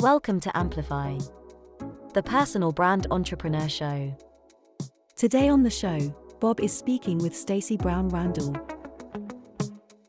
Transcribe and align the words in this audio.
Welcome 0.00 0.38
to 0.42 0.56
Amplify, 0.56 1.18
the 2.14 2.22
personal 2.22 2.70
brand 2.70 3.08
entrepreneur 3.10 3.68
show. 3.68 4.16
Today 5.16 5.48
on 5.48 5.64
the 5.64 5.70
show, 5.70 6.14
Bob 6.38 6.60
is 6.60 6.72
speaking 6.72 7.18
with 7.18 7.34
Stacey 7.34 7.76
Brown 7.76 8.08
Randall. 8.08 8.54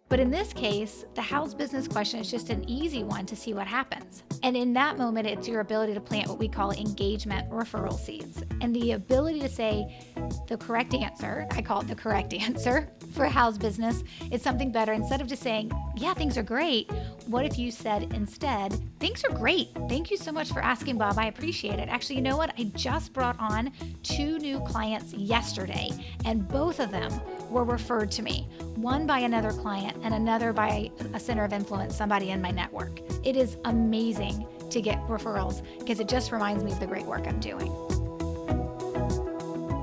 But 0.10 0.20
in 0.20 0.32
this 0.32 0.54
case, 0.54 1.06
the 1.14 1.22
how's 1.22 1.54
business 1.54 1.88
question 1.88 2.20
is 2.20 2.32
just 2.32 2.50
an 2.50 2.68
easy 2.68 3.04
one 3.04 3.28
to 3.28 3.36
see 3.36 3.54
what 3.54 3.68
happens. 3.68 4.24
And 4.42 4.58
in 4.58 4.74
that 4.74 4.98
moment, 4.98 5.28
it's 5.28 5.48
your 5.48 5.60
ability 5.60 5.94
to 5.94 6.02
plant 6.02 6.28
what 6.28 6.40
we 6.40 6.48
call 6.48 6.72
engagement 6.72 7.48
referral 7.52 7.98
seeds. 7.98 8.44
And 8.62 8.76
the 8.76 8.94
ability 8.94 9.40
to 9.42 9.50
say 9.50 10.04
the 10.48 10.58
correct 10.58 10.96
answer, 10.96 11.48
I 11.52 11.62
call 11.62 11.82
it 11.82 11.88
the 11.88 11.96
correct 11.96 12.34
answer 12.50 12.90
for 13.14 13.26
how's 13.26 13.60
business, 13.60 14.04
is 14.32 14.42
something 14.42 14.72
better. 14.72 14.94
Instead 14.94 15.22
of 15.22 15.28
just 15.28 15.44
saying, 15.44 15.72
yeah, 15.96 16.16
things 16.16 16.38
are 16.38 16.44
great, 16.44 16.92
what 17.28 17.46
if 17.46 17.60
you 17.60 17.70
said 17.70 18.12
instead, 18.14 18.80
things 19.00 19.24
are 19.24 19.36
great. 19.36 19.70
Thank 19.88 20.10
you 20.10 20.18
so 20.18 20.32
much 20.32 20.52
for 20.52 20.62
asking, 20.62 20.98
Bob. 20.98 21.20
I 21.20 21.28
appreciate 21.28 21.78
it. 21.78 21.88
Actually, 21.88 22.16
you 22.16 22.22
know 22.24 22.38
what? 22.38 22.52
I 22.58 22.64
just 22.76 23.14
brought 23.14 23.40
on 23.40 23.72
two 24.02 24.40
new 24.40 24.60
clients 24.62 25.14
yesterday, 25.14 25.90
and 26.26 26.48
both 26.48 26.80
of 26.80 26.90
them 26.90 27.12
were 27.50 27.64
referred 27.64 28.12
to 28.12 28.22
me, 28.22 28.48
one 28.76 29.08
by 29.08 29.20
another 29.20 29.52
client 29.52 29.98
and 30.04 30.14
another 30.14 30.54
by 30.54 30.92
a 31.14 31.20
center 31.20 31.44
of 31.44 31.54
influence, 31.54 31.96
somebody 31.96 32.30
in 32.32 32.42
my 32.42 32.52
network. 32.52 33.00
It 33.24 33.36
is 33.36 33.58
amazing 33.66 34.46
to 34.70 34.82
get 34.82 35.00
referrals 35.08 35.64
because 35.80 36.00
it 36.00 36.08
just 36.08 36.32
reminds 36.32 36.64
me 36.64 36.72
of 36.72 36.80
the 36.80 36.88
great 36.88 37.06
work 37.06 37.28
I'm 37.28 37.40
doing. 37.40 37.72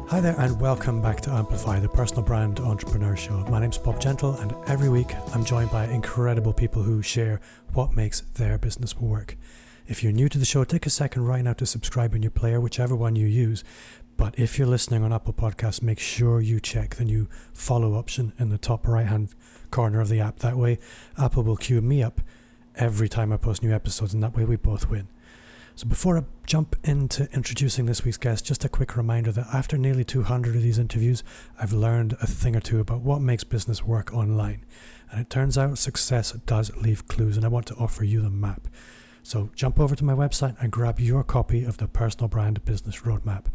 Hi 0.08 0.20
there, 0.20 0.38
and 0.38 0.60
welcome 0.60 1.02
back 1.02 1.20
to 1.22 1.30
Amplify, 1.30 1.80
the 1.80 1.88
personal 1.88 2.22
brand 2.22 2.60
entrepreneur 2.60 3.16
show. 3.16 3.38
My 3.50 3.58
name's 3.60 3.76
Bob 3.76 4.00
Gentle, 4.00 4.34
and 4.36 4.54
every 4.68 4.88
week 4.88 5.12
I'm 5.34 5.44
joined 5.44 5.72
by 5.72 5.86
incredible 5.86 6.52
people 6.52 6.82
who 6.82 7.02
share 7.02 7.40
what 7.74 7.96
makes 7.96 8.20
their 8.20 8.56
business 8.56 8.96
work. 8.96 9.36
If 9.88 10.02
you're 10.02 10.12
new 10.12 10.28
to 10.28 10.38
the 10.38 10.44
show, 10.44 10.64
take 10.64 10.86
a 10.86 10.90
second 10.90 11.26
right 11.26 11.42
now 11.42 11.52
to 11.54 11.66
subscribe 11.66 12.14
in 12.14 12.22
your 12.22 12.30
player, 12.30 12.60
whichever 12.60 12.94
one 12.94 13.16
you 13.16 13.26
use. 13.26 13.64
But 14.16 14.38
if 14.38 14.58
you're 14.58 14.66
listening 14.66 15.02
on 15.02 15.12
Apple 15.12 15.34
Podcasts, 15.34 15.82
make 15.82 15.98
sure 15.98 16.40
you 16.40 16.58
check 16.58 16.94
the 16.94 17.04
new 17.04 17.28
follow 17.52 17.94
option 17.94 18.32
in 18.38 18.48
the 18.48 18.58
top 18.58 18.86
right 18.88 19.06
hand 19.06 19.28
corner 19.70 20.00
of 20.00 20.08
the 20.08 20.20
app. 20.20 20.38
That 20.38 20.56
way, 20.56 20.78
Apple 21.18 21.42
will 21.42 21.56
queue 21.56 21.82
me 21.82 22.02
up 22.02 22.22
every 22.76 23.08
time 23.08 23.32
I 23.32 23.36
post 23.36 23.62
new 23.62 23.74
episodes, 23.74 24.14
and 24.14 24.22
that 24.22 24.34
way 24.34 24.44
we 24.44 24.56
both 24.56 24.88
win. 24.88 25.08
So, 25.74 25.86
before 25.86 26.16
I 26.16 26.22
jump 26.46 26.76
into 26.84 27.28
introducing 27.34 27.84
this 27.84 28.02
week's 28.02 28.16
guest, 28.16 28.46
just 28.46 28.64
a 28.64 28.68
quick 28.70 28.96
reminder 28.96 29.30
that 29.32 29.48
after 29.52 29.76
nearly 29.76 30.04
200 30.04 30.56
of 30.56 30.62
these 30.62 30.78
interviews, 30.78 31.22
I've 31.60 31.74
learned 31.74 32.14
a 32.22 32.26
thing 32.26 32.56
or 32.56 32.60
two 32.60 32.80
about 32.80 33.02
what 33.02 33.20
makes 33.20 33.44
business 33.44 33.84
work 33.84 34.14
online. 34.14 34.64
And 35.10 35.20
it 35.20 35.28
turns 35.28 35.58
out 35.58 35.76
success 35.76 36.32
does 36.46 36.74
leave 36.76 37.06
clues, 37.08 37.36
and 37.36 37.44
I 37.44 37.48
want 37.48 37.66
to 37.66 37.74
offer 37.74 38.04
you 38.04 38.22
the 38.22 38.30
map. 38.30 38.68
So, 39.22 39.50
jump 39.54 39.78
over 39.78 39.94
to 39.94 40.04
my 40.04 40.14
website 40.14 40.56
and 40.58 40.72
grab 40.72 40.98
your 40.98 41.22
copy 41.22 41.64
of 41.64 41.76
the 41.76 41.88
Personal 41.88 42.28
Brand 42.28 42.64
Business 42.64 43.00
Roadmap 43.00 43.46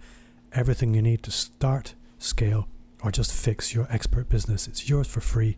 everything 0.53 0.93
you 0.93 1.01
need 1.01 1.23
to 1.23 1.31
start, 1.31 1.95
scale, 2.17 2.67
or 3.03 3.11
just 3.11 3.33
fix 3.33 3.73
your 3.73 3.87
expert 3.89 4.29
business. 4.29 4.67
It's 4.67 4.89
yours 4.89 5.07
for 5.07 5.21
free 5.21 5.57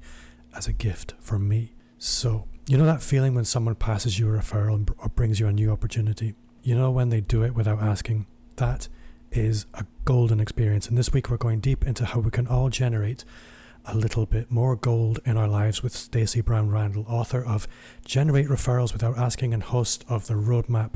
as 0.56 0.68
a 0.68 0.74
gift 0.74 1.14
from 1.20 1.48
me. 1.48 1.74
So, 1.98 2.48
you 2.68 2.78
know 2.78 2.86
that 2.86 3.02
feeling 3.02 3.36
when 3.36 3.46
someone 3.46 3.76
passes 3.76 4.18
you 4.18 4.34
a 4.34 4.38
referral 4.38 4.88
or 4.98 5.10
brings 5.10 5.40
you 5.40 5.48
a 5.48 5.54
new 5.54 5.72
opportunity? 5.72 6.36
You 6.62 6.76
know 6.76 6.92
when 6.92 7.10
they 7.10 7.22
do 7.22 7.44
it 7.44 7.56
without 7.56 7.82
asking? 7.82 8.26
That 8.56 8.88
is 9.32 9.66
a 9.74 9.86
golden 10.06 10.40
experience. 10.40 10.88
And 10.88 10.98
this 10.98 11.12
week 11.12 11.30
we're 11.30 11.38
going 11.38 11.60
deep 11.60 11.86
into 11.86 12.06
how 12.06 12.20
we 12.20 12.32
can 12.32 12.48
all 12.48 12.70
generate 12.70 13.26
a 13.86 13.98
little 13.98 14.26
bit 14.26 14.50
more 14.50 14.76
gold 14.76 15.20
in 15.26 15.36
our 15.36 15.48
lives 15.48 15.84
with 15.84 15.94
Stacey 15.94 16.40
Brown 16.40 16.70
Randall, 16.70 17.06
author 17.08 17.44
of 17.44 17.68
Generate 18.06 18.48
Referrals 18.48 18.94
Without 18.94 19.18
Asking 19.18 19.54
and 19.54 19.64
host 19.64 20.06
of 20.08 20.28
the 20.28 20.36
Roadmap 20.36 20.94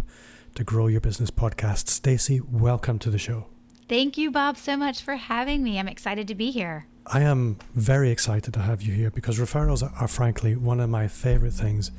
to 0.55 0.63
Grow 0.63 0.87
Your 0.87 1.01
Business 1.01 1.31
podcast. 1.31 1.89
Stacey, 1.89 2.39
welcome 2.39 2.97
to 2.99 3.09
the 3.09 3.17
show. 3.17 3.47
Thank 3.89 4.17
you, 4.17 4.31
Bob, 4.31 4.57
so 4.57 4.75
much 4.75 5.01
for 5.01 5.15
having 5.15 5.63
me. 5.63 5.79
I'm 5.79 5.87
excited 5.87 6.27
to 6.27 6.35
be 6.35 6.51
here. 6.51 6.87
I 7.05 7.21
am 7.21 7.57
very 7.73 8.11
excited 8.11 8.53
to 8.55 8.59
have 8.59 8.81
you 8.81 8.93
here 8.93 9.09
because 9.09 9.39
referrals 9.39 9.81
are, 9.81 10.07
frankly, 10.09 10.57
one 10.57 10.81
of 10.81 10.89
my 10.89 11.07
favorite 11.07 11.53
things 11.53 11.91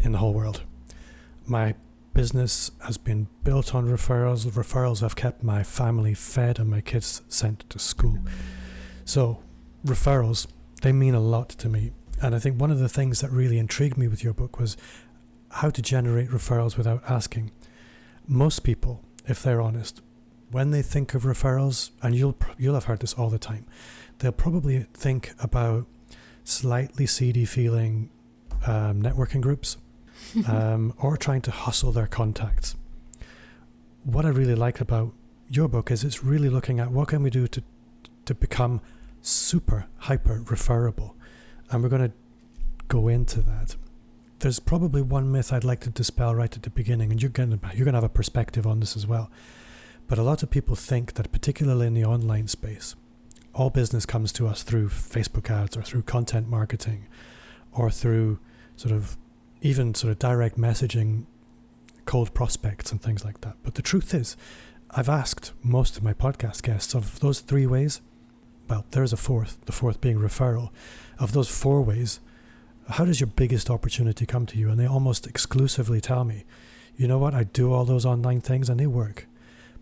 in 0.00 0.12
the 0.12 0.18
whole 0.18 0.32
world. 0.32 0.62
My 1.44 1.74
business 2.12 2.70
has 2.84 2.96
been 2.96 3.26
built 3.42 3.74
on 3.74 3.88
referrals. 3.88 4.46
Referrals 4.46 5.00
have 5.00 5.16
kept 5.16 5.42
my 5.42 5.64
family 5.64 6.14
fed 6.14 6.60
and 6.60 6.70
my 6.70 6.80
kids 6.80 7.22
sent 7.28 7.68
to 7.68 7.80
school. 7.80 8.18
So, 9.04 9.42
referrals, 9.84 10.46
they 10.82 10.92
mean 10.92 11.16
a 11.16 11.20
lot 11.20 11.48
to 11.48 11.68
me. 11.68 11.90
And 12.22 12.36
I 12.36 12.38
think 12.38 12.60
one 12.60 12.70
of 12.70 12.78
the 12.78 12.88
things 12.88 13.20
that 13.22 13.32
really 13.32 13.58
intrigued 13.58 13.98
me 13.98 14.06
with 14.06 14.22
your 14.22 14.34
book 14.34 14.60
was 14.60 14.76
how 15.50 15.70
to 15.70 15.82
generate 15.82 16.30
referrals 16.30 16.76
without 16.76 17.02
asking. 17.08 17.50
Most 18.28 18.60
people, 18.60 19.02
if 19.26 19.42
they're 19.42 19.60
honest, 19.60 20.00
when 20.50 20.70
they 20.70 20.82
think 20.82 21.14
of 21.14 21.22
referrals, 21.24 21.90
and 22.02 22.14
you'll 22.14 22.36
you'll 22.58 22.74
have 22.74 22.84
heard 22.84 23.00
this 23.00 23.14
all 23.14 23.30
the 23.30 23.38
time, 23.38 23.66
they'll 24.18 24.32
probably 24.32 24.86
think 24.94 25.32
about 25.38 25.86
slightly 26.44 27.06
seedy 27.06 27.44
feeling 27.44 28.10
um, 28.66 29.02
networking 29.02 29.40
groups, 29.40 29.76
um, 30.48 30.94
or 30.98 31.16
trying 31.16 31.40
to 31.42 31.50
hustle 31.50 31.92
their 31.92 32.06
contacts. 32.06 32.76
What 34.04 34.24
I 34.24 34.28
really 34.28 34.54
like 34.54 34.80
about 34.80 35.12
your 35.48 35.68
book 35.68 35.90
is 35.90 36.04
it's 36.04 36.22
really 36.22 36.48
looking 36.48 36.80
at 36.80 36.90
what 36.90 37.08
can 37.08 37.22
we 37.22 37.30
do 37.30 37.46
to 37.48 37.62
to 38.26 38.34
become 38.34 38.80
super 39.22 39.86
hyper 39.98 40.42
referable, 40.50 41.16
and 41.70 41.82
we're 41.82 41.88
going 41.88 42.10
to 42.10 42.12
go 42.88 43.08
into 43.08 43.40
that. 43.40 43.76
There's 44.40 44.60
probably 44.60 45.00
one 45.00 45.32
myth 45.32 45.52
I'd 45.52 45.64
like 45.64 45.80
to 45.80 45.90
dispel 45.90 46.34
right 46.34 46.54
at 46.54 46.62
the 46.62 46.70
beginning, 46.70 47.10
and 47.10 47.22
you're 47.22 47.30
going 47.30 47.58
to 47.58 47.58
you're 47.74 47.84
going 47.84 47.94
to 47.94 48.00
have 48.00 48.04
a 48.04 48.08
perspective 48.08 48.66
on 48.66 48.80
this 48.80 48.96
as 48.96 49.06
well. 49.06 49.30
But 50.06 50.18
a 50.18 50.22
lot 50.22 50.42
of 50.42 50.50
people 50.50 50.76
think 50.76 51.14
that, 51.14 51.32
particularly 51.32 51.86
in 51.86 51.94
the 51.94 52.04
online 52.04 52.48
space, 52.48 52.94
all 53.54 53.70
business 53.70 54.04
comes 54.04 54.32
to 54.32 54.46
us 54.46 54.62
through 54.62 54.88
Facebook 54.88 55.50
ads 55.50 55.76
or 55.76 55.82
through 55.82 56.02
content 56.02 56.48
marketing 56.48 57.06
or 57.72 57.90
through 57.90 58.38
sort 58.76 58.92
of 58.92 59.16
even 59.62 59.94
sort 59.94 60.10
of 60.10 60.18
direct 60.18 60.58
messaging, 60.58 61.24
cold 62.04 62.34
prospects, 62.34 62.92
and 62.92 63.00
things 63.00 63.24
like 63.24 63.40
that. 63.40 63.56
But 63.62 63.74
the 63.74 63.82
truth 63.82 64.12
is, 64.12 64.36
I've 64.90 65.08
asked 65.08 65.52
most 65.62 65.96
of 65.96 66.02
my 66.02 66.12
podcast 66.12 66.62
guests 66.62 66.94
of 66.94 67.18
those 67.20 67.40
three 67.40 67.66
ways, 67.66 68.00
well, 68.68 68.84
there's 68.90 69.12
a 69.12 69.16
fourth, 69.16 69.58
the 69.66 69.72
fourth 69.72 70.00
being 70.00 70.18
referral. 70.18 70.70
Of 71.18 71.32
those 71.32 71.48
four 71.48 71.82
ways, 71.82 72.20
how 72.90 73.04
does 73.04 73.20
your 73.20 73.28
biggest 73.28 73.70
opportunity 73.70 74.26
come 74.26 74.46
to 74.46 74.58
you? 74.58 74.70
And 74.70 74.78
they 74.78 74.86
almost 74.86 75.26
exclusively 75.26 76.00
tell 76.00 76.24
me, 76.24 76.44
you 76.96 77.08
know 77.08 77.18
what, 77.18 77.34
I 77.34 77.44
do 77.44 77.72
all 77.72 77.84
those 77.84 78.06
online 78.06 78.40
things 78.40 78.68
and 78.68 78.78
they 78.78 78.86
work. 78.86 79.26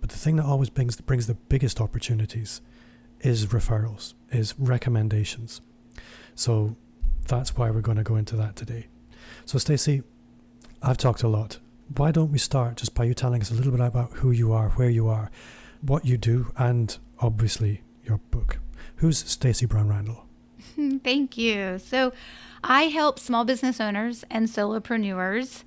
But 0.02 0.10
the 0.10 0.18
thing 0.18 0.36
that 0.36 0.44
always 0.44 0.68
brings 0.68 1.00
brings 1.00 1.26
the 1.26 1.34
biggest 1.34 1.80
opportunities 1.80 2.60
is 3.20 3.46
referrals, 3.46 4.14
is 4.30 4.54
recommendations. 4.58 5.62
So 6.34 6.76
that's 7.28 7.56
why 7.56 7.70
we're 7.70 7.80
going 7.80 7.98
to 7.98 8.02
go 8.02 8.16
into 8.16 8.36
that 8.36 8.56
today. 8.56 8.88
So 9.46 9.58
Stacey, 9.58 10.02
I've 10.82 10.98
talked 10.98 11.22
a 11.22 11.28
lot. 11.28 11.58
Why 11.96 12.10
don't 12.10 12.32
we 12.32 12.38
start 12.38 12.76
just 12.78 12.94
by 12.94 13.04
you 13.04 13.14
telling 13.14 13.40
us 13.40 13.50
a 13.50 13.54
little 13.54 13.70
bit 13.70 13.80
about 13.80 14.12
who 14.14 14.32
you 14.32 14.52
are, 14.52 14.70
where 14.70 14.90
you 14.90 15.08
are, 15.08 15.30
what 15.80 16.04
you 16.04 16.18
do, 16.18 16.52
and 16.56 16.98
obviously 17.20 17.82
your 18.04 18.18
book. 18.30 18.58
Who's 18.96 19.18
Stacey 19.18 19.66
Brown 19.66 19.88
Randall? 19.88 20.26
Thank 21.04 21.38
you. 21.38 21.78
So 21.78 22.12
I 22.64 22.84
help 22.84 23.20
small 23.20 23.44
business 23.44 23.80
owners 23.80 24.24
and 24.30 24.48
solopreneurs 24.48 25.62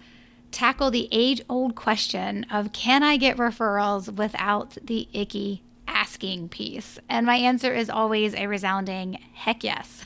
tackle 0.56 0.90
the 0.90 1.10
age 1.12 1.42
old 1.50 1.76
question 1.76 2.46
of 2.50 2.72
can 2.72 3.04
I 3.04 3.18
get 3.18 3.36
referrals 3.36 4.10
without 4.10 4.78
the 4.82 5.10
icky 5.12 5.62
asking 5.86 6.48
piece? 6.48 6.98
And 7.10 7.26
my 7.26 7.36
answer 7.36 7.74
is 7.74 7.90
always 7.90 8.34
a 8.34 8.48
resounding 8.48 9.20
heck 9.34 9.66
yes. 9.66 10.06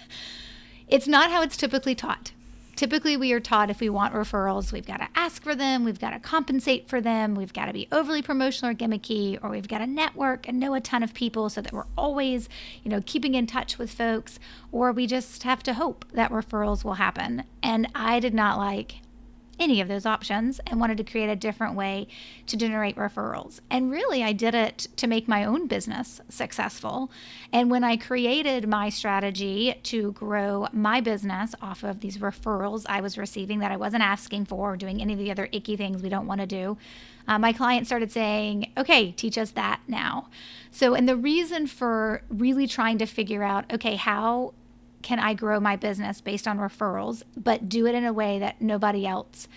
It's 0.88 1.08
not 1.08 1.30
how 1.30 1.44
it's 1.44 1.56
typically 1.56 1.94
taught. 1.94 2.32
Typically, 2.76 3.16
we 3.16 3.32
are 3.32 3.40
taught 3.40 3.70
if 3.70 3.80
we 3.80 3.90
want 3.90 4.16
referrals, 4.16 4.72
we've 4.72 4.88
got 4.88 5.02
to 5.02 5.08
ask 5.14 5.44
for 5.44 5.54
them, 5.54 5.84
we've 5.84 6.00
got 6.00 6.12
to 6.12 6.20
compensate 6.20 6.90
for 6.90 7.00
them, 7.00 7.36
we've 7.36 7.54
got 7.54 7.66
to 7.66 7.74
be 7.74 7.88
overly 7.92 8.24
promotional 8.24 8.72
or 8.72 8.74
gimmicky, 8.74 9.38
or 9.44 9.52
we've 9.52 9.68
got 9.68 9.80
to 9.80 9.88
network 9.88 10.48
and 10.48 10.60
know 10.60 10.74
a 10.74 10.82
ton 10.82 11.04
of 11.04 11.14
people 11.14 11.50
so 11.50 11.62
that 11.62 11.74
we're 11.74 11.86
always, 11.96 12.50
you 12.82 12.90
know, 12.90 13.04
keeping 13.06 13.36
in 13.36 13.46
touch 13.46 13.78
with 13.78 13.92
folks, 13.92 14.40
or 14.72 14.92
we 14.92 15.06
just 15.06 15.44
have 15.44 15.62
to 15.62 15.76
hope 15.76 16.06
that 16.14 16.32
referrals 16.32 16.84
will 16.84 16.94
happen. 16.94 17.44
And 17.62 17.88
I 17.94 18.20
did 18.20 18.34
not 18.34 18.58
like 18.58 19.02
any 19.60 19.82
of 19.82 19.88
those 19.88 20.06
options 20.06 20.60
and 20.68 20.80
wanted 20.80 20.98
to 20.98 21.04
create 21.04 21.30
a 21.30 21.36
different 21.36 21.76
way 21.76 22.08
to 22.48 22.58
generate 22.58 22.96
referrals. 22.96 23.60
And 23.70 23.92
really, 23.92 24.24
I 24.24 24.34
did 24.34 24.56
it 24.56 24.88
to 24.98 25.08
make 25.08 25.28
my 25.28 25.44
own 25.44 25.68
business 25.68 26.22
successful. 26.30 27.12
And 27.52 27.70
when 27.70 27.84
I 27.84 27.98
created 27.98 28.68
my 28.68 28.90
strategy 28.90 29.76
to 29.84 30.12
grow 30.14 30.68
my 30.72 31.02
business 31.02 31.54
off 31.62 31.84
of 31.84 32.00
these 32.00 32.18
referrals 32.18 32.86
I 32.88 33.02
was 33.02 33.18
receiving 33.18 33.60
that 33.60 33.72
I 33.72 33.78
wasn't 33.78 34.04
asking 34.04 34.46
for 34.46 34.74
or 34.74 34.78
doing 34.78 35.02
any 35.02 35.14
of 35.14 35.20
the 35.20 35.32
other 35.32 35.50
icky 35.52 35.76
things 35.76 36.02
we 36.02 36.10
don't 36.10 36.28
want 36.28 36.42
to 36.42 36.48
do, 36.48 36.78
uh, 37.28 37.38
my 37.38 37.54
clients 37.54 37.90
started 37.90 38.12
saying, 38.12 38.72
okay, 38.78 39.12
teach 39.12 39.38
us 39.38 39.52
that 39.52 39.82
now. 39.88 40.30
So, 40.72 40.96
and 40.96 41.08
the 41.08 41.16
reason 41.16 41.68
for 41.68 42.24
really 42.30 42.68
trying 42.68 42.98
to 43.00 43.06
figure 43.06 43.44
out, 43.44 43.72
okay, 43.72 43.96
how 43.96 44.54
can 45.02 45.20
I 45.20 45.34
grow 45.34 45.60
my 45.60 45.76
business 45.76 46.22
based 46.22 46.48
on 46.48 46.58
referrals, 46.58 47.24
but 47.38 47.70
do 47.70 47.86
it 47.86 47.96
in 47.96 48.06
a 48.06 48.14
way 48.14 48.40
that 48.40 48.62
nobody 48.62 49.06
else 49.06 49.48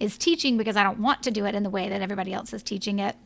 is 0.00 0.16
teaching 0.16 0.56
because 0.56 0.76
I 0.76 0.82
don't 0.82 1.00
want 1.00 1.22
to 1.24 1.30
do 1.30 1.44
it 1.44 1.54
in 1.54 1.62
the 1.62 1.70
way 1.70 1.88
that 1.88 2.02
everybody 2.02 2.32
else 2.32 2.52
is 2.52 2.62
teaching 2.62 2.98
it 2.98 3.16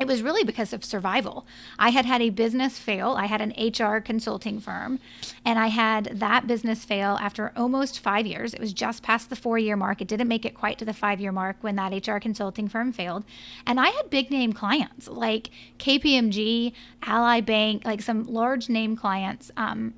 it 0.00 0.06
was 0.06 0.22
really 0.22 0.44
because 0.44 0.72
of 0.72 0.82
survival. 0.82 1.46
I 1.78 1.90
had 1.90 2.06
had 2.06 2.22
a 2.22 2.30
business 2.30 2.78
fail. 2.78 3.10
I 3.10 3.26
had 3.26 3.42
an 3.42 3.52
HR 3.58 4.00
consulting 4.00 4.58
firm, 4.58 4.98
and 5.44 5.58
I 5.58 5.66
had 5.66 6.06
that 6.20 6.46
business 6.46 6.86
fail 6.86 7.18
after 7.20 7.52
almost 7.54 8.00
five 8.00 8.26
years. 8.26 8.54
It 8.54 8.60
was 8.60 8.72
just 8.72 9.02
past 9.02 9.28
the 9.28 9.36
four 9.36 9.58
year 9.58 9.76
mark. 9.76 10.00
It 10.00 10.08
didn't 10.08 10.28
make 10.28 10.46
it 10.46 10.54
quite 10.54 10.78
to 10.78 10.86
the 10.86 10.94
five 10.94 11.20
year 11.20 11.32
mark 11.32 11.58
when 11.60 11.76
that 11.76 12.08
HR 12.08 12.16
consulting 12.16 12.66
firm 12.66 12.92
failed. 12.92 13.24
And 13.66 13.78
I 13.78 13.88
had 13.90 14.08
big 14.08 14.30
name 14.30 14.54
clients 14.54 15.06
like 15.06 15.50
KPMG, 15.78 16.72
Ally 17.02 17.42
Bank, 17.42 17.84
like 17.84 18.00
some 18.00 18.24
large 18.24 18.70
name 18.70 18.96
clients, 18.96 19.50
um, 19.58 19.92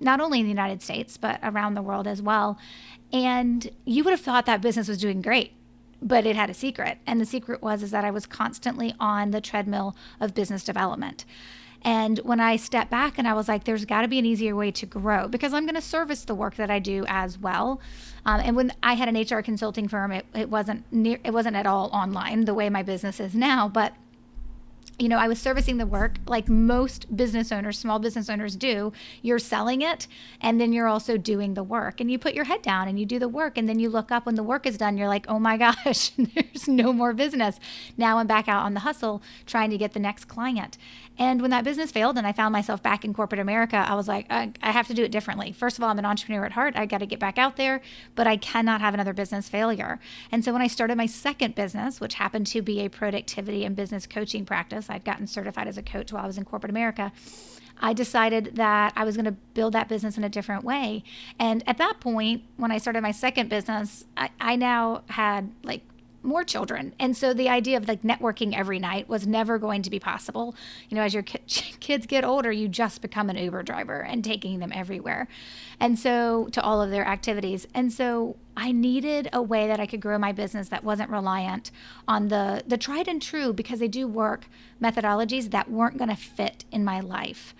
not 0.00 0.20
only 0.20 0.40
in 0.40 0.46
the 0.46 0.50
United 0.50 0.82
States, 0.82 1.16
but 1.16 1.40
around 1.42 1.74
the 1.74 1.82
world 1.82 2.06
as 2.06 2.22
well. 2.22 2.58
And 3.12 3.70
you 3.84 4.04
would 4.04 4.10
have 4.10 4.20
thought 4.20 4.46
that 4.46 4.60
business 4.60 4.88
was 4.88 4.98
doing 4.98 5.22
great 5.22 5.52
but 6.00 6.26
it 6.26 6.36
had 6.36 6.50
a 6.50 6.54
secret. 6.54 6.98
And 7.06 7.20
the 7.20 7.26
secret 7.26 7.62
was 7.62 7.82
is 7.82 7.90
that 7.90 8.04
i 8.04 8.10
was 8.10 8.26
constantly 8.26 8.94
on 9.00 9.30
the 9.30 9.40
treadmill 9.40 9.96
of 10.20 10.34
business 10.34 10.64
development. 10.64 11.24
And 11.82 12.18
when 12.20 12.40
i 12.40 12.56
stepped 12.56 12.90
back 12.90 13.18
and 13.18 13.26
i 13.26 13.34
was 13.34 13.48
like 13.48 13.64
there's 13.64 13.84
got 13.84 14.02
to 14.02 14.08
be 14.08 14.18
an 14.18 14.26
easier 14.26 14.54
way 14.54 14.70
to 14.72 14.86
grow 14.86 15.28
because 15.28 15.52
i'm 15.52 15.64
going 15.64 15.74
to 15.74 15.80
service 15.80 16.24
the 16.24 16.34
work 16.34 16.56
that 16.56 16.70
i 16.70 16.78
do 16.78 17.04
as 17.08 17.38
well. 17.38 17.80
Um, 18.24 18.40
and 18.40 18.56
when 18.56 18.72
i 18.82 18.94
had 18.94 19.08
an 19.08 19.20
hr 19.20 19.42
consulting 19.42 19.88
firm 19.88 20.12
it, 20.12 20.26
it 20.34 20.48
wasn't 20.48 20.84
near 20.92 21.18
it 21.24 21.32
wasn't 21.32 21.56
at 21.56 21.66
all 21.66 21.88
online 21.92 22.44
the 22.44 22.54
way 22.54 22.68
my 22.68 22.82
business 22.82 23.20
is 23.20 23.34
now 23.34 23.68
but 23.68 23.94
you 24.98 25.08
know, 25.08 25.18
I 25.18 25.28
was 25.28 25.38
servicing 25.38 25.76
the 25.76 25.86
work 25.86 26.16
like 26.26 26.48
most 26.48 27.14
business 27.16 27.52
owners, 27.52 27.78
small 27.78 28.00
business 28.00 28.28
owners 28.28 28.56
do. 28.56 28.92
You're 29.22 29.38
selling 29.38 29.82
it 29.82 30.08
and 30.40 30.60
then 30.60 30.72
you're 30.72 30.88
also 30.88 31.16
doing 31.16 31.54
the 31.54 31.62
work. 31.62 32.00
And 32.00 32.10
you 32.10 32.18
put 32.18 32.34
your 32.34 32.44
head 32.44 32.62
down 32.62 32.88
and 32.88 32.98
you 32.98 33.06
do 33.06 33.18
the 33.18 33.28
work. 33.28 33.56
And 33.56 33.68
then 33.68 33.78
you 33.78 33.90
look 33.90 34.10
up 34.10 34.26
when 34.26 34.34
the 34.34 34.42
work 34.42 34.66
is 34.66 34.76
done, 34.76 34.98
you're 34.98 35.08
like, 35.08 35.26
oh 35.28 35.38
my 35.38 35.56
gosh, 35.56 36.10
there's 36.18 36.66
no 36.66 36.92
more 36.92 37.12
business. 37.12 37.60
Now 37.96 38.18
I'm 38.18 38.26
back 38.26 38.48
out 38.48 38.64
on 38.64 38.74
the 38.74 38.80
hustle 38.80 39.22
trying 39.46 39.70
to 39.70 39.78
get 39.78 39.92
the 39.92 40.00
next 40.00 40.24
client. 40.24 40.76
And 41.18 41.42
when 41.42 41.50
that 41.50 41.64
business 41.64 41.90
failed 41.90 42.16
and 42.16 42.26
I 42.26 42.32
found 42.32 42.52
myself 42.52 42.82
back 42.82 43.04
in 43.04 43.12
corporate 43.12 43.40
America, 43.40 43.76
I 43.76 43.94
was 43.94 44.06
like, 44.06 44.26
I, 44.30 44.52
I 44.62 44.70
have 44.70 44.86
to 44.86 44.94
do 44.94 45.02
it 45.02 45.10
differently. 45.10 45.52
First 45.52 45.76
of 45.76 45.84
all, 45.84 45.90
I'm 45.90 45.98
an 45.98 46.06
entrepreneur 46.06 46.44
at 46.44 46.52
heart. 46.52 46.76
I 46.76 46.86
got 46.86 46.98
to 46.98 47.06
get 47.06 47.18
back 47.18 47.38
out 47.38 47.56
there, 47.56 47.80
but 48.14 48.26
I 48.26 48.36
cannot 48.36 48.80
have 48.80 48.94
another 48.94 49.12
business 49.12 49.48
failure. 49.48 49.98
And 50.30 50.44
so 50.44 50.52
when 50.52 50.62
I 50.62 50.68
started 50.68 50.96
my 50.96 51.06
second 51.06 51.56
business, 51.56 52.00
which 52.00 52.14
happened 52.14 52.46
to 52.48 52.62
be 52.62 52.80
a 52.80 52.88
productivity 52.88 53.64
and 53.64 53.74
business 53.74 54.06
coaching 54.06 54.44
practice, 54.44 54.88
I'd 54.88 55.04
gotten 55.04 55.26
certified 55.26 55.66
as 55.66 55.76
a 55.76 55.82
coach 55.82 56.12
while 56.12 56.22
I 56.22 56.26
was 56.26 56.38
in 56.38 56.44
corporate 56.44 56.70
America. 56.70 57.12
I 57.80 57.92
decided 57.92 58.56
that 58.56 58.92
I 58.96 59.04
was 59.04 59.16
going 59.16 59.26
to 59.26 59.36
build 59.54 59.72
that 59.74 59.88
business 59.88 60.16
in 60.16 60.24
a 60.24 60.28
different 60.28 60.64
way. 60.64 61.04
And 61.38 61.62
at 61.68 61.78
that 61.78 62.00
point, 62.00 62.42
when 62.56 62.72
I 62.72 62.78
started 62.78 63.02
my 63.02 63.12
second 63.12 63.48
business, 63.48 64.04
I, 64.16 64.30
I 64.40 64.56
now 64.56 65.02
had 65.08 65.52
like 65.62 65.82
more 66.22 66.44
children. 66.44 66.94
And 66.98 67.16
so 67.16 67.32
the 67.32 67.48
idea 67.48 67.76
of 67.76 67.86
like 67.88 68.02
networking 68.02 68.56
every 68.56 68.78
night 68.78 69.08
was 69.08 69.26
never 69.26 69.58
going 69.58 69.82
to 69.82 69.90
be 69.90 69.98
possible. 69.98 70.54
You 70.88 70.96
know, 70.96 71.02
as 71.02 71.14
your 71.14 71.22
ki- 71.22 71.40
kids 71.80 72.06
get 72.06 72.24
older, 72.24 72.50
you 72.50 72.68
just 72.68 73.02
become 73.02 73.30
an 73.30 73.36
Uber 73.36 73.62
driver 73.62 74.00
and 74.00 74.24
taking 74.24 74.58
them 74.58 74.72
everywhere. 74.74 75.28
And 75.80 75.98
so 75.98 76.48
to 76.52 76.62
all 76.62 76.82
of 76.82 76.90
their 76.90 77.06
activities. 77.06 77.66
And 77.74 77.92
so 77.92 78.36
I 78.56 78.72
needed 78.72 79.28
a 79.32 79.40
way 79.40 79.68
that 79.68 79.78
I 79.78 79.86
could 79.86 80.00
grow 80.00 80.18
my 80.18 80.32
business 80.32 80.68
that 80.70 80.82
wasn't 80.82 81.10
reliant 81.10 81.70
on 82.08 82.28
the 82.28 82.64
the 82.66 82.76
tried 82.76 83.06
and 83.06 83.22
true 83.22 83.52
because 83.52 83.78
they 83.78 83.88
do 83.88 84.08
work 84.08 84.46
methodologies 84.82 85.50
that 85.50 85.70
weren't 85.70 85.96
going 85.96 86.10
to 86.10 86.16
fit 86.16 86.64
in 86.72 86.84
my 86.84 87.00
life. 87.00 87.54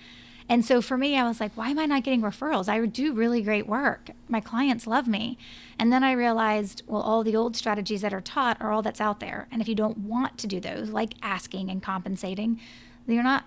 And 0.48 0.64
so 0.64 0.80
for 0.80 0.96
me, 0.96 1.16
I 1.16 1.28
was 1.28 1.40
like, 1.40 1.52
why 1.56 1.68
am 1.68 1.78
I 1.78 1.86
not 1.86 2.04
getting 2.04 2.22
referrals? 2.22 2.68
I 2.68 2.84
do 2.86 3.12
really 3.12 3.42
great 3.42 3.66
work. 3.66 4.10
My 4.28 4.40
clients 4.40 4.86
love 4.86 5.06
me. 5.06 5.36
And 5.78 5.92
then 5.92 6.02
I 6.02 6.12
realized, 6.12 6.82
well, 6.86 7.02
all 7.02 7.22
the 7.22 7.36
old 7.36 7.56
strategies 7.56 8.00
that 8.00 8.12
are 8.12 8.20
taught 8.20 8.60
are 8.60 8.72
all 8.72 8.82
that's 8.82 9.00
out 9.00 9.20
there. 9.20 9.46
And 9.50 9.62
if 9.62 9.68
you 9.68 9.74
don't 9.74 9.98
want 9.98 10.38
to 10.38 10.46
do 10.46 10.60
those, 10.60 10.90
like 10.90 11.14
asking 11.22 11.70
and 11.70 11.82
compensating, 11.82 12.60
you're 13.06 13.22
not 13.22 13.44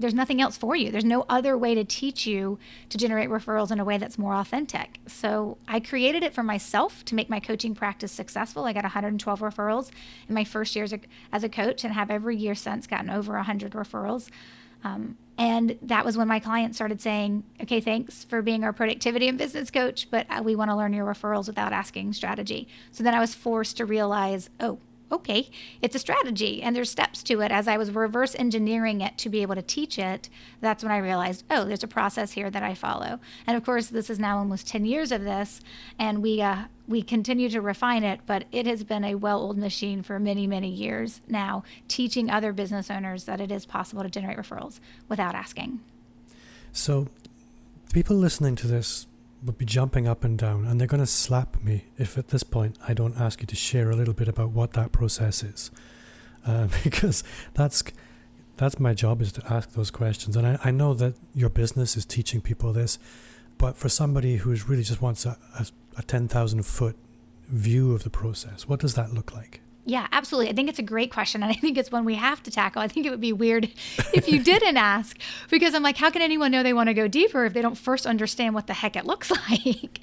there's 0.00 0.14
nothing 0.14 0.40
else 0.40 0.56
for 0.56 0.74
you. 0.74 0.90
There's 0.90 1.04
no 1.04 1.26
other 1.28 1.58
way 1.58 1.74
to 1.74 1.84
teach 1.84 2.26
you 2.26 2.58
to 2.88 2.96
generate 2.96 3.28
referrals 3.28 3.70
in 3.70 3.78
a 3.78 3.84
way 3.84 3.98
that's 3.98 4.18
more 4.18 4.34
authentic. 4.34 4.98
So 5.06 5.58
I 5.68 5.78
created 5.78 6.22
it 6.22 6.32
for 6.32 6.42
myself 6.42 7.04
to 7.06 7.14
make 7.14 7.28
my 7.28 7.38
coaching 7.38 7.74
practice 7.74 8.10
successful. 8.10 8.64
I 8.64 8.72
got 8.72 8.84
112 8.84 9.40
referrals 9.40 9.90
in 10.26 10.34
my 10.34 10.44
first 10.44 10.74
year 10.74 10.84
as 10.84 10.94
a, 10.94 11.00
as 11.32 11.44
a 11.44 11.50
coach 11.50 11.84
and 11.84 11.92
have 11.92 12.10
every 12.10 12.36
year 12.36 12.54
since 12.54 12.86
gotten 12.86 13.10
over 13.10 13.34
100 13.34 13.72
referrals. 13.72 14.30
Um, 14.84 15.16
and 15.38 15.78
that 15.82 16.04
was 16.04 16.18
when 16.18 16.28
my 16.28 16.38
clients 16.38 16.76
started 16.76 17.00
saying, 17.00 17.44
okay, 17.62 17.80
thanks 17.80 18.24
for 18.24 18.42
being 18.42 18.62
our 18.62 18.74
productivity 18.74 19.26
and 19.26 19.38
business 19.38 19.70
coach, 19.70 20.10
but 20.10 20.26
uh, 20.28 20.42
we 20.42 20.54
want 20.54 20.70
to 20.70 20.76
learn 20.76 20.92
your 20.92 21.06
referrals 21.06 21.46
without 21.46 21.72
asking 21.72 22.12
strategy. 22.12 22.68
So 22.90 23.02
then 23.02 23.14
I 23.14 23.20
was 23.20 23.34
forced 23.34 23.78
to 23.78 23.86
realize, 23.86 24.50
oh, 24.60 24.78
okay, 25.12 25.50
it's 25.82 25.94
a 25.94 25.98
strategy 25.98 26.62
and 26.62 26.74
there's 26.74 26.90
steps 26.90 27.22
to 27.24 27.40
it. 27.40 27.50
As 27.50 27.68
I 27.68 27.76
was 27.76 27.90
reverse 27.90 28.34
engineering 28.38 29.00
it 29.00 29.18
to 29.18 29.28
be 29.28 29.42
able 29.42 29.54
to 29.54 29.62
teach 29.62 29.98
it, 29.98 30.28
that's 30.60 30.82
when 30.82 30.92
I 30.92 30.98
realized, 30.98 31.44
oh, 31.50 31.64
there's 31.64 31.82
a 31.82 31.88
process 31.88 32.32
here 32.32 32.50
that 32.50 32.62
I 32.62 32.74
follow. 32.74 33.20
And 33.46 33.56
of 33.56 33.64
course, 33.64 33.88
this 33.88 34.10
is 34.10 34.18
now 34.18 34.38
almost 34.38 34.68
10 34.68 34.84
years 34.84 35.12
of 35.12 35.22
this, 35.24 35.60
and 35.98 36.22
we 36.22 36.40
uh, 36.42 36.64
we 36.88 37.02
continue 37.02 37.48
to 37.48 37.60
refine 37.60 38.02
it, 38.02 38.20
but 38.26 38.44
it 38.50 38.66
has 38.66 38.82
been 38.82 39.04
a 39.04 39.14
well-oiled 39.14 39.56
machine 39.56 40.02
for 40.02 40.18
many, 40.18 40.48
many 40.48 40.68
years 40.68 41.20
now, 41.28 41.62
teaching 41.86 42.28
other 42.28 42.52
business 42.52 42.90
owners 42.90 43.24
that 43.24 43.40
it 43.40 43.52
is 43.52 43.64
possible 43.64 44.02
to 44.02 44.10
generate 44.10 44.36
referrals 44.36 44.80
without 45.08 45.36
asking. 45.36 45.80
So, 46.72 47.06
people 47.92 48.16
listening 48.16 48.56
to 48.56 48.66
this 48.66 49.06
would 49.42 49.58
be 49.58 49.64
jumping 49.64 50.06
up 50.06 50.24
and 50.24 50.38
down, 50.38 50.66
and 50.66 50.78
they're 50.80 50.88
going 50.88 51.00
to 51.00 51.06
slap 51.06 51.62
me 51.62 51.84
if 51.98 52.18
at 52.18 52.28
this 52.28 52.42
point 52.42 52.76
I 52.86 52.94
don't 52.94 53.18
ask 53.18 53.40
you 53.40 53.46
to 53.46 53.56
share 53.56 53.90
a 53.90 53.96
little 53.96 54.14
bit 54.14 54.28
about 54.28 54.50
what 54.50 54.72
that 54.74 54.92
process 54.92 55.42
is, 55.42 55.70
uh, 56.46 56.68
because 56.84 57.24
that's 57.54 57.82
that's 58.56 58.78
my 58.78 58.92
job 58.92 59.22
is 59.22 59.32
to 59.32 59.52
ask 59.52 59.72
those 59.72 59.90
questions. 59.90 60.36
And 60.36 60.46
I, 60.46 60.58
I 60.64 60.70
know 60.70 60.92
that 60.94 61.14
your 61.34 61.48
business 61.48 61.96
is 61.96 62.04
teaching 62.04 62.42
people 62.42 62.72
this, 62.74 62.98
but 63.56 63.76
for 63.76 63.88
somebody 63.88 64.36
who 64.36 64.54
really 64.68 64.82
just 64.82 65.00
wants 65.00 65.24
a, 65.24 65.38
a, 65.58 65.66
a 65.96 66.02
ten 66.02 66.28
thousand 66.28 66.66
foot 66.66 66.96
view 67.48 67.94
of 67.94 68.02
the 68.02 68.10
process, 68.10 68.68
what 68.68 68.80
does 68.80 68.94
that 68.94 69.12
look 69.12 69.32
like? 69.32 69.60
Yeah, 69.86 70.06
absolutely. 70.12 70.50
I 70.50 70.54
think 70.54 70.68
it's 70.68 70.78
a 70.78 70.82
great 70.84 71.10
question. 71.10 71.42
And 71.42 71.50
I 71.50 71.54
think 71.54 71.78
it's 71.78 71.90
one 71.90 72.04
we 72.04 72.14
have 72.14 72.42
to 72.42 72.50
tackle. 72.50 72.82
I 72.82 72.88
think 72.88 73.06
it 73.06 73.10
would 73.10 73.20
be 73.20 73.32
weird 73.32 73.64
if 74.12 74.28
you 74.28 74.42
didn't 74.42 74.76
ask, 74.76 75.18
because 75.48 75.74
I'm 75.74 75.82
like, 75.82 75.96
how 75.96 76.10
can 76.10 76.22
anyone 76.22 76.50
know 76.50 76.62
they 76.62 76.72
want 76.74 76.88
to 76.88 76.94
go 76.94 77.08
deeper 77.08 77.44
if 77.46 77.54
they 77.54 77.62
don't 77.62 77.78
first 77.78 78.06
understand 78.06 78.54
what 78.54 78.66
the 78.66 78.74
heck 78.74 78.94
it 78.94 79.06
looks 79.06 79.30
like? 79.50 80.00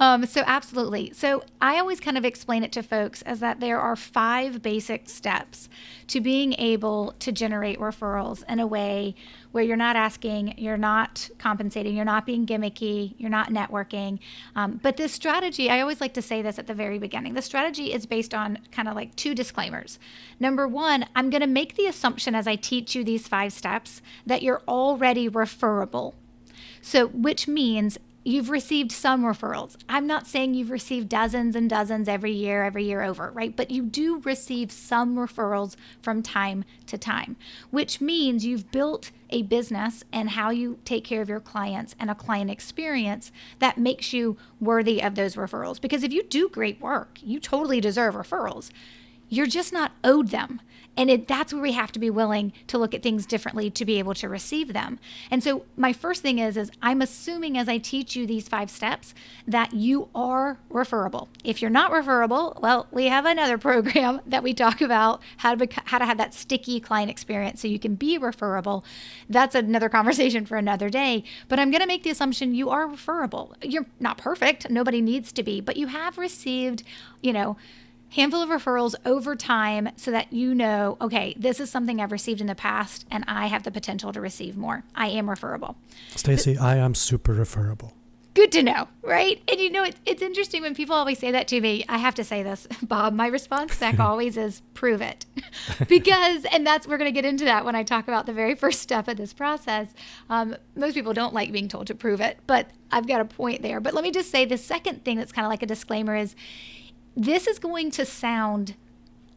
Um, 0.00 0.26
so, 0.26 0.42
absolutely. 0.46 1.12
So, 1.12 1.42
I 1.60 1.78
always 1.78 2.00
kind 2.00 2.16
of 2.16 2.24
explain 2.24 2.62
it 2.62 2.72
to 2.72 2.82
folks 2.82 3.22
as 3.22 3.40
that 3.40 3.60
there 3.60 3.80
are 3.80 3.96
five 3.96 4.62
basic 4.62 5.08
steps 5.08 5.68
to 6.06 6.20
being 6.20 6.54
able 6.54 7.14
to 7.18 7.32
generate 7.32 7.78
referrals 7.78 8.44
in 8.48 8.60
a 8.60 8.66
way 8.66 9.14
where 9.52 9.64
you're 9.64 9.76
not 9.76 9.96
asking, 9.96 10.54
you're 10.58 10.76
not 10.76 11.28
compensating, 11.38 11.96
you're 11.96 12.04
not 12.04 12.26
being 12.26 12.46
gimmicky, 12.46 13.14
you're 13.18 13.30
not 13.30 13.50
networking. 13.50 14.18
Um, 14.54 14.80
but 14.82 14.96
this 14.96 15.12
strategy, 15.12 15.70
I 15.70 15.80
always 15.80 16.00
like 16.00 16.14
to 16.14 16.22
say 16.22 16.42
this 16.42 16.58
at 16.58 16.66
the 16.66 16.74
very 16.74 16.98
beginning 16.98 17.34
the 17.34 17.42
strategy 17.42 17.92
is 17.92 18.06
based 18.06 18.34
on 18.34 18.58
kind 18.72 18.88
of 18.88 18.94
like 18.94 19.14
two 19.16 19.34
disclaimers. 19.34 19.98
Number 20.38 20.66
one, 20.68 21.06
I'm 21.14 21.30
going 21.30 21.40
to 21.40 21.46
make 21.46 21.76
the 21.76 21.86
assumption 21.86 22.34
as 22.34 22.46
I 22.46 22.56
teach 22.56 22.94
you 22.94 23.04
these 23.04 23.28
five 23.28 23.52
steps 23.52 24.02
that 24.26 24.42
you're 24.42 24.62
already 24.68 25.28
referable. 25.28 26.14
So, 26.80 27.08
which 27.08 27.48
means 27.48 27.98
you've 28.28 28.50
received 28.50 28.92
some 28.92 29.22
referrals. 29.22 29.74
I'm 29.88 30.06
not 30.06 30.26
saying 30.26 30.52
you've 30.52 30.70
received 30.70 31.08
dozens 31.08 31.56
and 31.56 31.70
dozens 31.70 32.08
every 32.08 32.32
year, 32.32 32.62
every 32.62 32.84
year 32.84 33.02
over, 33.02 33.30
right? 33.30 33.56
But 33.56 33.70
you 33.70 33.82
do 33.82 34.20
receive 34.20 34.70
some 34.70 35.16
referrals 35.16 35.76
from 36.02 36.22
time 36.22 36.64
to 36.88 36.98
time, 36.98 37.36
which 37.70 38.02
means 38.02 38.44
you've 38.44 38.70
built 38.70 39.12
a 39.30 39.42
business 39.42 40.04
and 40.12 40.28
how 40.30 40.50
you 40.50 40.78
take 40.84 41.04
care 41.04 41.22
of 41.22 41.30
your 41.30 41.40
clients 41.40 41.94
and 41.98 42.10
a 42.10 42.14
client 42.14 42.50
experience 42.50 43.32
that 43.60 43.78
makes 43.78 44.12
you 44.12 44.36
worthy 44.60 45.02
of 45.02 45.14
those 45.14 45.34
referrals. 45.34 45.80
Because 45.80 46.02
if 46.02 46.12
you 46.12 46.22
do 46.22 46.50
great 46.50 46.82
work, 46.82 47.18
you 47.22 47.40
totally 47.40 47.80
deserve 47.80 48.14
referrals. 48.14 48.70
You're 49.30 49.46
just 49.46 49.72
not 49.72 49.92
owed 50.04 50.28
them. 50.28 50.60
And 50.98 51.08
it, 51.08 51.28
that's 51.28 51.52
where 51.52 51.62
we 51.62 51.72
have 51.72 51.92
to 51.92 52.00
be 52.00 52.10
willing 52.10 52.52
to 52.66 52.76
look 52.76 52.92
at 52.92 53.04
things 53.04 53.24
differently 53.24 53.70
to 53.70 53.84
be 53.84 54.00
able 54.00 54.14
to 54.14 54.28
receive 54.28 54.72
them. 54.72 54.98
And 55.30 55.44
so 55.44 55.64
my 55.76 55.92
first 55.92 56.22
thing 56.22 56.40
is 56.40 56.56
is 56.56 56.72
I'm 56.82 57.00
assuming 57.00 57.56
as 57.56 57.68
I 57.68 57.78
teach 57.78 58.16
you 58.16 58.26
these 58.26 58.48
five 58.48 58.68
steps 58.68 59.14
that 59.46 59.72
you 59.72 60.08
are 60.12 60.58
referable. 60.68 61.28
If 61.44 61.62
you're 61.62 61.70
not 61.70 61.92
referable, 61.92 62.58
well, 62.60 62.88
we 62.90 63.06
have 63.06 63.26
another 63.26 63.58
program 63.68 64.20
that 64.26 64.42
we 64.42 64.52
talk 64.52 64.80
about 64.80 65.22
how 65.36 65.54
to 65.54 65.68
how 65.84 65.98
to 65.98 66.04
have 66.04 66.18
that 66.18 66.34
sticky 66.34 66.80
client 66.80 67.12
experience 67.12 67.62
so 67.62 67.68
you 67.68 67.78
can 67.78 67.94
be 67.94 68.18
referable. 68.18 68.84
That's 69.28 69.54
another 69.54 69.88
conversation 69.88 70.46
for 70.46 70.56
another 70.56 70.90
day, 70.90 71.22
but 71.48 71.60
I'm 71.60 71.70
going 71.70 71.80
to 71.80 71.86
make 71.86 72.02
the 72.02 72.10
assumption 72.10 72.56
you 72.56 72.70
are 72.70 72.88
referable. 72.88 73.54
You're 73.62 73.86
not 74.00 74.18
perfect, 74.18 74.68
nobody 74.68 75.00
needs 75.00 75.30
to 75.34 75.44
be, 75.44 75.60
but 75.60 75.76
you 75.76 75.86
have 75.86 76.18
received, 76.18 76.82
you 77.22 77.32
know, 77.32 77.56
handful 78.10 78.42
of 78.42 78.48
referrals 78.48 78.94
over 79.04 79.36
time 79.36 79.90
so 79.96 80.10
that 80.10 80.32
you 80.32 80.54
know, 80.54 80.96
okay, 81.00 81.34
this 81.38 81.60
is 81.60 81.70
something 81.70 82.00
I've 82.00 82.12
received 82.12 82.40
in 82.40 82.46
the 82.46 82.54
past 82.54 83.06
and 83.10 83.24
I 83.28 83.46
have 83.46 83.62
the 83.64 83.70
potential 83.70 84.12
to 84.12 84.20
receive 84.20 84.56
more. 84.56 84.84
I 84.94 85.08
am 85.08 85.28
referable. 85.28 85.76
Stacey, 86.16 86.56
I 86.56 86.76
am 86.76 86.94
super 86.94 87.32
referable. 87.32 87.92
good 88.34 88.52
to 88.52 88.62
know, 88.62 88.86
right? 89.02 89.42
And 89.48 89.58
you 89.60 89.68
know, 89.68 89.82
it's, 89.82 89.98
it's 90.06 90.22
interesting 90.22 90.62
when 90.62 90.72
people 90.74 90.94
always 90.94 91.18
say 91.18 91.32
that 91.32 91.48
to 91.48 91.60
me. 91.60 91.84
I 91.88 91.98
have 91.98 92.14
to 92.16 92.24
say 92.24 92.42
this, 92.44 92.68
Bob. 92.82 93.12
My 93.12 93.26
response 93.26 93.76
back 93.78 93.98
always 94.00 94.36
is 94.36 94.62
prove 94.74 95.00
it. 95.02 95.26
because, 95.88 96.44
and 96.52 96.64
that's, 96.66 96.86
we're 96.86 96.98
going 96.98 97.12
to 97.12 97.20
get 97.20 97.24
into 97.24 97.44
that 97.46 97.64
when 97.64 97.74
I 97.74 97.82
talk 97.82 98.06
about 98.06 98.26
the 98.26 98.32
very 98.32 98.54
first 98.54 98.80
step 98.80 99.08
of 99.08 99.16
this 99.16 99.32
process. 99.32 99.88
Um, 100.30 100.56
most 100.76 100.94
people 100.94 101.12
don't 101.12 101.34
like 101.34 101.50
being 101.50 101.66
told 101.68 101.88
to 101.88 101.94
prove 101.96 102.20
it, 102.20 102.38
but 102.46 102.68
I've 102.92 103.08
got 103.08 103.20
a 103.20 103.24
point 103.24 103.62
there. 103.62 103.80
But 103.80 103.92
let 103.92 104.04
me 104.04 104.12
just 104.12 104.30
say 104.30 104.44
the 104.44 104.56
second 104.56 105.04
thing 105.04 105.18
that's 105.18 105.32
kind 105.32 105.44
of 105.44 105.50
like 105.50 105.62
a 105.64 105.66
disclaimer 105.66 106.14
is 106.14 106.36
this 107.18 107.48
is 107.48 107.58
going 107.58 107.90
to 107.90 108.06
sound 108.06 108.76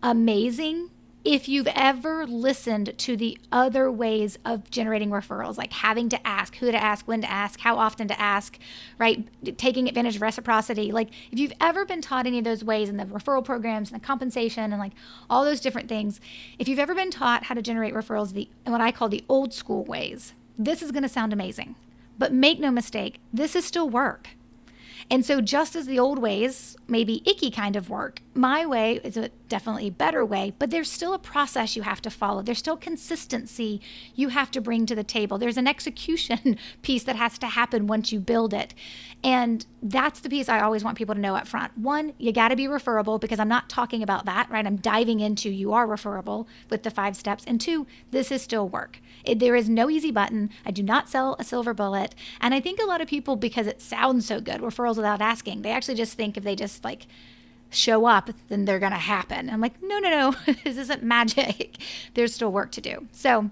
amazing 0.04 0.92
if 1.24 1.50
you've 1.50 1.68
ever 1.68 2.28
listened 2.28 2.94
to 2.98 3.18
the 3.18 3.38
other 3.52 3.92
ways 3.92 4.38
of 4.46 4.70
generating 4.70 5.10
referrals, 5.10 5.58
like 5.58 5.74
having 5.74 6.08
to 6.10 6.28
ask, 6.28 6.56
who 6.58 6.72
to 6.72 6.82
ask, 6.82 7.08
when 7.08 7.22
to 7.22 7.30
ask, 7.30 7.60
how 7.60 7.78
often 7.78 8.08
to 8.08 8.20
ask, 8.20 8.60
right? 9.00 9.28
Taking 9.58 9.88
advantage 9.88 10.16
of 10.16 10.22
reciprocity. 10.22 10.92
Like, 10.92 11.10
if 11.32 11.40
you've 11.40 11.54
ever 11.60 11.84
been 11.84 12.02
taught 12.02 12.28
any 12.28 12.38
of 12.38 12.44
those 12.44 12.64
ways 12.64 12.88
in 12.88 12.98
the 12.98 13.06
referral 13.06 13.44
programs 13.44 13.92
and 13.92 14.00
the 14.00 14.06
compensation 14.06 14.72
and 14.72 14.80
like 14.80 14.94
all 15.28 15.44
those 15.44 15.60
different 15.60 15.90
things, 15.90 16.22
if 16.60 16.68
you've 16.68 16.80
ever 16.80 16.94
been 16.94 17.12
taught 17.12 17.46
how 17.46 17.56
to 17.56 17.62
generate 17.64 17.96
referrals 17.96 18.34
the 18.34 18.48
what 18.66 18.82
I 18.82 18.92
call 18.92 19.10
the 19.10 19.24
old 19.28 19.54
school 19.54 19.84
ways, 19.86 20.34
this 20.58 20.84
is 20.84 20.92
going 20.92 21.04
to 21.04 21.10
sound 21.10 21.34
amazing. 21.34 21.76
But 22.18 22.32
make 22.32 22.60
no 22.60 22.70
mistake, 22.70 23.20
this 23.34 23.56
is 23.56 23.66
still 23.66 23.90
work. 23.90 24.30
And 25.12 25.26
so, 25.26 25.42
just 25.42 25.76
as 25.76 25.88
the 25.88 26.00
old 26.00 26.20
ways, 26.20 26.78
maybe 26.88 27.22
icky 27.30 27.52
kind 27.52 27.76
of 27.76 27.90
work, 27.90 28.22
my 28.34 28.66
way 28.66 29.02
is 29.04 29.18
a 29.18 29.28
definitely 29.50 29.90
better 29.90 30.24
way, 30.24 30.54
but 30.58 30.70
there's 30.70 30.90
still 30.90 31.14
a 31.14 31.20
process 31.20 31.76
you 31.76 31.82
have 31.82 32.02
to 32.04 32.10
follow. 32.10 32.42
There's 32.42 32.60
still 32.60 32.78
consistency 32.78 33.82
you 34.16 34.30
have 34.30 34.52
to 34.52 34.62
bring 34.62 34.86
to 34.86 34.96
the 34.96 35.04
table. 35.04 35.38
There's 35.38 35.58
an 35.58 35.68
execution 35.68 36.58
piece 36.82 37.04
that 37.04 37.18
has 37.18 37.38
to 37.40 37.48
happen 37.48 37.88
once 37.88 38.14
you 38.14 38.22
build 38.22 38.54
it. 38.54 38.74
And 39.22 39.66
that's 39.84 40.22
the 40.22 40.30
piece 40.30 40.48
I 40.48 40.62
always 40.62 40.82
want 40.82 40.98
people 40.98 41.14
to 41.14 41.20
know 41.20 41.36
up 41.36 41.46
front. 41.46 41.78
One, 41.78 42.14
you 42.18 42.32
got 42.32 42.48
to 42.48 42.56
be 42.56 42.70
referable 42.70 43.20
because 43.20 43.40
I'm 43.40 43.50
not 43.50 43.68
talking 43.68 44.02
about 44.02 44.24
that, 44.28 44.50
right? 44.50 44.66
I'm 44.66 44.78
diving 44.78 45.20
into 45.20 45.50
you 45.50 45.74
are 45.74 45.86
referable 45.86 46.48
with 46.70 46.84
the 46.84 46.90
five 46.90 47.18
steps. 47.18 47.44
And 47.46 47.60
two, 47.60 47.86
this 48.12 48.32
is 48.32 48.42
still 48.42 48.70
work. 48.70 49.02
It, 49.24 49.40
there 49.40 49.56
is 49.56 49.70
no 49.70 49.90
easy 49.90 50.12
button. 50.12 50.50
I 50.66 50.72
do 50.72 50.84
not 50.84 51.10
sell 51.10 51.36
a 51.40 51.44
silver 51.44 51.74
bullet. 51.74 52.16
And 52.40 52.54
I 52.54 52.60
think 52.60 52.80
a 52.82 52.86
lot 52.86 53.02
of 53.02 53.08
people, 53.08 53.36
because 53.36 53.68
it 53.68 53.82
sounds 53.82 54.26
so 54.26 54.42
good, 54.42 54.62
referrals 54.62 54.96
without 54.96 55.22
asking, 55.22 55.62
they 55.62 55.72
actually 55.72 55.96
just 55.96 56.14
think 56.14 56.38
if 56.38 56.44
they 56.44 56.56
just 56.56 56.84
like 56.84 57.08
show 57.70 58.06
up, 58.06 58.30
then 58.50 58.66
they're 58.66 58.80
going 58.80 58.92
to 58.92 58.98
happen. 58.98 59.50
I'm 59.50 59.62
like, 59.62 59.82
no, 59.82 60.00
no, 60.00 60.10
no, 60.10 60.54
this 60.64 60.78
isn't 60.78 61.04
magic. 61.04 61.78
There's 62.14 62.36
still 62.36 62.52
work 62.52 62.72
to 62.72 62.82
do. 62.82 63.08
So, 63.12 63.50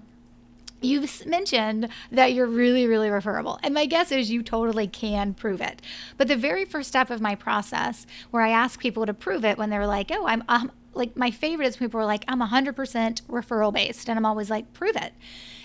You've 0.82 1.26
mentioned 1.26 1.88
that 2.10 2.32
you're 2.32 2.46
really, 2.46 2.86
really 2.86 3.10
referable. 3.10 3.58
And 3.62 3.74
my 3.74 3.84
guess 3.84 4.10
is 4.10 4.30
you 4.30 4.42
totally 4.42 4.86
can 4.86 5.34
prove 5.34 5.60
it. 5.60 5.82
But 6.16 6.28
the 6.28 6.36
very 6.36 6.64
first 6.64 6.88
step 6.88 7.10
of 7.10 7.20
my 7.20 7.34
process, 7.34 8.06
where 8.30 8.42
I 8.42 8.50
ask 8.50 8.80
people 8.80 9.04
to 9.04 9.12
prove 9.12 9.44
it 9.44 9.58
when 9.58 9.68
they're 9.68 9.86
like, 9.86 10.10
oh, 10.10 10.26
I'm, 10.26 10.42
um, 10.48 10.72
like, 10.94 11.16
my 11.16 11.30
favorite 11.30 11.66
is 11.66 11.76
people 11.76 12.00
are 12.00 12.06
like, 12.06 12.24
I'm 12.28 12.40
100% 12.40 12.74
referral 13.22 13.72
based. 13.72 14.08
And 14.08 14.18
I'm 14.18 14.26
always 14.26 14.50
like, 14.50 14.72
prove 14.72 14.96
it. 14.96 15.12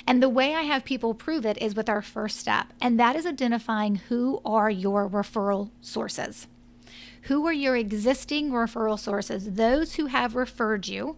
And 0.07 0.21
the 0.21 0.29
way 0.29 0.53
I 0.53 0.61
have 0.61 0.85
people 0.85 1.13
prove 1.13 1.45
it 1.45 1.57
is 1.57 1.75
with 1.75 1.89
our 1.89 2.01
first 2.01 2.37
step, 2.37 2.73
and 2.79 2.99
that 2.99 3.15
is 3.15 3.25
identifying 3.25 3.95
who 3.95 4.39
are 4.45 4.69
your 4.69 5.09
referral 5.09 5.71
sources. 5.81 6.47
Who 7.23 7.45
are 7.47 7.53
your 7.53 7.75
existing 7.75 8.51
referral 8.51 8.99
sources? 8.99 9.53
Those 9.53 9.95
who 9.95 10.05
have 10.05 10.35
referred 10.35 10.87
you 10.87 11.17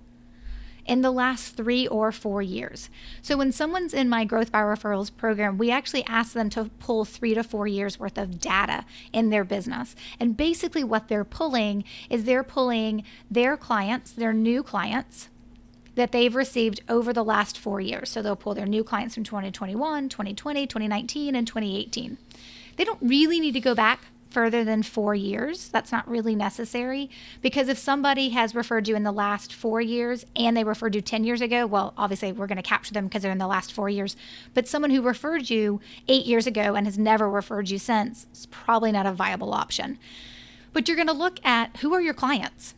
in 0.87 1.01
the 1.01 1.11
last 1.11 1.55
three 1.55 1.87
or 1.87 2.11
four 2.11 2.41
years. 2.41 2.89
So 3.21 3.37
when 3.37 3.51
someone's 3.51 3.93
in 3.93 4.09
my 4.09 4.25
Growth 4.25 4.51
by 4.51 4.61
Referrals 4.61 5.15
program, 5.15 5.57
we 5.57 5.69
actually 5.69 6.05
ask 6.05 6.33
them 6.33 6.49
to 6.51 6.71
pull 6.79 7.05
three 7.05 7.33
to 7.33 7.43
four 7.43 7.67
years 7.67 7.99
worth 7.99 8.17
of 8.17 8.39
data 8.39 8.85
in 9.11 9.29
their 9.29 9.43
business. 9.43 9.95
And 10.19 10.37
basically, 10.37 10.83
what 10.83 11.07
they're 11.07 11.25
pulling 11.25 11.83
is 12.09 12.23
they're 12.23 12.43
pulling 12.43 13.03
their 13.29 13.57
clients, 13.57 14.11
their 14.11 14.33
new 14.33 14.63
clients, 14.63 15.29
that 15.95 16.11
they've 16.11 16.35
received 16.35 16.81
over 16.87 17.11
the 17.11 17.23
last 17.23 17.57
four 17.57 17.81
years. 17.81 18.09
So 18.09 18.21
they'll 18.21 18.35
pull 18.35 18.53
their 18.53 18.67
new 18.67 18.83
clients 18.83 19.15
from 19.15 19.23
2021, 19.23 20.09
2020, 20.09 20.67
2019, 20.67 21.35
and 21.35 21.47
2018. 21.47 22.17
They 22.75 22.83
don't 22.83 22.99
really 23.01 23.39
need 23.39 23.53
to 23.53 23.59
go 23.59 23.73
back 23.73 24.01
further 24.29 24.63
than 24.63 24.83
four 24.83 25.15
years. 25.15 25.69
That's 25.69 25.91
not 25.91 26.07
really 26.07 26.35
necessary 26.35 27.09
because 27.41 27.69
if 27.69 27.77
somebody 27.77 28.29
has 28.29 28.55
referred 28.55 28.87
you 28.87 28.95
in 28.95 29.03
the 29.03 29.11
last 29.11 29.53
four 29.53 29.81
years 29.81 30.25
and 30.35 30.55
they 30.55 30.63
referred 30.63 30.95
you 30.95 31.01
10 31.01 31.23
years 31.23 31.41
ago, 31.41 31.65
well, 31.65 31.93
obviously 31.97 32.31
we're 32.31 32.47
going 32.47 32.57
to 32.57 32.63
capture 32.63 32.93
them 32.93 33.05
because 33.05 33.23
they're 33.23 33.31
in 33.31 33.37
the 33.37 33.47
last 33.47 33.73
four 33.73 33.89
years. 33.89 34.15
But 34.53 34.67
someone 34.67 34.91
who 34.91 35.01
referred 35.01 35.49
you 35.49 35.79
eight 36.07 36.25
years 36.25 36.47
ago 36.47 36.75
and 36.75 36.85
has 36.87 36.97
never 36.97 37.29
referred 37.29 37.69
you 37.69 37.77
since 37.77 38.27
is 38.33 38.45
probably 38.47 38.91
not 38.91 39.05
a 39.05 39.11
viable 39.11 39.53
option. 39.53 39.97
But 40.73 40.87
you're 40.87 40.97
going 40.97 41.07
to 41.07 41.13
look 41.13 41.43
at 41.45 41.77
who 41.77 41.93
are 41.93 42.01
your 42.01 42.13
clients? 42.13 42.75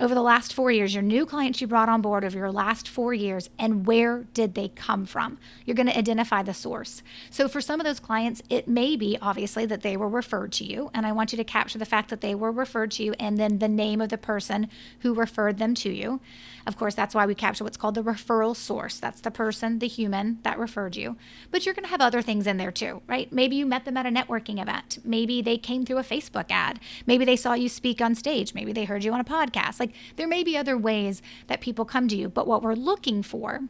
Over 0.00 0.14
the 0.14 0.22
last 0.22 0.54
four 0.54 0.70
years, 0.70 0.94
your 0.94 1.02
new 1.02 1.26
clients 1.26 1.60
you 1.60 1.66
brought 1.66 1.88
on 1.88 2.02
board 2.02 2.24
over 2.24 2.38
your 2.38 2.52
last 2.52 2.88
four 2.88 3.12
years, 3.12 3.50
and 3.58 3.86
where 3.86 4.24
did 4.32 4.54
they 4.54 4.68
come 4.68 5.06
from? 5.06 5.38
You're 5.64 5.74
going 5.74 5.88
to 5.88 5.98
identify 5.98 6.42
the 6.42 6.54
source. 6.54 7.02
So, 7.30 7.48
for 7.48 7.60
some 7.60 7.80
of 7.80 7.84
those 7.84 7.98
clients, 7.98 8.42
it 8.48 8.68
may 8.68 8.96
be 8.96 9.18
obviously 9.20 9.66
that 9.66 9.82
they 9.82 9.96
were 9.96 10.08
referred 10.08 10.52
to 10.52 10.64
you, 10.64 10.90
and 10.94 11.04
I 11.04 11.12
want 11.12 11.32
you 11.32 11.36
to 11.36 11.44
capture 11.44 11.78
the 11.78 11.84
fact 11.84 12.10
that 12.10 12.20
they 12.20 12.34
were 12.34 12.52
referred 12.52 12.92
to 12.92 13.02
you 13.02 13.14
and 13.18 13.38
then 13.38 13.58
the 13.58 13.68
name 13.68 14.00
of 14.00 14.10
the 14.10 14.18
person 14.18 14.68
who 15.00 15.14
referred 15.14 15.58
them 15.58 15.74
to 15.76 15.90
you. 15.90 16.20
Of 16.68 16.76
course, 16.76 16.94
that's 16.94 17.14
why 17.14 17.24
we 17.24 17.34
capture 17.34 17.64
what's 17.64 17.78
called 17.78 17.94
the 17.94 18.02
referral 18.02 18.54
source. 18.54 18.98
That's 18.98 19.22
the 19.22 19.30
person, 19.30 19.78
the 19.78 19.88
human 19.88 20.38
that 20.42 20.58
referred 20.58 20.96
you. 20.96 21.16
But 21.50 21.64
you're 21.64 21.74
going 21.74 21.84
to 21.84 21.90
have 21.90 22.02
other 22.02 22.20
things 22.20 22.46
in 22.46 22.58
there 22.58 22.70
too, 22.70 23.00
right? 23.06 23.32
Maybe 23.32 23.56
you 23.56 23.64
met 23.64 23.86
them 23.86 23.96
at 23.96 24.04
a 24.04 24.10
networking 24.10 24.60
event. 24.60 24.98
Maybe 25.02 25.40
they 25.40 25.56
came 25.56 25.86
through 25.86 25.96
a 25.96 26.02
Facebook 26.02 26.50
ad. 26.50 26.78
Maybe 27.06 27.24
they 27.24 27.36
saw 27.36 27.54
you 27.54 27.70
speak 27.70 28.02
on 28.02 28.14
stage. 28.14 28.52
Maybe 28.52 28.74
they 28.74 28.84
heard 28.84 29.02
you 29.02 29.14
on 29.14 29.20
a 29.20 29.24
podcast. 29.24 29.80
Like 29.80 29.87
there 30.16 30.28
may 30.28 30.42
be 30.42 30.56
other 30.56 30.76
ways 30.76 31.22
that 31.46 31.60
people 31.60 31.84
come 31.84 32.08
to 32.08 32.16
you. 32.16 32.28
But 32.28 32.46
what 32.46 32.62
we're 32.62 32.74
looking 32.74 33.22
for 33.22 33.62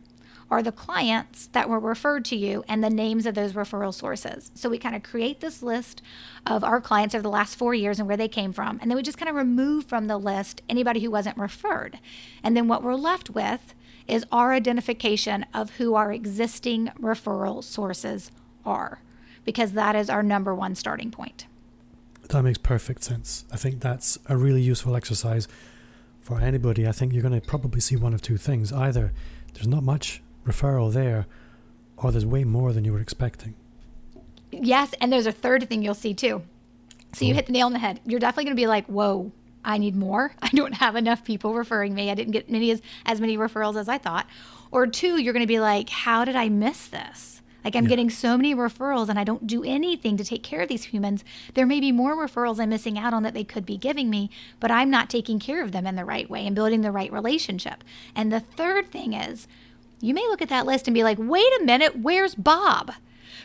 are 0.50 0.62
the 0.62 0.72
clients 0.72 1.48
that 1.48 1.68
were 1.68 1.78
referred 1.78 2.24
to 2.24 2.36
you 2.36 2.64
and 2.68 2.82
the 2.82 2.90
names 2.90 3.26
of 3.26 3.34
those 3.34 3.52
referral 3.52 3.92
sources. 3.92 4.50
So 4.54 4.68
we 4.68 4.78
kind 4.78 4.96
of 4.96 5.02
create 5.02 5.40
this 5.40 5.62
list 5.62 6.00
of 6.46 6.64
our 6.64 6.80
clients 6.80 7.14
over 7.14 7.22
the 7.22 7.28
last 7.28 7.56
four 7.56 7.74
years 7.74 7.98
and 7.98 8.08
where 8.08 8.16
they 8.16 8.28
came 8.28 8.52
from. 8.52 8.78
And 8.80 8.90
then 8.90 8.96
we 8.96 9.02
just 9.02 9.18
kind 9.18 9.28
of 9.28 9.34
remove 9.34 9.84
from 9.84 10.06
the 10.06 10.16
list 10.16 10.62
anybody 10.68 11.00
who 11.00 11.10
wasn't 11.10 11.36
referred. 11.36 11.98
And 12.42 12.56
then 12.56 12.66
what 12.66 12.82
we're 12.82 12.94
left 12.94 13.30
with 13.30 13.74
is 14.06 14.24
our 14.32 14.54
identification 14.54 15.44
of 15.52 15.76
who 15.76 15.94
our 15.94 16.12
existing 16.12 16.90
referral 16.98 17.62
sources 17.62 18.30
are, 18.64 19.02
because 19.44 19.72
that 19.72 19.94
is 19.94 20.08
our 20.08 20.22
number 20.22 20.54
one 20.54 20.74
starting 20.74 21.10
point. 21.10 21.46
That 22.28 22.42
makes 22.42 22.58
perfect 22.58 23.04
sense. 23.04 23.44
I 23.52 23.56
think 23.56 23.80
that's 23.80 24.18
a 24.26 24.36
really 24.36 24.62
useful 24.62 24.96
exercise 24.96 25.46
for 26.28 26.42
anybody. 26.42 26.86
I 26.86 26.92
think 26.92 27.14
you're 27.14 27.22
going 27.22 27.40
to 27.40 27.46
probably 27.46 27.80
see 27.80 27.96
one 27.96 28.12
of 28.12 28.20
two 28.20 28.36
things. 28.36 28.70
Either 28.70 29.12
there's 29.54 29.66
not 29.66 29.82
much 29.82 30.20
referral 30.46 30.92
there, 30.92 31.24
or 31.96 32.12
there's 32.12 32.26
way 32.26 32.44
more 32.44 32.74
than 32.74 32.84
you 32.84 32.92
were 32.92 33.00
expecting. 33.00 33.54
Yes, 34.52 34.94
and 35.00 35.10
there's 35.10 35.26
a 35.26 35.32
third 35.32 35.66
thing 35.70 35.82
you'll 35.82 35.94
see 35.94 36.12
too. 36.12 36.42
So 37.14 37.24
you 37.24 37.30
mm-hmm. 37.30 37.36
hit 37.36 37.46
the 37.46 37.52
nail 37.52 37.64
on 37.64 37.72
the 37.72 37.78
head. 37.78 38.00
You're 38.04 38.20
definitely 38.20 38.44
going 38.44 38.56
to 38.56 38.60
be 38.60 38.66
like, 38.66 38.84
"Whoa, 38.86 39.32
I 39.64 39.78
need 39.78 39.96
more. 39.96 40.34
I 40.42 40.50
don't 40.50 40.74
have 40.74 40.96
enough 40.96 41.24
people 41.24 41.54
referring 41.54 41.94
me. 41.94 42.10
I 42.10 42.14
didn't 42.14 42.32
get 42.32 42.50
many 42.50 42.72
as, 42.72 42.82
as 43.06 43.22
many 43.22 43.38
referrals 43.38 43.80
as 43.80 43.88
I 43.88 43.96
thought." 43.96 44.26
Or 44.70 44.86
two, 44.86 45.18
you're 45.18 45.32
going 45.32 45.42
to 45.42 45.46
be 45.46 45.60
like, 45.60 45.88
"How 45.88 46.26
did 46.26 46.36
I 46.36 46.50
miss 46.50 46.88
this?" 46.88 47.37
Like 47.64 47.74
I'm 47.74 47.84
yeah. 47.84 47.90
getting 47.90 48.10
so 48.10 48.36
many 48.36 48.54
referrals 48.54 49.08
and 49.08 49.18
I 49.18 49.24
don't 49.24 49.46
do 49.46 49.64
anything 49.64 50.16
to 50.16 50.24
take 50.24 50.42
care 50.42 50.60
of 50.60 50.68
these 50.68 50.84
humans. 50.84 51.24
There 51.54 51.66
may 51.66 51.80
be 51.80 51.92
more 51.92 52.16
referrals 52.16 52.60
I'm 52.60 52.70
missing 52.70 52.98
out 52.98 53.12
on 53.12 53.22
that 53.24 53.34
they 53.34 53.44
could 53.44 53.66
be 53.66 53.76
giving 53.76 54.08
me, 54.08 54.30
but 54.60 54.70
I'm 54.70 54.90
not 54.90 55.10
taking 55.10 55.38
care 55.38 55.62
of 55.62 55.72
them 55.72 55.86
in 55.86 55.96
the 55.96 56.04
right 56.04 56.30
way 56.30 56.46
and 56.46 56.54
building 56.54 56.80
the 56.80 56.92
right 56.92 57.12
relationship. 57.12 57.84
And 58.14 58.32
the 58.32 58.40
third 58.40 58.90
thing 58.90 59.12
is 59.12 59.48
you 60.00 60.14
may 60.14 60.26
look 60.28 60.42
at 60.42 60.48
that 60.48 60.66
list 60.66 60.86
and 60.86 60.94
be 60.94 61.02
like, 61.02 61.18
wait 61.20 61.52
a 61.60 61.64
minute, 61.64 61.96
where's 61.96 62.34
Bob? 62.34 62.92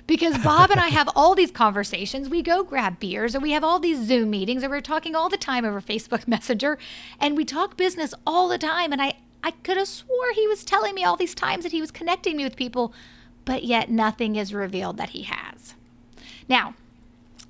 Because 0.05 0.37
Bob 0.39 0.69
and 0.69 0.79
I 0.79 0.89
have 0.89 1.09
all 1.15 1.35
these 1.35 1.51
conversations. 1.51 2.29
We 2.29 2.41
go 2.41 2.63
grab 2.63 2.99
beers, 2.99 3.35
or 3.35 3.39
we 3.39 3.51
have 3.51 3.63
all 3.63 3.79
these 3.79 4.05
Zoom 4.05 4.29
meetings, 4.29 4.63
or 4.63 4.69
we're 4.69 4.81
talking 4.81 5.15
all 5.15 5.29
the 5.29 5.37
time 5.37 5.65
over 5.65 5.81
Facebook 5.81 6.27
Messenger, 6.27 6.77
and 7.19 7.37
we 7.37 7.45
talk 7.45 7.77
business 7.77 8.13
all 8.25 8.47
the 8.47 8.57
time. 8.57 8.91
And 8.91 9.01
I, 9.01 9.13
I 9.43 9.51
could 9.51 9.77
have 9.77 9.87
swore 9.87 10.31
he 10.35 10.47
was 10.47 10.63
telling 10.63 10.93
me 10.93 11.03
all 11.03 11.17
these 11.17 11.35
times 11.35 11.63
that 11.63 11.71
he 11.71 11.81
was 11.81 11.91
connecting 11.91 12.37
me 12.37 12.43
with 12.43 12.55
people, 12.55 12.93
but 13.45 13.63
yet 13.63 13.89
nothing 13.89 14.35
is 14.35 14.53
revealed 14.53 14.97
that 14.97 15.11
he 15.11 15.23
has. 15.23 15.75
Now, 16.47 16.75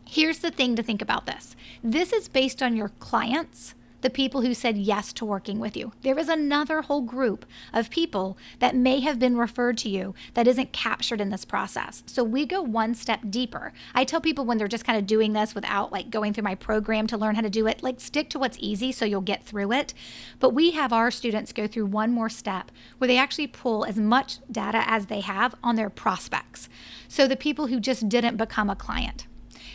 here's 0.06 0.40
the 0.40 0.52
thing 0.52 0.76
to 0.76 0.84
think 0.84 1.02
about 1.02 1.26
this 1.26 1.56
this 1.84 2.14
is 2.14 2.28
based 2.28 2.62
on 2.62 2.76
your 2.76 2.90
clients 3.00 3.76
the 4.04 4.10
people 4.10 4.42
who 4.42 4.54
said 4.54 4.78
yes 4.78 5.12
to 5.14 5.26
working 5.26 5.60
with 5.60 5.76
you. 5.76 5.94
There 6.02 6.20
is 6.20 6.30
another 6.30 6.84
whole 6.84 7.02
group 7.02 7.46
of 7.74 7.90
people 7.90 8.38
that 8.60 8.76
may 8.76 9.00
have 9.00 9.18
been 9.18 9.38
referred 9.38 9.78
to 9.80 9.90
you 9.90 10.14
that 10.34 10.48
isn't 10.48 10.74
captured 10.74 11.22
in 11.22 11.30
this 11.30 11.46
process. 11.46 12.04
So 12.06 12.24
we 12.24 12.46
go 12.46 12.62
one 12.62 12.94
step 12.94 13.22
deeper. 13.30 13.74
I 13.96 14.04
tell 14.04 14.22
people 14.22 14.46
when 14.46 14.58
they're 14.58 14.68
just 14.68 14.86
kind 14.86 15.00
of 15.00 15.08
doing 15.08 15.34
this 15.34 15.56
without 15.56 15.92
like 15.92 16.10
going 16.10 16.34
through 16.34 16.44
my 16.44 16.56
program 16.56 17.08
to 17.08 17.18
learn 17.18 17.36
how 17.36 17.42
to 17.42 17.50
do 17.50 17.66
it, 17.66 17.82
like 17.82 18.00
stick 18.00 18.30
to 18.32 18.40
what's 18.40 18.58
easy 18.60 18.92
so 18.92 19.06
you'll 19.06 19.22
get 19.22 19.44
through 19.44 19.72
it. 19.72 19.94
But 20.40 20.52
we 20.52 20.72
have 20.72 20.92
our 20.92 21.10
students 21.10 21.54
go 21.54 21.66
through 21.66 21.86
one 21.88 22.12
more 22.12 22.30
step 22.30 22.72
where 22.98 23.08
they 23.08 23.18
actually 23.18 23.48
pull 23.48 23.86
as 23.86 23.98
much 23.98 24.40
data 24.52 24.84
as 24.86 25.06
they 25.06 25.22
have 25.22 25.56
on 25.64 25.78
their 25.78 25.90
prospects. 25.90 26.68
So 27.08 27.28
the 27.28 27.38
people 27.38 27.68
who 27.68 27.80
just 27.80 28.10
didn't 28.10 28.38
become 28.38 28.70
a 28.70 28.76
client. 28.76 29.28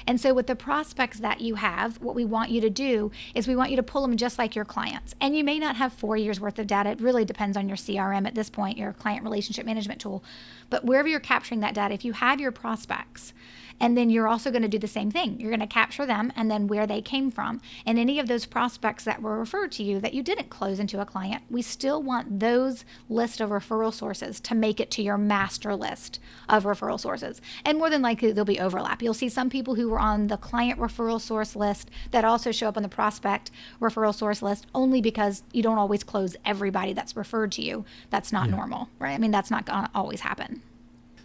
And 0.06 0.20
so, 0.20 0.32
with 0.34 0.46
the 0.46 0.56
prospects 0.56 1.20
that 1.20 1.40
you 1.40 1.56
have, 1.56 2.00
what 2.00 2.14
we 2.14 2.24
want 2.24 2.50
you 2.50 2.60
to 2.60 2.70
do 2.70 3.10
is 3.34 3.48
we 3.48 3.56
want 3.56 3.70
you 3.70 3.76
to 3.76 3.82
pull 3.82 4.02
them 4.02 4.16
just 4.16 4.38
like 4.38 4.54
your 4.54 4.64
clients. 4.64 5.14
And 5.20 5.36
you 5.36 5.44
may 5.44 5.58
not 5.58 5.76
have 5.76 5.92
four 5.92 6.16
years 6.16 6.40
worth 6.40 6.58
of 6.58 6.66
data. 6.66 6.90
It 6.90 7.00
really 7.00 7.24
depends 7.24 7.56
on 7.56 7.68
your 7.68 7.76
CRM 7.76 8.26
at 8.26 8.34
this 8.34 8.50
point, 8.50 8.78
your 8.78 8.92
client 8.92 9.22
relationship 9.22 9.66
management 9.66 10.00
tool. 10.00 10.22
But 10.70 10.84
wherever 10.84 11.08
you're 11.08 11.20
capturing 11.20 11.60
that 11.60 11.74
data, 11.74 11.94
if 11.94 12.04
you 12.04 12.12
have 12.12 12.40
your 12.40 12.52
prospects, 12.52 13.32
and 13.80 13.96
then 13.96 14.10
you're 14.10 14.28
also 14.28 14.50
going 14.50 14.62
to 14.62 14.68
do 14.68 14.78
the 14.78 14.88
same 14.88 15.10
thing. 15.10 15.38
You're 15.40 15.50
going 15.50 15.60
to 15.60 15.66
capture 15.66 16.06
them 16.06 16.32
and 16.36 16.50
then 16.50 16.66
where 16.66 16.86
they 16.86 17.00
came 17.00 17.30
from. 17.30 17.60
And 17.86 17.98
any 17.98 18.18
of 18.18 18.28
those 18.28 18.46
prospects 18.46 19.04
that 19.04 19.22
were 19.22 19.38
referred 19.38 19.72
to 19.72 19.82
you 19.82 20.00
that 20.00 20.14
you 20.14 20.22
didn't 20.22 20.50
close 20.50 20.80
into 20.80 21.00
a 21.00 21.06
client, 21.06 21.42
we 21.50 21.62
still 21.62 22.02
want 22.02 22.40
those 22.40 22.84
list 23.08 23.40
of 23.40 23.50
referral 23.50 23.92
sources 23.92 24.40
to 24.40 24.54
make 24.54 24.80
it 24.80 24.90
to 24.92 25.02
your 25.02 25.18
master 25.18 25.74
list 25.74 26.20
of 26.48 26.64
referral 26.64 26.98
sources. 26.98 27.40
And 27.64 27.78
more 27.78 27.90
than 27.90 28.02
likely, 28.02 28.32
there'll 28.32 28.44
be 28.44 28.60
overlap. 28.60 29.02
You'll 29.02 29.14
see 29.14 29.28
some 29.28 29.50
people 29.50 29.74
who 29.74 29.88
were 29.88 29.98
on 29.98 30.26
the 30.26 30.36
client 30.36 30.78
referral 30.78 31.20
source 31.20 31.54
list 31.54 31.90
that 32.10 32.24
also 32.24 32.52
show 32.52 32.68
up 32.68 32.76
on 32.76 32.82
the 32.82 32.88
prospect 32.88 33.50
referral 33.80 34.14
source 34.14 34.42
list 34.42 34.66
only 34.74 35.00
because 35.00 35.42
you 35.52 35.62
don't 35.62 35.78
always 35.78 36.04
close 36.04 36.36
everybody 36.44 36.92
that's 36.92 37.16
referred 37.16 37.52
to 37.52 37.62
you. 37.62 37.84
That's 38.10 38.32
not 38.32 38.48
yeah. 38.48 38.56
normal, 38.56 38.88
right? 38.98 39.12
I 39.12 39.18
mean, 39.18 39.30
that's 39.30 39.50
not 39.50 39.66
going 39.66 39.84
to 39.84 39.90
always 39.94 40.20
happen. 40.20 40.62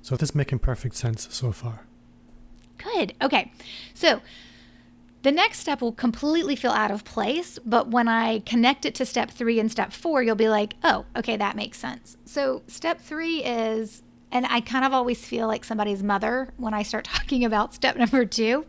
So 0.01 0.15
this 0.17 0.35
making 0.35 0.59
perfect 0.59 0.95
sense 0.95 1.27
so 1.31 1.51
far. 1.51 1.85
Good. 2.77 3.13
Okay. 3.21 3.51
So 3.93 4.21
the 5.23 5.31
next 5.31 5.59
step 5.59 5.81
will 5.81 5.93
completely 5.93 6.55
feel 6.55 6.71
out 6.71 6.91
of 6.91 7.05
place, 7.05 7.57
but 7.65 7.87
when 7.87 8.07
I 8.09 8.39
connect 8.39 8.85
it 8.85 8.93
to 8.95 9.05
step 9.05 9.31
three 9.31 9.59
and 9.59 9.71
step 9.71 9.93
four, 9.93 10.21
you'll 10.21 10.35
be 10.35 10.49
like, 10.49 10.75
oh, 10.83 11.05
okay, 11.15 11.37
that 11.37 11.55
makes 11.55 11.77
sense. 11.77 12.17
So 12.25 12.61
step 12.67 12.99
three 12.99 13.43
is, 13.43 14.03
and 14.31 14.45
I 14.49 14.59
kind 14.59 14.83
of 14.83 14.91
always 14.91 15.25
feel 15.25 15.47
like 15.47 15.63
somebody's 15.63 16.03
mother 16.03 16.53
when 16.57 16.73
I 16.73 16.83
start 16.83 17.05
talking 17.13 17.45
about 17.45 17.73
step 17.73 17.95
number 17.95 18.25
two, 18.25 18.65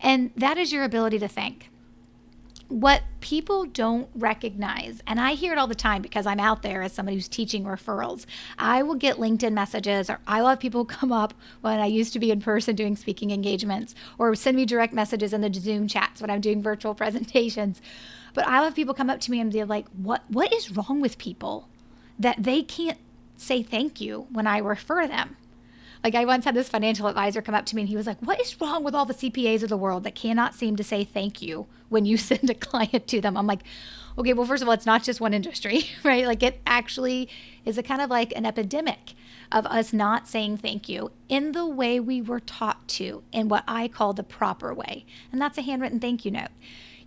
and 0.00 0.30
that 0.36 0.56
is 0.56 0.72
your 0.72 0.84
ability 0.84 1.18
to 1.18 1.28
think 1.28 1.70
what 2.70 3.02
people 3.20 3.64
don't 3.66 4.08
recognize, 4.14 5.02
and 5.06 5.20
I 5.20 5.32
hear 5.34 5.52
it 5.52 5.58
all 5.58 5.66
the 5.66 5.74
time 5.74 6.02
because 6.02 6.24
I'm 6.24 6.38
out 6.38 6.62
there 6.62 6.82
as 6.82 6.92
somebody 6.92 7.16
who's 7.16 7.28
teaching 7.28 7.64
referrals. 7.64 8.26
I 8.58 8.84
will 8.84 8.94
get 8.94 9.16
LinkedIn 9.16 9.52
messages, 9.52 10.08
or 10.08 10.20
I 10.26 10.40
will 10.40 10.50
have 10.50 10.60
people 10.60 10.84
come 10.86 11.12
up 11.12 11.34
when 11.62 11.80
I 11.80 11.86
used 11.86 12.12
to 12.12 12.20
be 12.20 12.30
in 12.30 12.40
person 12.40 12.76
doing 12.76 12.96
speaking 12.96 13.32
engagements, 13.32 13.94
or 14.18 14.34
send 14.36 14.56
me 14.56 14.64
direct 14.64 14.94
messages 14.94 15.32
in 15.32 15.40
the 15.40 15.52
Zoom 15.52 15.88
chats 15.88 16.20
when 16.20 16.30
I'm 16.30 16.40
doing 16.40 16.62
virtual 16.62 16.94
presentations. 17.00 17.82
But 18.34 18.46
I'll 18.46 18.64
have 18.64 18.76
people 18.76 18.94
come 18.94 19.10
up 19.10 19.20
to 19.22 19.30
me 19.32 19.40
and 19.40 19.52
be 19.52 19.64
like, 19.64 19.88
"What? 19.88 20.22
What 20.28 20.52
is 20.54 20.70
wrong 20.70 21.00
with 21.00 21.18
people 21.18 21.68
that 22.18 22.42
they 22.42 22.62
can't 22.62 22.98
say 23.36 23.62
thank 23.64 24.00
you 24.00 24.28
when 24.30 24.46
I 24.46 24.58
refer 24.58 25.08
them?" 25.08 25.36
Like 26.02 26.14
I 26.14 26.24
once 26.24 26.44
had 26.44 26.54
this 26.54 26.68
financial 26.68 27.06
advisor 27.08 27.42
come 27.42 27.54
up 27.54 27.66
to 27.66 27.76
me 27.76 27.82
and 27.82 27.88
he 27.88 27.96
was 27.96 28.06
like, 28.06 28.20
"What 28.20 28.40
is 28.40 28.60
wrong 28.60 28.84
with 28.84 28.94
all 28.94 29.04
the 29.04 29.14
CPAs 29.14 29.62
of 29.62 29.68
the 29.68 29.76
world 29.76 30.04
that 30.04 30.14
cannot 30.14 30.54
seem 30.54 30.76
to 30.76 30.84
say 30.84 31.04
thank 31.04 31.42
you 31.42 31.66
when 31.88 32.06
you 32.06 32.16
send 32.16 32.48
a 32.48 32.54
client 32.54 33.06
to 33.08 33.20
them?" 33.20 33.36
I'm 33.36 33.46
like, 33.46 33.62
"Okay, 34.16 34.32
well 34.32 34.46
first 34.46 34.62
of 34.62 34.68
all, 34.68 34.74
it's 34.74 34.86
not 34.86 35.02
just 35.02 35.20
one 35.20 35.34
industry, 35.34 35.84
right? 36.04 36.26
Like 36.26 36.42
it 36.42 36.60
actually 36.66 37.28
is 37.64 37.78
a 37.78 37.82
kind 37.82 38.00
of 38.00 38.10
like 38.10 38.32
an 38.34 38.46
epidemic 38.46 39.14
of 39.52 39.66
us 39.66 39.92
not 39.92 40.28
saying 40.28 40.56
thank 40.56 40.88
you 40.88 41.10
in 41.28 41.52
the 41.52 41.66
way 41.66 41.98
we 41.98 42.22
were 42.22 42.40
taught 42.40 42.86
to 42.86 43.22
in 43.32 43.48
what 43.48 43.64
I 43.66 43.88
call 43.88 44.12
the 44.12 44.22
proper 44.22 44.72
way. 44.72 45.04
And 45.32 45.40
that's 45.40 45.58
a 45.58 45.62
handwritten 45.62 46.00
thank 46.00 46.24
you 46.24 46.30
note. 46.30 46.50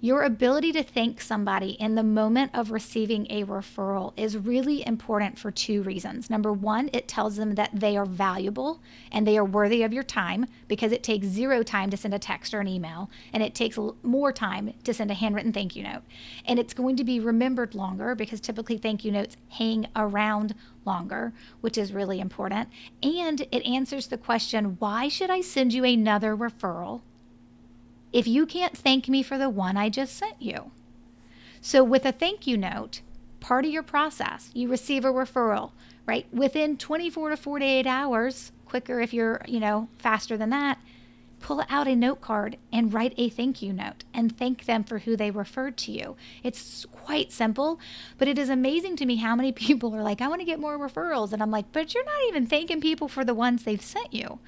Your 0.03 0.23
ability 0.23 0.73
to 0.73 0.83
thank 0.83 1.21
somebody 1.21 1.77
in 1.79 1.95
the 1.95 2.03
moment 2.03 2.51
of 2.53 2.71
receiving 2.71 3.25
a 3.29 3.45
referral 3.45 4.11
is 4.17 4.37
really 4.37 4.85
important 4.85 5.39
for 5.39 5.49
two 5.49 5.81
reasons. 5.81 6.29
Number 6.29 6.51
one, 6.51 6.89
it 6.91 7.07
tells 7.07 7.37
them 7.37 7.55
that 7.55 7.69
they 7.73 7.95
are 7.95 8.05
valuable 8.05 8.81
and 9.13 9.25
they 9.25 9.37
are 9.37 9.45
worthy 9.45 9.81
of 9.81 9.93
your 9.93 10.03
time 10.03 10.47
because 10.67 10.91
it 10.91 11.03
takes 11.03 11.27
zero 11.27 11.63
time 11.63 11.89
to 11.89 11.95
send 11.95 12.13
a 12.13 12.19
text 12.19 12.53
or 12.53 12.59
an 12.59 12.67
email, 12.67 13.09
and 13.31 13.41
it 13.41 13.55
takes 13.55 13.79
more 14.03 14.33
time 14.33 14.73
to 14.83 14.93
send 14.93 15.09
a 15.09 15.13
handwritten 15.13 15.53
thank 15.53 15.73
you 15.73 15.83
note. 15.83 16.01
And 16.43 16.59
it's 16.59 16.73
going 16.73 16.97
to 16.97 17.05
be 17.05 17.21
remembered 17.21 17.73
longer 17.73 18.13
because 18.13 18.41
typically 18.41 18.77
thank 18.77 19.05
you 19.05 19.11
notes 19.13 19.37
hang 19.51 19.87
around 19.95 20.53
longer, 20.83 21.31
which 21.61 21.77
is 21.77 21.93
really 21.93 22.19
important. 22.19 22.67
And 23.01 23.39
it 23.53 23.65
answers 23.65 24.07
the 24.07 24.17
question 24.17 24.75
why 24.79 25.07
should 25.07 25.29
I 25.29 25.39
send 25.39 25.71
you 25.71 25.85
another 25.85 26.35
referral 26.35 27.03
if 28.13 28.27
you 28.27 28.45
can't 28.45 28.77
thank 28.77 29.09
me 29.09 29.23
for 29.23 29.37
the 29.37 29.49
one 29.49 29.75
I 29.75 29.89
just 29.89 30.15
sent 30.15 30.41
you. 30.41 30.71
So, 31.59 31.83
with 31.83 32.05
a 32.05 32.11
thank 32.11 32.45
you 32.45 32.57
note, 32.57 33.01
part 33.39 33.65
of 33.65 33.71
your 33.71 33.83
process, 33.83 34.51
you 34.53 34.69
receive 34.69 35.03
a 35.03 35.11
referral, 35.11 35.71
right? 36.05 36.27
Within 36.31 36.77
24 36.77 37.31
to 37.31 37.37
48 37.37 37.87
hours, 37.87 38.51
quicker 38.65 39.01
if 39.01 39.13
you're, 39.13 39.41
you 39.47 39.59
know, 39.59 39.89
faster 39.97 40.37
than 40.37 40.51
that, 40.51 40.77
pull 41.43 41.63
out 41.69 41.87
a 41.87 41.95
note 41.95 42.21
card 42.21 42.57
and 42.71 42.93
write 42.93 43.13
a 43.17 43.29
thank 43.29 43.61
you 43.61 43.73
note 43.73 44.05
and 44.13 44.37
thank 44.37 44.65
them 44.65 44.83
for 44.83 44.99
who 44.99 45.17
they 45.17 45.29
referred 45.29 45.75
to 45.77 45.91
you. 45.91 46.15
It's 46.41 46.85
quite 46.91 47.31
simple, 47.31 47.79
but 48.17 48.29
it 48.29 48.37
is 48.37 48.49
amazing 48.49 48.95
to 48.97 49.05
me 49.05 49.17
how 49.17 49.35
many 49.35 49.51
people 49.53 49.93
are 49.93 50.03
like, 50.03 50.21
I 50.21 50.27
want 50.27 50.41
to 50.41 50.45
get 50.45 50.59
more 50.59 50.79
referrals. 50.79 51.33
And 51.33 51.41
I'm 51.41 51.51
like, 51.51 51.71
but 51.71 51.93
you're 51.93 52.05
not 52.05 52.29
even 52.29 52.47
thanking 52.47 52.79
people 52.79 53.07
for 53.07 53.25
the 53.25 53.33
ones 53.33 53.63
they've 53.63 53.81
sent 53.81 54.13
you. 54.13 54.39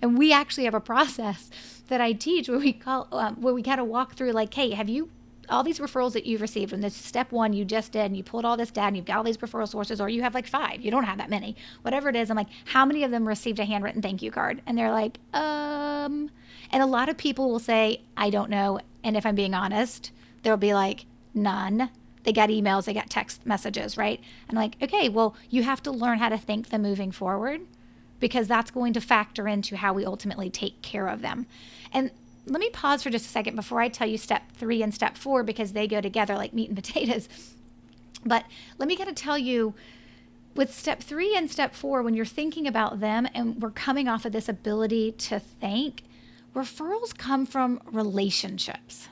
And 0.00 0.16
we 0.16 0.32
actually 0.32 0.64
have 0.64 0.74
a 0.74 0.80
process 0.80 1.50
that 1.88 2.00
I 2.00 2.12
teach 2.12 2.48
where 2.48 2.58
we 2.58 2.72
call, 2.72 3.08
um, 3.12 3.40
where 3.40 3.54
we 3.54 3.62
kind 3.62 3.80
of 3.80 3.86
walk 3.86 4.14
through 4.14 4.32
like, 4.32 4.52
hey, 4.54 4.70
have 4.70 4.88
you 4.88 5.10
all 5.48 5.62
these 5.62 5.78
referrals 5.78 6.12
that 6.12 6.26
you've 6.26 6.40
received 6.40 6.72
and 6.72 6.82
this 6.82 6.94
step 6.94 7.32
one 7.32 7.52
you 7.52 7.64
just 7.64 7.92
did 7.92 8.06
and 8.06 8.16
you 8.16 8.22
pulled 8.22 8.44
all 8.44 8.56
this 8.56 8.70
data 8.70 8.86
and 8.86 8.96
you've 8.96 9.06
got 9.06 9.18
all 9.18 9.24
these 9.24 9.36
referral 9.38 9.68
sources 9.68 10.00
or 10.00 10.08
you 10.08 10.22
have 10.22 10.34
like 10.34 10.46
five 10.46 10.80
you 10.80 10.90
don't 10.90 11.04
have 11.04 11.18
that 11.18 11.30
many 11.30 11.56
whatever 11.82 12.08
it 12.08 12.16
is 12.16 12.30
i'm 12.30 12.36
like 12.36 12.48
how 12.66 12.84
many 12.84 13.04
of 13.04 13.10
them 13.10 13.26
received 13.26 13.58
a 13.58 13.64
handwritten 13.64 14.02
thank 14.02 14.22
you 14.22 14.30
card? 14.30 14.62
And 14.66 14.76
they're 14.76 14.90
like 14.90 15.18
um 15.32 16.30
and 16.70 16.82
a 16.82 16.86
lot 16.86 17.08
of 17.08 17.16
people 17.16 17.50
will 17.50 17.58
say 17.58 18.02
i 18.16 18.30
don't 18.30 18.50
know 18.50 18.80
and 19.02 19.16
if 19.16 19.26
i'm 19.26 19.34
being 19.34 19.54
honest 19.54 20.10
they'll 20.42 20.56
be 20.56 20.74
like 20.74 21.06
none. 21.32 21.90
They 22.22 22.32
got 22.32 22.48
emails 22.48 22.84
they 22.84 22.94
got 22.94 23.10
text 23.10 23.44
messages 23.44 23.96
right? 23.96 24.20
And 24.48 24.58
I'm 24.58 24.62
like 24.62 24.76
okay 24.82 25.08
well 25.08 25.36
you 25.50 25.62
have 25.62 25.82
to 25.84 25.90
learn 25.90 26.18
how 26.18 26.28
to 26.30 26.38
thank 26.38 26.68
them 26.68 26.82
moving 26.82 27.12
forward 27.12 27.60
because 28.20 28.48
that's 28.48 28.70
going 28.70 28.94
to 28.94 29.00
factor 29.00 29.46
into 29.46 29.76
how 29.76 29.92
we 29.92 30.06
ultimately 30.06 30.48
take 30.48 30.80
care 30.80 31.08
of 31.08 31.20
them 31.20 31.46
and 31.94 32.10
let 32.46 32.60
me 32.60 32.68
pause 32.70 33.02
for 33.02 33.10
just 33.10 33.26
a 33.26 33.28
second 33.28 33.56
before 33.56 33.80
I 33.80 33.88
tell 33.88 34.06
you 34.06 34.18
step 34.18 34.52
three 34.52 34.82
and 34.82 34.92
step 34.94 35.16
four 35.16 35.42
because 35.42 35.72
they 35.72 35.86
go 35.86 36.00
together 36.00 36.34
like 36.34 36.52
meat 36.52 36.68
and 36.68 36.76
potatoes. 36.82 37.28
But 38.24 38.44
let 38.78 38.88
me 38.88 38.96
kind 38.96 39.08
of 39.08 39.14
tell 39.14 39.38
you 39.38 39.74
with 40.54 40.72
step 40.72 41.02
three 41.02 41.36
and 41.36 41.50
step 41.50 41.74
four, 41.74 42.02
when 42.02 42.14
you're 42.14 42.24
thinking 42.24 42.66
about 42.66 43.00
them 43.00 43.26
and 43.34 43.60
we're 43.60 43.70
coming 43.70 44.08
off 44.08 44.24
of 44.24 44.32
this 44.32 44.48
ability 44.48 45.12
to 45.12 45.38
thank, 45.38 46.02
referrals 46.54 47.16
come 47.16 47.44
from 47.44 47.80
relationships. 47.86 49.08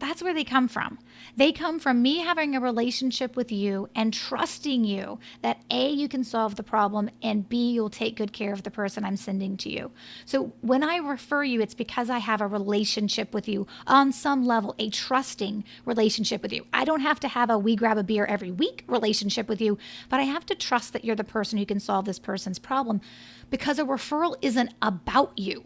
That's 0.00 0.22
where 0.22 0.32
they 0.32 0.44
come 0.44 0.66
from. 0.66 0.98
They 1.36 1.52
come 1.52 1.78
from 1.78 2.00
me 2.00 2.20
having 2.20 2.56
a 2.56 2.60
relationship 2.60 3.36
with 3.36 3.52
you 3.52 3.88
and 3.94 4.14
trusting 4.14 4.82
you 4.82 5.18
that 5.42 5.62
A, 5.70 5.90
you 5.90 6.08
can 6.08 6.24
solve 6.24 6.56
the 6.56 6.62
problem, 6.62 7.10
and 7.22 7.46
B, 7.46 7.72
you'll 7.72 7.90
take 7.90 8.16
good 8.16 8.32
care 8.32 8.54
of 8.54 8.62
the 8.62 8.70
person 8.70 9.04
I'm 9.04 9.18
sending 9.18 9.58
to 9.58 9.70
you. 9.70 9.92
So 10.24 10.54
when 10.62 10.82
I 10.82 10.96
refer 10.96 11.44
you, 11.44 11.60
it's 11.60 11.74
because 11.74 12.08
I 12.08 12.18
have 12.18 12.40
a 12.40 12.46
relationship 12.46 13.34
with 13.34 13.46
you 13.46 13.66
on 13.86 14.10
some 14.10 14.44
level, 14.44 14.74
a 14.78 14.88
trusting 14.88 15.64
relationship 15.84 16.42
with 16.42 16.52
you. 16.52 16.66
I 16.72 16.86
don't 16.86 17.00
have 17.00 17.20
to 17.20 17.28
have 17.28 17.50
a 17.50 17.58
we 17.58 17.76
grab 17.76 17.98
a 17.98 18.02
beer 18.02 18.24
every 18.24 18.50
week 18.50 18.84
relationship 18.86 19.48
with 19.50 19.60
you, 19.60 19.76
but 20.08 20.18
I 20.18 20.24
have 20.24 20.46
to 20.46 20.54
trust 20.54 20.94
that 20.94 21.04
you're 21.04 21.14
the 21.14 21.24
person 21.24 21.58
who 21.58 21.66
can 21.66 21.78
solve 21.78 22.06
this 22.06 22.18
person's 22.18 22.58
problem 22.58 23.02
because 23.50 23.78
a 23.78 23.84
referral 23.84 24.36
isn't 24.40 24.72
about 24.80 25.38
you. 25.38 25.64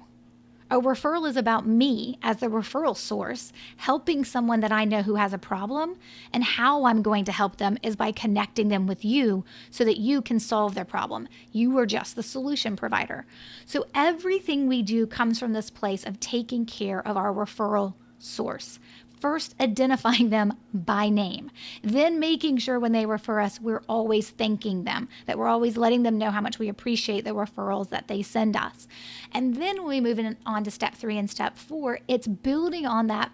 A 0.75 0.81
referral 0.81 1.29
is 1.29 1.37
about 1.37 1.69
me 1.69 2.19
as 2.21 2.39
the 2.39 2.49
referral 2.49 2.97
source, 2.97 3.53
helping 3.77 4.25
someone 4.25 4.59
that 4.59 4.73
I 4.73 4.85
know 4.85 5.03
who 5.03 5.15
has 5.15 5.33
a 5.33 5.39
problem. 5.39 5.95
And 6.33 6.43
how 6.43 6.87
I'm 6.87 7.01
going 7.01 7.25
to 7.27 7.33
help 7.33 7.59
them 7.59 7.79
is 7.85 7.95
by 7.95 8.11
connecting 8.11 8.71
them 8.71 8.89
with 8.89 9.05
you 9.05 9.45
so 9.71 9.85
that 9.85 9.99
you 9.99 10.21
can 10.21 10.41
solve 10.41 10.75
their 10.75 10.85
problem. 10.85 11.29
You 11.53 11.79
are 11.79 11.87
just 11.87 12.17
the 12.17 12.25
solution 12.25 12.75
provider. 12.75 13.25
So 13.65 13.87
everything 13.95 14.67
we 14.67 14.83
do 14.83 15.07
comes 15.07 15.39
from 15.39 15.53
this 15.53 15.71
place 15.71 16.03
of 16.05 16.19
taking 16.19 16.67
care 16.67 17.07
of 17.07 17.17
our 17.17 17.33
referral 17.33 17.95
source 18.19 18.81
first 19.25 19.55
identifying 19.59 20.29
them 20.29 20.53
by 20.75 21.09
name, 21.09 21.51
then 21.83 22.21
making 22.21 22.59
sure 22.59 22.79
when 22.79 22.93
they 22.93 23.07
refer 23.07 23.41
us, 23.41 23.59
we're 23.59 23.83
always 23.89 24.29
thanking 24.29 24.85
them, 24.85 25.09
that 25.25 25.39
we're 25.39 25.49
always 25.49 25.79
letting 25.79 26.03
them 26.03 26.19
know 26.19 26.31
how 26.31 26.43
much 26.43 26.59
we 26.59 26.69
appreciate 26.69 27.25
the 27.25 27.31
referrals 27.31 27.89
that 27.89 28.07
they 28.07 28.21
send 28.21 28.55
us. 28.55 28.87
And 29.33 29.57
then 29.57 29.79
when 29.79 29.87
we 29.87 30.01
move 30.03 30.19
in, 30.19 30.37
on 30.45 30.63
to 30.65 30.71
step 30.71 30.95
three 30.95 31.17
and 31.17 31.31
step 31.31 31.57
four, 31.57 32.01
it's 32.07 32.27
building 32.27 32.85
on 32.85 33.07
that 33.07 33.33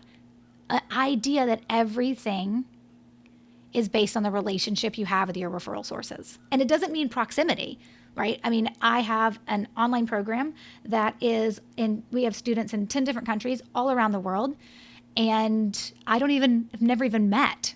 uh, 0.70 0.78
idea 0.96 1.44
that 1.44 1.62
everything 1.68 2.66
is 3.72 3.88
based 3.88 4.16
on 4.16 4.22
the 4.22 4.30
relationship 4.30 4.96
you 4.96 5.06
have 5.06 5.26
with 5.26 5.36
your 5.36 5.50
referral 5.50 5.84
sources. 5.84 6.38
And 6.52 6.62
it 6.62 6.68
doesn't 6.68 6.92
mean 6.92 7.08
proximity 7.08 7.80
right? 8.16 8.40
I 8.42 8.50
mean, 8.50 8.68
I 8.82 9.00
have 9.00 9.38
an 9.46 9.68
online 9.76 10.04
program 10.04 10.54
that 10.84 11.14
is 11.20 11.60
in, 11.76 12.02
we 12.10 12.24
have 12.24 12.34
students 12.34 12.74
in 12.74 12.88
10 12.88 13.04
different 13.04 13.24
countries 13.24 13.62
all 13.72 13.88
around 13.88 14.10
the 14.10 14.18
world 14.18 14.56
and 15.16 15.92
I 16.06 16.18
don't 16.18 16.30
even 16.30 16.68
have 16.72 16.82
never 16.82 17.04
even 17.04 17.28
met 17.28 17.74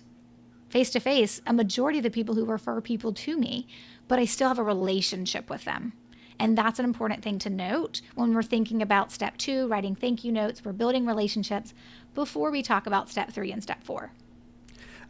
face 0.69 0.89
to 0.91 0.99
face 0.99 1.41
a 1.47 1.53
majority 1.53 1.99
of 1.99 2.03
the 2.03 2.09
people 2.09 2.35
who 2.35 2.45
refer 2.45 2.81
people 2.81 3.13
to 3.13 3.37
me, 3.37 3.67
but 4.07 4.19
I 4.19 4.25
still 4.25 4.49
have 4.49 4.59
a 4.59 4.63
relationship 4.63 5.49
with 5.49 5.63
them. 5.63 5.93
And 6.37 6.57
that's 6.57 6.79
an 6.79 6.85
important 6.85 7.23
thing 7.23 7.39
to 7.39 7.49
note 7.49 8.01
when 8.15 8.33
we're 8.33 8.43
thinking 8.43 8.81
about 8.81 9.11
step 9.11 9.37
two, 9.37 9.67
writing 9.67 9.95
thank 9.95 10.23
you 10.23 10.31
notes, 10.31 10.65
we're 10.65 10.73
building 10.73 11.05
relationships 11.05 11.73
before 12.13 12.51
we 12.51 12.61
talk 12.61 12.87
about 12.87 13.09
step 13.09 13.31
three 13.31 13.51
and 13.51 13.63
step 13.63 13.83
four. 13.83 14.11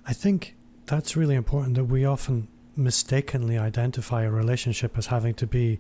I 0.06 0.14
think 0.14 0.56
that's 0.86 1.16
really 1.16 1.36
important 1.36 1.76
that 1.76 1.86
we 1.86 2.06
often 2.06 2.48
mistakenly 2.76 3.58
identify 3.58 4.24
a 4.24 4.30
relationship 4.30 4.98
as 4.98 5.08
having 5.08 5.34
to 5.36 5.48
be 5.48 5.80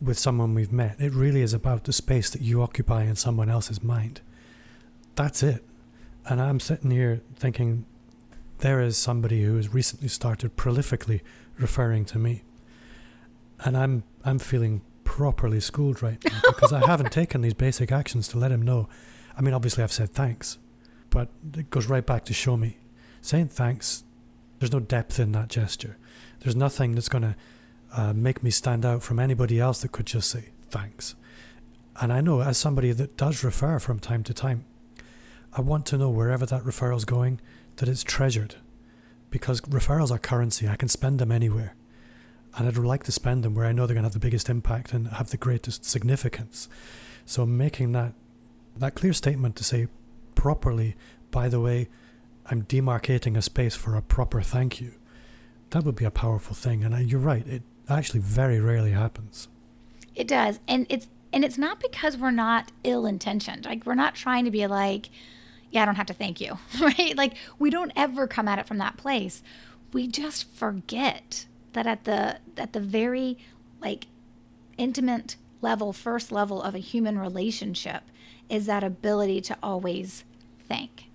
with 0.00 0.18
someone 0.18 0.54
we've 0.54 0.72
met. 0.72 1.00
It 1.00 1.14
really 1.14 1.40
is 1.40 1.54
about 1.54 1.84
the 1.84 1.92
space 1.92 2.28
that 2.30 2.42
you 2.42 2.60
occupy 2.60 3.04
in 3.04 3.16
someone 3.16 3.48
else's 3.48 3.82
mind. 3.82 4.20
That's 5.16 5.42
it. 5.42 5.64
And 6.26 6.40
I'm 6.40 6.60
sitting 6.60 6.90
here 6.90 7.22
thinking 7.36 7.86
there 8.58 8.80
is 8.80 8.96
somebody 8.96 9.42
who 9.42 9.56
has 9.56 9.72
recently 9.72 10.08
started 10.08 10.56
prolifically 10.56 11.20
referring 11.58 12.04
to 12.06 12.18
me. 12.18 12.42
And 13.60 13.76
I'm 13.76 14.04
I'm 14.24 14.38
feeling 14.38 14.82
properly 15.04 15.60
schooled 15.60 16.02
right 16.02 16.22
now 16.24 16.40
because 16.46 16.72
I 16.72 16.86
haven't 16.86 17.12
taken 17.12 17.40
these 17.40 17.54
basic 17.54 17.90
actions 17.90 18.28
to 18.28 18.38
let 18.38 18.52
him 18.52 18.62
know. 18.62 18.88
I 19.36 19.40
mean 19.40 19.54
obviously 19.54 19.82
I've 19.82 19.92
said 19.92 20.10
thanks, 20.10 20.58
but 21.10 21.28
it 21.56 21.70
goes 21.70 21.86
right 21.88 22.04
back 22.04 22.24
to 22.26 22.34
show 22.34 22.56
me. 22.56 22.78
Saying 23.22 23.48
thanks, 23.48 24.04
there's 24.58 24.72
no 24.72 24.80
depth 24.80 25.18
in 25.18 25.32
that 25.32 25.48
gesture. 25.48 25.96
There's 26.40 26.56
nothing 26.56 26.94
that's 26.94 27.08
going 27.08 27.22
to 27.22 27.36
uh, 27.92 28.12
make 28.12 28.42
me 28.42 28.50
stand 28.50 28.84
out 28.84 29.02
from 29.02 29.18
anybody 29.18 29.58
else 29.58 29.80
that 29.82 29.92
could 29.92 30.06
just 30.06 30.30
say 30.30 30.50
thanks. 30.70 31.14
And 32.00 32.12
I 32.12 32.20
know 32.20 32.42
as 32.42 32.58
somebody 32.58 32.92
that 32.92 33.16
does 33.16 33.42
refer 33.42 33.78
from 33.78 33.98
time 33.98 34.22
to 34.24 34.34
time, 34.34 34.64
I 35.56 35.62
want 35.62 35.86
to 35.86 35.96
know 35.96 36.10
wherever 36.10 36.44
that 36.44 36.64
referral's 36.64 37.06
going 37.06 37.40
that 37.76 37.88
it's 37.88 38.04
treasured 38.04 38.56
because 39.30 39.62
referrals 39.62 40.10
are 40.10 40.18
currency. 40.18 40.68
I 40.68 40.76
can 40.76 40.88
spend 40.88 41.18
them 41.18 41.32
anywhere. 41.32 41.74
And 42.56 42.68
I'd 42.68 42.76
like 42.76 43.04
to 43.04 43.12
spend 43.12 43.42
them 43.42 43.54
where 43.54 43.64
I 43.64 43.72
know 43.72 43.86
they're 43.86 43.94
going 43.94 44.04
to 44.04 44.08
have 44.08 44.12
the 44.12 44.18
biggest 44.18 44.50
impact 44.50 44.92
and 44.92 45.08
have 45.08 45.30
the 45.30 45.38
greatest 45.38 45.84
significance. 45.84 46.68
So 47.24 47.46
making 47.46 47.92
that 47.92 48.12
that 48.76 48.94
clear 48.94 49.14
statement 49.14 49.56
to 49.56 49.64
say 49.64 49.88
properly, 50.34 50.94
by 51.30 51.48
the 51.48 51.60
way, 51.60 51.88
I'm 52.50 52.64
demarcating 52.64 53.36
a 53.36 53.42
space 53.42 53.74
for 53.74 53.96
a 53.96 54.02
proper 54.02 54.42
thank 54.42 54.80
you. 54.80 54.92
That 55.70 55.84
would 55.84 55.96
be 55.96 56.04
a 56.04 56.10
powerful 56.10 56.54
thing. 56.54 56.84
And 56.84 57.10
you're 57.10 57.20
right, 57.20 57.46
it 57.46 57.62
actually 57.88 58.20
very 58.20 58.60
rarely 58.60 58.92
happens. 58.92 59.48
It 60.14 60.28
does. 60.28 60.60
And 60.68 60.86
it's 60.90 61.08
and 61.32 61.44
it's 61.44 61.58
not 61.58 61.80
because 61.80 62.16
we're 62.16 62.30
not 62.30 62.72
ill 62.84 63.06
intentioned. 63.06 63.64
Like 63.64 63.84
we're 63.86 63.94
not 63.94 64.14
trying 64.14 64.44
to 64.44 64.50
be 64.50 64.66
like, 64.66 65.08
yeah, 65.70 65.82
I 65.82 65.84
don't 65.84 65.96
have 65.96 66.06
to 66.06 66.14
thank 66.14 66.40
you, 66.40 66.58
right? 66.80 67.16
Like 67.16 67.34
we 67.58 67.70
don't 67.70 67.92
ever 67.96 68.26
come 68.26 68.48
at 68.48 68.58
it 68.58 68.66
from 68.66 68.78
that 68.78 68.96
place. 68.96 69.42
We 69.92 70.06
just 70.06 70.50
forget 70.52 71.46
that 71.72 71.86
at 71.86 72.04
the 72.04 72.38
at 72.56 72.72
the 72.72 72.80
very 72.80 73.38
like 73.80 74.06
intimate 74.78 75.36
level, 75.60 75.92
first 75.92 76.30
level 76.30 76.62
of 76.62 76.74
a 76.74 76.78
human 76.78 77.18
relationship 77.18 78.02
is 78.48 78.66
that 78.66 78.84
ability 78.84 79.40
to 79.42 79.56
always 79.62 80.24
thank 80.68 81.06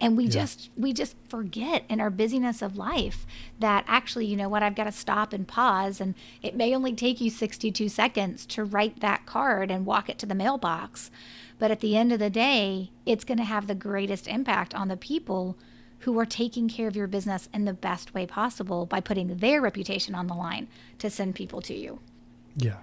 and 0.00 0.16
we 0.16 0.24
yeah. 0.24 0.30
just 0.30 0.70
we 0.76 0.92
just 0.92 1.16
forget 1.28 1.84
in 1.88 2.00
our 2.00 2.10
busyness 2.10 2.62
of 2.62 2.76
life 2.76 3.26
that 3.58 3.84
actually 3.88 4.26
you 4.26 4.36
know 4.36 4.48
what 4.48 4.62
i've 4.62 4.74
got 4.74 4.84
to 4.84 4.92
stop 4.92 5.32
and 5.32 5.48
pause 5.48 6.00
and 6.00 6.14
it 6.42 6.54
may 6.54 6.74
only 6.74 6.92
take 6.92 7.20
you 7.20 7.30
62 7.30 7.88
seconds 7.88 8.46
to 8.46 8.64
write 8.64 9.00
that 9.00 9.26
card 9.26 9.70
and 9.70 9.86
walk 9.86 10.08
it 10.08 10.18
to 10.18 10.26
the 10.26 10.34
mailbox. 10.34 11.10
But 11.58 11.70
at 11.70 11.80
the 11.80 11.96
end 11.96 12.12
of 12.12 12.18
the 12.18 12.30
day 12.30 12.90
it's 13.06 13.24
going 13.24 13.38
to 13.38 13.44
have 13.44 13.66
the 13.66 13.74
greatest 13.74 14.26
impact 14.26 14.74
on 14.74 14.88
the 14.88 14.96
people 14.96 15.56
who 16.00 16.18
are 16.18 16.26
taking 16.26 16.68
care 16.68 16.86
of 16.86 16.96
your 16.96 17.08
business 17.08 17.48
in 17.52 17.64
the 17.64 17.72
best 17.72 18.14
way 18.14 18.26
possible 18.26 18.86
by 18.86 19.00
putting 19.00 19.38
their 19.38 19.60
reputation 19.60 20.14
on 20.14 20.28
the 20.28 20.34
line 20.34 20.68
to 20.98 21.10
send 21.10 21.34
people 21.34 21.60
to 21.62 21.74
you. 21.74 21.98
Yeah. 22.56 22.78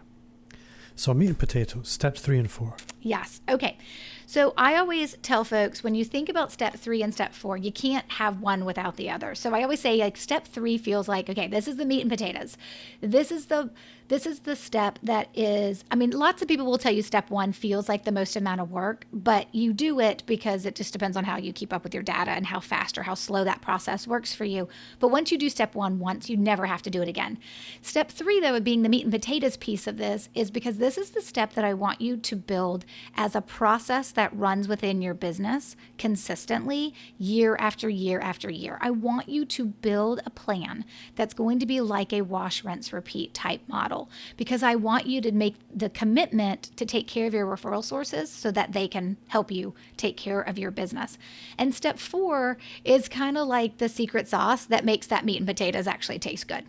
So 0.96 1.14
meat 1.14 1.28
and 1.28 1.40
potatoes 1.40 1.90
steps 1.90 2.22
three 2.22 2.40
and 2.40 2.50
four. 2.50 2.76
Yes. 3.02 3.42
Okay 3.50 3.78
so 4.26 4.54
I 4.58 4.76
always 4.76 5.18
tell 5.22 5.44
folks 5.44 5.84
when 5.84 5.96
you 5.96 6.06
think 6.06 6.30
about 6.30 6.52
step 6.52 6.76
three 6.76 7.02
and 7.02 7.14
step 7.14 7.34
four, 7.34 7.58
you 7.58 7.72
can't 7.72 8.10
have 8.14 8.42
one 8.42 8.66
without 8.66 8.96
the 8.96 9.10
other. 9.10 9.36
So 9.36 9.54
I 9.54 9.64
always 9.64 9.80
say 9.80 9.98
like 9.98 10.18
step 10.18 10.48
three 10.48 10.78
feels 10.78 11.08
like, 11.08 11.30
okay, 11.30 11.48
this 11.48 11.68
is 11.68 11.78
the 11.78 11.86
meat 11.86 12.02
and 12.02 12.10
potatoes. 12.10 12.58
This 13.02 13.32
is 13.32 13.48
the 13.48 13.70
this 14.08 14.28
is 14.28 14.42
the 14.42 14.56
step 14.56 15.00
that 15.02 15.30
is, 15.34 15.84
I 15.90 15.96
mean, 15.96 16.12
lots 16.12 16.42
of 16.42 16.48
people 16.48 16.68
will 16.68 16.78
tell 16.78 16.92
you 16.94 17.02
step 17.02 17.32
one 17.32 17.52
feels 17.52 17.90
like 17.90 18.04
the 18.04 18.12
most 18.12 18.36
amount 18.36 18.62
of 18.62 18.72
work, 18.72 19.06
but 19.12 19.54
you 19.54 19.74
do 19.74 20.00
it 20.00 20.22
because 20.28 20.68
it 20.68 20.76
just 20.76 20.94
depends 20.94 21.18
on 21.18 21.24
how 21.24 21.38
you 21.38 21.52
keep 21.52 21.74
up 21.74 21.84
with 21.84 21.94
your 21.94 22.04
data 22.04 22.30
and 22.30 22.46
how 22.46 22.60
fast 22.60 23.00
or 23.00 23.04
how 23.04 23.16
slow 23.16 23.44
that 23.44 23.62
process 23.62 24.06
works 24.06 24.36
for 24.36 24.46
you. 24.46 24.68
But 25.00 25.08
once 25.08 25.32
you 25.32 25.40
do 25.40 25.50
step 25.50 25.74
one 25.74 25.98
once, 25.98 26.30
you 26.30 26.38
never 26.38 26.68
have 26.68 26.84
to 26.84 26.92
do 26.92 27.02
it 27.02 27.08
again. 27.08 27.40
Step 27.82 28.12
three, 28.12 28.40
though, 28.40 28.56
of 28.56 28.64
being 28.64 28.84
the 28.84 28.90
meat 28.90 29.04
and 29.04 29.12
potatoes 29.12 29.58
piece 29.58 29.88
of 29.88 29.98
this, 29.98 30.30
is 30.36 30.52
because 30.52 30.78
this 30.78 31.00
is 31.00 31.10
the 31.10 31.22
step 31.22 31.54
that 31.54 31.66
I 31.66 31.74
want 31.74 32.00
you 32.00 32.16
to 32.16 32.36
build 32.36 32.86
as 33.16 33.36
a 33.36 33.42
process 33.42 34.12
that 34.16 34.36
runs 34.36 34.68
within 34.68 35.02
your 35.02 35.14
business 35.14 35.76
consistently 35.98 36.94
year 37.18 37.56
after 37.60 37.88
year 37.88 38.20
after 38.20 38.50
year. 38.50 38.78
I 38.82 38.90
want 38.92 39.30
you 39.30 39.46
to 39.46 39.66
build 39.66 40.22
a 40.26 40.30
plan 40.30 40.84
that's 41.16 41.34
going 41.34 41.60
to 41.60 41.66
be 41.66 41.82
like 41.82 42.12
a 42.12 42.22
wash, 42.22 42.64
rinse, 42.64 42.92
repeat 42.92 43.34
type 43.34 43.62
model 43.68 44.10
because 44.38 44.64
I 44.64 44.76
want 44.76 45.06
you 45.06 45.22
to 45.22 45.32
make 45.32 45.56
the 45.74 45.90
commitment 45.90 46.76
to 46.78 46.86
take 46.86 47.08
care 47.08 47.28
of 47.28 47.34
your 47.34 47.46
referral 47.46 47.84
sources 47.84 48.30
so 48.30 48.52
that 48.52 48.74
they 48.74 48.88
can 48.88 49.18
help 49.28 49.52
you 49.52 49.74
take 49.98 50.18
care 50.18 50.42
of 50.42 50.58
your 50.58 50.72
business. 50.72 51.18
And 51.58 51.74
step 51.74 52.00
four 52.00 52.58
is 52.84 53.08
kind 53.08 53.38
of 53.38 53.48
like 53.48 53.78
the 53.78 53.90
secret 53.90 54.28
sauce 54.28 54.66
that 54.66 54.86
makes 54.86 55.08
that 55.08 55.26
meat 55.26 55.38
and 55.38 55.48
potatoes 55.48 55.88
actually 55.88 56.20
taste 56.20 56.48
good. 56.48 56.66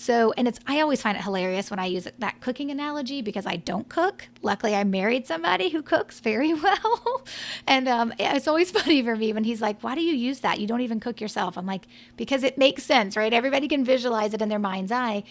So, 0.00 0.32
and 0.36 0.46
it's, 0.46 0.60
I 0.64 0.80
always 0.80 1.02
find 1.02 1.18
it 1.18 1.24
hilarious 1.24 1.70
when 1.70 1.80
I 1.80 1.86
use 1.86 2.06
that 2.20 2.40
cooking 2.40 2.70
analogy 2.70 3.20
because 3.20 3.46
I 3.46 3.56
don't 3.56 3.88
cook. 3.88 4.28
Luckily, 4.42 4.76
I 4.76 4.84
married 4.84 5.26
somebody 5.26 5.70
who 5.70 5.82
cooks 5.82 6.20
very 6.20 6.54
well. 6.62 7.24
and 7.66 7.88
um, 7.88 8.12
it's 8.16 8.46
always 8.46 8.70
funny 8.80 9.02
for 9.02 9.16
me 9.16 9.32
when 9.32 9.42
he's 9.42 9.60
like, 9.60 9.82
Why 9.82 9.96
do 9.96 10.00
you 10.00 10.14
use 10.14 10.38
that? 10.40 10.60
You 10.60 10.68
don't 10.68 10.82
even 10.82 11.00
cook 11.00 11.20
yourself. 11.20 11.58
I'm 11.58 11.66
like, 11.66 11.88
Because 12.16 12.44
it 12.44 12.56
makes 12.56 12.84
sense, 12.84 13.16
right? 13.16 13.32
Everybody 13.32 13.66
can 13.66 13.84
visualize 13.84 14.34
it 14.34 14.40
in 14.40 14.48
their 14.48 14.60
mind's 14.60 14.92
eye 14.92 15.24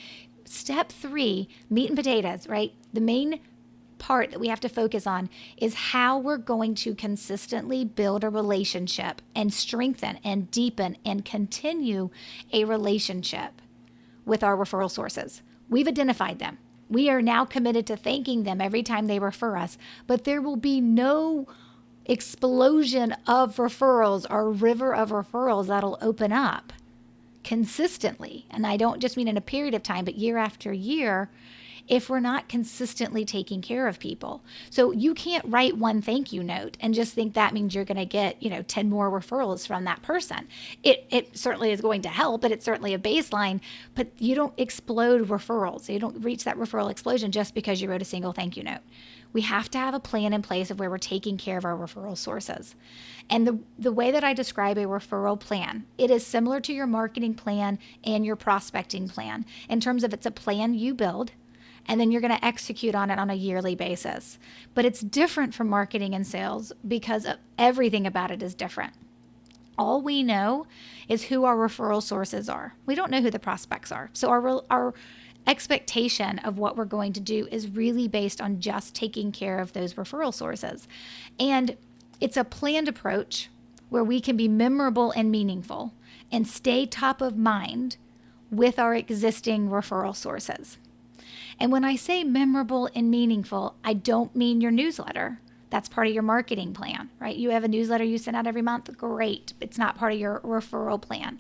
step 0.49 0.91
three, 0.91 1.49
meat 1.69 1.89
and 1.89 1.97
potatoes, 1.97 2.47
right? 2.47 2.73
The 2.93 3.01
main 3.01 3.39
part 3.97 4.32
that 4.32 4.39
we 4.39 4.47
have 4.47 4.60
to 4.62 4.69
focus 4.69 5.08
on 5.08 5.30
is 5.58 5.73
how 5.73 6.19
we're 6.19 6.38
going 6.38 6.75
to 6.75 6.93
consistently 6.93 7.84
build 7.84 8.23
a 8.23 8.30
relationship 8.30 9.21
and 9.36 9.53
strengthen 9.53 10.19
and 10.23 10.51
deepen 10.51 10.97
and 11.03 11.25
continue 11.25 12.10
a 12.53 12.63
relationship 12.63 13.62
with 14.28 14.44
our 14.44 14.56
referral 14.56 14.92
sources. 14.92 15.42
We've 15.70 15.88
identified 15.88 16.40
them. 16.40 16.60
We 16.90 17.10
are 17.10 17.22
now 17.22 17.46
committed 17.46 17.88
to 17.88 17.98
thanking 17.98 18.44
them 18.44 18.62
every 18.62 18.84
time 18.84 19.08
they 19.08 19.20
refer 19.20 19.58
us, 19.58 19.78
but 20.06 20.24
there 20.24 20.42
will 20.42 20.56
be 20.56 20.80
no 20.80 21.48
explosion 22.06 23.13
of 23.26 23.58
referrals 23.58 24.26
or 24.30 24.52
river 24.52 24.94
of 24.94 25.10
referrals 25.10 25.68
that'll 25.68 25.98
open 26.02 26.32
up 26.32 26.72
consistently, 27.44 28.46
and 28.50 28.68
I 28.68 28.78
don't 28.78 29.02
just 29.02 29.16
mean 29.16 29.28
in 29.28 29.38
a 29.38 29.42
period 29.42 29.74
of 29.74 29.84
time, 29.84 30.06
but 30.06 30.16
year 30.16 30.38
after 30.38 30.74
year, 30.74 31.30
if 31.88 32.10
we're 32.10 32.19
not 32.19 32.50
consistently 32.50 33.26
taking 33.26 33.62
care 33.62 33.88
of 33.88 34.00
people. 34.00 34.43
So 34.69 34.91
you 34.91 35.13
can't 35.13 35.45
write 35.47 35.78
one 35.78 36.02
thank 36.02 36.34
you 36.34 36.43
note 36.43 36.78
and 36.80 36.93
just 36.93 37.13
think 37.13 37.34
that 37.34 37.54
means 37.54 37.73
you're 37.73 37.86
going 37.86 37.97
to 37.97 38.06
get, 38.06 38.41
you 38.41 38.50
know, 38.50 38.62
10 38.62 38.89
more 38.89 39.10
referrals 39.10 39.65
from 39.65 39.86
that 39.86 40.02
person. 40.02 40.47
It 40.84 41.06
it 41.10 41.38
certainly 41.38 41.71
is 41.71 41.82
going 41.82 42.02
to 42.04 42.10
help, 42.10 42.41
but 42.41 42.52
it's 42.52 42.65
certainly 42.65 42.93
a 42.93 43.00
baseline, 43.00 43.62
but 43.95 44.08
you 44.17 44.36
don't 44.36 44.54
explode 44.58 45.28
referrals. 45.28 45.91
You 45.91 46.00
don't 46.00 46.23
reach 46.23 46.43
that 46.43 46.58
referral 46.58 46.91
explosion 46.91 47.32
just 47.32 47.54
because 47.54 47.82
you 47.82 47.89
wrote 47.89 48.02
a 48.02 48.06
single 48.06 48.34
thank 48.34 48.58
you 48.58 48.63
note 48.63 48.82
we 49.34 49.41
have 49.41 49.69
to 49.71 49.78
have 49.78 49.93
a 49.93 50.00
plan 50.00 50.34
in 50.34 50.41
place 50.41 50.71
of 50.71 50.80
where 50.80 50.89
we're 50.89 50.97
taking 50.97 51.38
care 51.38 51.58
of 51.58 51.65
our 51.65 51.76
referral 51.76 52.17
sources. 52.17 52.76
And 53.30 53.45
the, 53.45 53.60
the 53.78 53.91
way 53.91 54.12
that 54.12 54.23
I 54.23 54.34
describe 54.34 54.78
a 54.78 54.86
referral 54.86 55.39
plan, 55.39 55.86
it 55.97 56.10
is 56.10 56.26
similar 56.26 56.62
to 56.62 56.73
your 56.73 56.88
marketing 56.88 57.34
plan 57.34 57.78
and 58.04 58.26
your 58.26 58.36
prospecting 58.36 59.08
plan 59.08 59.45
in 59.69 59.80
terms 59.80 60.04
of 60.04 60.13
it's 60.13 60.26
a 60.26 60.32
plan 60.32 60.73
you 60.73 60.93
build 60.93 61.32
and 61.88 62.00
then 62.00 62.12
you're 62.12 62.21
going 62.21 62.36
to 62.36 62.45
execute 62.45 62.95
on 62.95 63.10
it 63.10 63.19
on 63.19 63.30
a 63.30 63.36
yearly 63.36 63.76
basis. 63.76 64.38
But 64.73 64.86
it's 64.86 65.00
different 65.00 65.54
from 65.54 65.69
marketing 65.69 66.13
and 66.13 66.26
sales 66.26 66.73
because 66.88 67.28
everything 67.58 68.06
about 68.06 68.32
it 68.32 68.43
is 68.43 68.54
different. 68.54 68.93
All 69.78 70.02
we 70.02 70.23
know 70.23 70.65
is 71.08 71.23
who 71.23 71.45
our 71.45 71.56
referral 71.56 72.02
sources 72.02 72.50
are. 72.50 72.76
We 72.86 72.95
don't 72.95 73.12
know 73.12 73.21
who 73.21 73.32
the 73.32 73.39
prospects 73.39 73.91
are. 73.91 74.10
So 74.13 74.30
our 74.30 74.63
our 74.69 74.93
expectation 75.45 76.39
of 76.39 76.58
what 76.58 76.76
we're 76.76 76.86
going 76.86 77.13
to 77.13 77.21
do 77.21 77.47
is 77.50 77.69
really 77.69 78.08
based 78.08 78.41
on 78.41 78.60
just 78.60 78.93
taking 78.93 79.32
care 79.32 79.60
of 79.60 79.71
those 79.73 79.93
referral 79.93 80.34
sources. 80.34 80.88
And 81.39 81.78
it's 82.19 82.36
a 82.36 82.43
planned 82.43 82.89
approach 82.89 83.50
where 83.89 84.04
we 84.04 84.19
can 84.19 84.36
be 84.36 84.50
memorable 84.50 85.12
and 85.12 85.32
meaningful 85.32 85.93
and 86.32 86.45
stay 86.45 86.86
top 86.86 87.21
of 87.21 87.38
mind 87.38 87.95
with 88.52 88.78
our 88.78 88.93
existing 88.93 89.69
referral 89.69 90.15
sources. 90.15 90.78
And 91.60 91.72
when 91.72 91.84
I 91.84 91.96
say 91.96 92.24
memorable 92.24 92.89
and 92.93 93.10
meaningful, 93.10 93.76
I 93.84 93.93
don't 93.93 94.36
mean 94.36 94.62
your 94.62 94.72
newsletter. 94.72 95.39
That's 95.70 95.89
part 95.89 96.08
of 96.08 96.13
your 96.13 96.24
marketing 96.24 96.74
plan, 96.74 97.10
right? 97.20 97.36
You 97.36 97.50
have 97.50 97.63
a 97.63 97.67
newsletter 97.67 98.04
you 98.04 98.17
send 98.17 98.38
out 98.38 98.48
every 98.48 98.62
month, 98.62 98.96
great. 98.98 99.54
It's 99.60 99.78
not 99.78 99.98
part 99.98 100.13
of 100.13 100.20
your 100.20 100.39
referral 100.41 101.02
plan. 101.02 101.39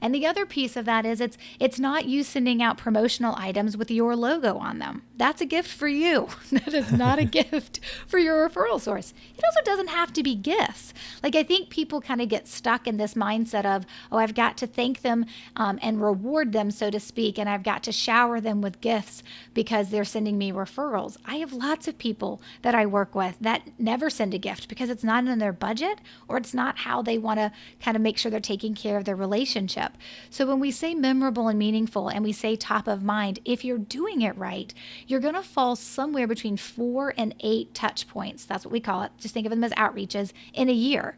And 0.00 0.14
the 0.14 0.26
other 0.26 0.46
piece 0.46 0.76
of 0.76 0.84
that 0.84 1.04
is 1.04 1.20
it's 1.20 1.36
it's 1.58 1.78
not 1.78 2.06
you 2.06 2.22
sending 2.22 2.62
out 2.62 2.78
promotional 2.78 3.34
items 3.36 3.76
with 3.76 3.90
your 3.90 4.14
logo 4.16 4.56
on 4.58 4.78
them. 4.78 5.02
That's 5.16 5.40
a 5.40 5.46
gift 5.46 5.70
for 5.70 5.88
you. 5.88 6.28
that 6.52 6.74
is 6.74 6.92
not 6.92 7.18
a 7.18 7.24
gift 7.38 7.80
for 8.06 8.18
your 8.18 8.48
referral 8.48 8.80
source. 8.80 9.12
It 9.36 9.44
also 9.44 9.60
doesn't 9.64 9.88
have 9.88 10.12
to 10.14 10.22
be 10.22 10.34
gifts. 10.34 10.94
Like 11.22 11.34
I 11.34 11.42
think 11.42 11.70
people 11.70 12.00
kind 12.00 12.20
of 12.20 12.28
get 12.28 12.46
stuck 12.46 12.86
in 12.86 12.96
this 12.96 13.14
mindset 13.14 13.64
of, 13.64 13.84
oh, 14.12 14.18
I've 14.18 14.34
got 14.34 14.56
to 14.58 14.66
thank 14.66 15.02
them 15.02 15.26
um, 15.56 15.78
and 15.82 16.02
reward 16.02 16.52
them, 16.52 16.70
so 16.70 16.90
to 16.90 17.00
speak, 17.00 17.38
and 17.38 17.48
I've 17.48 17.62
got 17.62 17.82
to 17.84 17.92
shower 17.92 18.40
them 18.40 18.60
with 18.60 18.80
gifts 18.80 19.22
because 19.54 19.90
they're 19.90 20.04
sending 20.04 20.38
me 20.38 20.52
referrals. 20.52 21.16
I 21.24 21.36
have 21.36 21.52
lots 21.52 21.88
of 21.88 21.98
people 21.98 22.40
that 22.62 22.74
I 22.74 22.86
work 22.86 23.14
with 23.14 23.36
that 23.40 23.62
never 23.78 24.10
send 24.10 24.34
a 24.34 24.38
gift 24.38 24.68
because 24.68 24.90
it's 24.90 25.04
not 25.04 25.26
in 25.26 25.38
their 25.38 25.52
budget 25.52 25.98
or 26.28 26.36
it's 26.36 26.54
not 26.54 26.78
how 26.78 27.02
they 27.02 27.18
want 27.18 27.38
to 27.40 27.52
kind 27.80 27.96
of 27.96 28.02
make 28.02 28.18
sure 28.18 28.30
they're 28.30 28.40
taking 28.40 28.74
care 28.74 28.96
of 28.96 29.04
their 29.04 29.16
relationship. 29.16 29.87
So 30.30 30.46
when 30.46 30.60
we 30.60 30.70
say 30.70 30.94
memorable 30.94 31.48
and 31.48 31.58
meaningful 31.58 32.08
and 32.08 32.24
we 32.24 32.32
say 32.32 32.56
top 32.56 32.86
of 32.88 33.02
mind, 33.02 33.40
if 33.44 33.64
you're 33.64 33.78
doing 33.78 34.22
it 34.22 34.36
right, 34.36 34.72
you're 35.06 35.20
going 35.20 35.34
to 35.34 35.42
fall 35.42 35.76
somewhere 35.76 36.26
between 36.26 36.56
four 36.56 37.14
and 37.16 37.34
eight 37.40 37.74
touch 37.74 38.08
points. 38.08 38.44
That's 38.44 38.64
what 38.64 38.72
we 38.72 38.80
call 38.80 39.02
it. 39.02 39.12
Just 39.18 39.34
think 39.34 39.46
of 39.46 39.50
them 39.50 39.64
as 39.64 39.72
outreaches 39.72 40.32
in 40.52 40.68
a 40.68 40.72
year. 40.72 41.16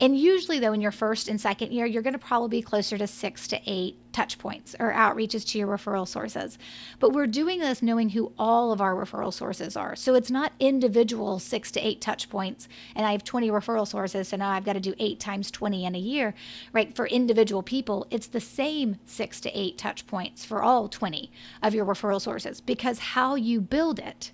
And 0.00 0.16
usually, 0.16 0.60
though, 0.60 0.72
in 0.72 0.80
your 0.80 0.92
first 0.92 1.28
and 1.28 1.40
second 1.40 1.72
year, 1.72 1.84
you're 1.84 2.02
going 2.02 2.12
to 2.12 2.18
probably 2.20 2.58
be 2.58 2.62
closer 2.62 2.96
to 2.96 3.06
six 3.08 3.48
to 3.48 3.60
eight 3.66 3.96
touch 4.12 4.38
points 4.38 4.76
or 4.78 4.92
outreaches 4.92 5.44
to 5.48 5.58
your 5.58 5.66
referral 5.66 6.06
sources. 6.06 6.56
But 7.00 7.12
we're 7.12 7.26
doing 7.26 7.58
this 7.58 7.82
knowing 7.82 8.10
who 8.10 8.32
all 8.38 8.70
of 8.70 8.80
our 8.80 8.94
referral 8.94 9.32
sources 9.32 9.76
are. 9.76 9.96
So 9.96 10.14
it's 10.14 10.30
not 10.30 10.52
individual 10.60 11.40
six 11.40 11.72
to 11.72 11.80
eight 11.80 12.00
touch 12.00 12.30
points, 12.30 12.68
and 12.94 13.06
I 13.06 13.12
have 13.12 13.24
20 13.24 13.50
referral 13.50 13.86
sources, 13.86 14.28
so 14.28 14.36
now 14.36 14.50
I've 14.50 14.64
got 14.64 14.74
to 14.74 14.80
do 14.80 14.94
eight 15.00 15.18
times 15.18 15.50
20 15.50 15.84
in 15.84 15.94
a 15.96 15.98
year, 15.98 16.32
right? 16.72 16.94
For 16.94 17.06
individual 17.08 17.62
people, 17.62 18.06
it's 18.10 18.28
the 18.28 18.40
same 18.40 18.98
six 19.04 19.40
to 19.40 19.58
eight 19.58 19.78
touch 19.78 20.06
points 20.06 20.44
for 20.44 20.62
all 20.62 20.88
20 20.88 21.30
of 21.62 21.74
your 21.74 21.84
referral 21.84 22.20
sources 22.20 22.60
because 22.60 22.98
how 23.00 23.34
you 23.34 23.60
build 23.60 23.98
it 23.98 24.30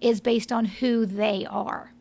is 0.00 0.20
based 0.20 0.50
on 0.50 0.64
who 0.64 1.06
they 1.06 1.46
are. 1.48 1.92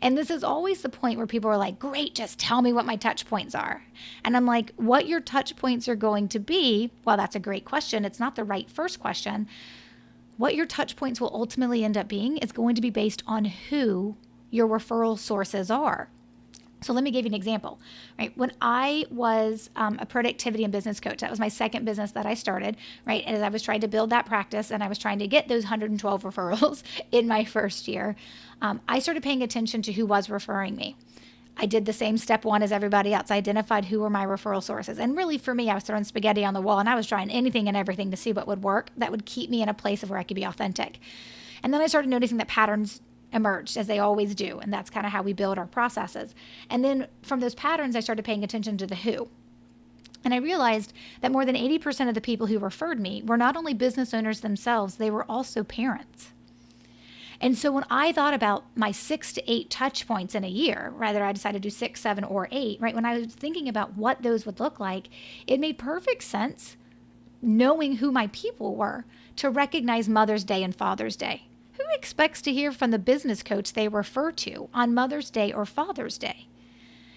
And 0.00 0.16
this 0.16 0.30
is 0.30 0.44
always 0.44 0.82
the 0.82 0.88
point 0.88 1.18
where 1.18 1.26
people 1.26 1.50
are 1.50 1.56
like, 1.56 1.78
great, 1.78 2.14
just 2.14 2.38
tell 2.38 2.62
me 2.62 2.72
what 2.72 2.86
my 2.86 2.96
touch 2.96 3.26
points 3.26 3.54
are. 3.54 3.82
And 4.24 4.36
I'm 4.36 4.46
like, 4.46 4.72
what 4.76 5.06
your 5.06 5.20
touch 5.20 5.56
points 5.56 5.88
are 5.88 5.96
going 5.96 6.28
to 6.28 6.38
be, 6.38 6.90
well, 7.04 7.16
that's 7.16 7.36
a 7.36 7.40
great 7.40 7.64
question. 7.64 8.04
It's 8.04 8.20
not 8.20 8.36
the 8.36 8.44
right 8.44 8.70
first 8.70 9.00
question. 9.00 9.48
What 10.36 10.54
your 10.54 10.66
touch 10.66 10.96
points 10.96 11.20
will 11.20 11.34
ultimately 11.34 11.84
end 11.84 11.96
up 11.96 12.08
being 12.08 12.36
is 12.38 12.52
going 12.52 12.74
to 12.76 12.80
be 12.80 12.90
based 12.90 13.22
on 13.26 13.44
who 13.44 14.16
your 14.50 14.68
referral 14.68 15.18
sources 15.18 15.70
are. 15.70 16.08
So 16.80 16.92
let 16.92 17.02
me 17.02 17.10
give 17.10 17.24
you 17.24 17.30
an 17.30 17.34
example. 17.34 17.80
Right 18.18 18.36
when 18.36 18.52
I 18.60 19.06
was 19.10 19.70
um, 19.76 19.98
a 20.00 20.06
productivity 20.06 20.64
and 20.64 20.72
business 20.72 21.00
coach, 21.00 21.18
that 21.20 21.30
was 21.30 21.40
my 21.40 21.48
second 21.48 21.84
business 21.84 22.12
that 22.12 22.26
I 22.26 22.34
started. 22.34 22.76
Right 23.06 23.24
as 23.24 23.42
I 23.42 23.48
was 23.48 23.62
trying 23.62 23.80
to 23.80 23.88
build 23.88 24.10
that 24.10 24.26
practice 24.26 24.70
and 24.70 24.82
I 24.82 24.88
was 24.88 24.98
trying 24.98 25.18
to 25.18 25.26
get 25.26 25.48
those 25.48 25.64
112 25.64 26.22
referrals 26.24 26.82
in 27.10 27.26
my 27.26 27.44
first 27.44 27.88
year, 27.88 28.16
um, 28.62 28.80
I 28.88 28.98
started 28.98 29.22
paying 29.22 29.42
attention 29.42 29.82
to 29.82 29.92
who 29.92 30.06
was 30.06 30.30
referring 30.30 30.76
me. 30.76 30.96
I 31.60 31.66
did 31.66 31.86
the 31.86 31.92
same 31.92 32.16
step 32.18 32.44
one 32.44 32.62
as 32.62 32.70
everybody 32.70 33.12
else. 33.12 33.32
I 33.32 33.36
identified 33.36 33.86
who 33.86 33.98
were 34.00 34.10
my 34.10 34.24
referral 34.24 34.62
sources. 34.62 35.00
And 35.00 35.16
really, 35.16 35.38
for 35.38 35.54
me, 35.54 35.68
I 35.68 35.74
was 35.74 35.82
throwing 35.82 36.04
spaghetti 36.04 36.44
on 36.44 36.54
the 36.54 36.60
wall 36.60 36.78
and 36.78 36.88
I 36.88 36.94
was 36.94 37.06
trying 37.06 37.30
anything 37.30 37.66
and 37.66 37.76
everything 37.76 38.12
to 38.12 38.16
see 38.16 38.32
what 38.32 38.46
would 38.46 38.62
work 38.62 38.90
that 38.96 39.10
would 39.10 39.26
keep 39.26 39.50
me 39.50 39.60
in 39.60 39.68
a 39.68 39.74
place 39.74 40.04
of 40.04 40.10
where 40.10 40.20
I 40.20 40.22
could 40.22 40.36
be 40.36 40.44
authentic. 40.44 41.00
And 41.62 41.74
then 41.74 41.80
I 41.80 41.88
started 41.88 42.08
noticing 42.08 42.36
that 42.36 42.46
patterns 42.46 43.00
emerged 43.32 43.76
as 43.76 43.86
they 43.86 43.98
always 43.98 44.34
do. 44.34 44.58
And 44.58 44.72
that's 44.72 44.90
kind 44.90 45.06
of 45.06 45.12
how 45.12 45.22
we 45.22 45.32
build 45.32 45.58
our 45.58 45.66
processes. 45.66 46.34
And 46.70 46.84
then 46.84 47.06
from 47.22 47.40
those 47.40 47.54
patterns, 47.54 47.96
I 47.96 48.00
started 48.00 48.24
paying 48.24 48.44
attention 48.44 48.78
to 48.78 48.86
the 48.86 48.96
who. 48.96 49.28
And 50.24 50.34
I 50.34 50.38
realized 50.38 50.92
that 51.20 51.32
more 51.32 51.44
than 51.44 51.54
80% 51.54 52.08
of 52.08 52.14
the 52.14 52.20
people 52.20 52.48
who 52.48 52.58
referred 52.58 53.00
me 53.00 53.22
were 53.24 53.36
not 53.36 53.56
only 53.56 53.74
business 53.74 54.12
owners 54.12 54.40
themselves, 54.40 54.96
they 54.96 55.10
were 55.10 55.24
also 55.30 55.62
parents. 55.62 56.32
And 57.40 57.56
so 57.56 57.70
when 57.70 57.84
I 57.88 58.10
thought 58.10 58.34
about 58.34 58.64
my 58.74 58.90
six 58.90 59.32
to 59.34 59.50
eight 59.50 59.70
touch 59.70 60.08
points 60.08 60.34
in 60.34 60.42
a 60.42 60.48
year, 60.48 60.92
rather 60.96 61.22
I 61.22 61.32
decided 61.32 61.62
to 61.62 61.68
do 61.68 61.70
six, 61.70 62.00
seven, 62.00 62.24
or 62.24 62.48
eight, 62.50 62.80
right? 62.80 62.94
When 62.94 63.04
I 63.04 63.16
was 63.18 63.34
thinking 63.34 63.68
about 63.68 63.96
what 63.96 64.22
those 64.22 64.44
would 64.44 64.58
look 64.58 64.80
like, 64.80 65.08
it 65.46 65.60
made 65.60 65.78
perfect 65.78 66.24
sense 66.24 66.76
knowing 67.40 67.96
who 67.96 68.10
my 68.10 68.26
people 68.28 68.74
were 68.74 69.04
to 69.36 69.48
recognize 69.48 70.08
Mother's 70.08 70.42
Day 70.42 70.64
and 70.64 70.74
Father's 70.74 71.14
Day 71.14 71.47
who 71.78 71.84
expects 71.94 72.42
to 72.42 72.52
hear 72.52 72.72
from 72.72 72.90
the 72.90 72.98
business 72.98 73.42
coach 73.42 73.72
they 73.72 73.88
refer 73.88 74.32
to 74.32 74.68
on 74.74 74.94
Mother's 74.94 75.30
Day 75.30 75.52
or 75.52 75.64
Father's 75.64 76.18
Day? 76.18 76.48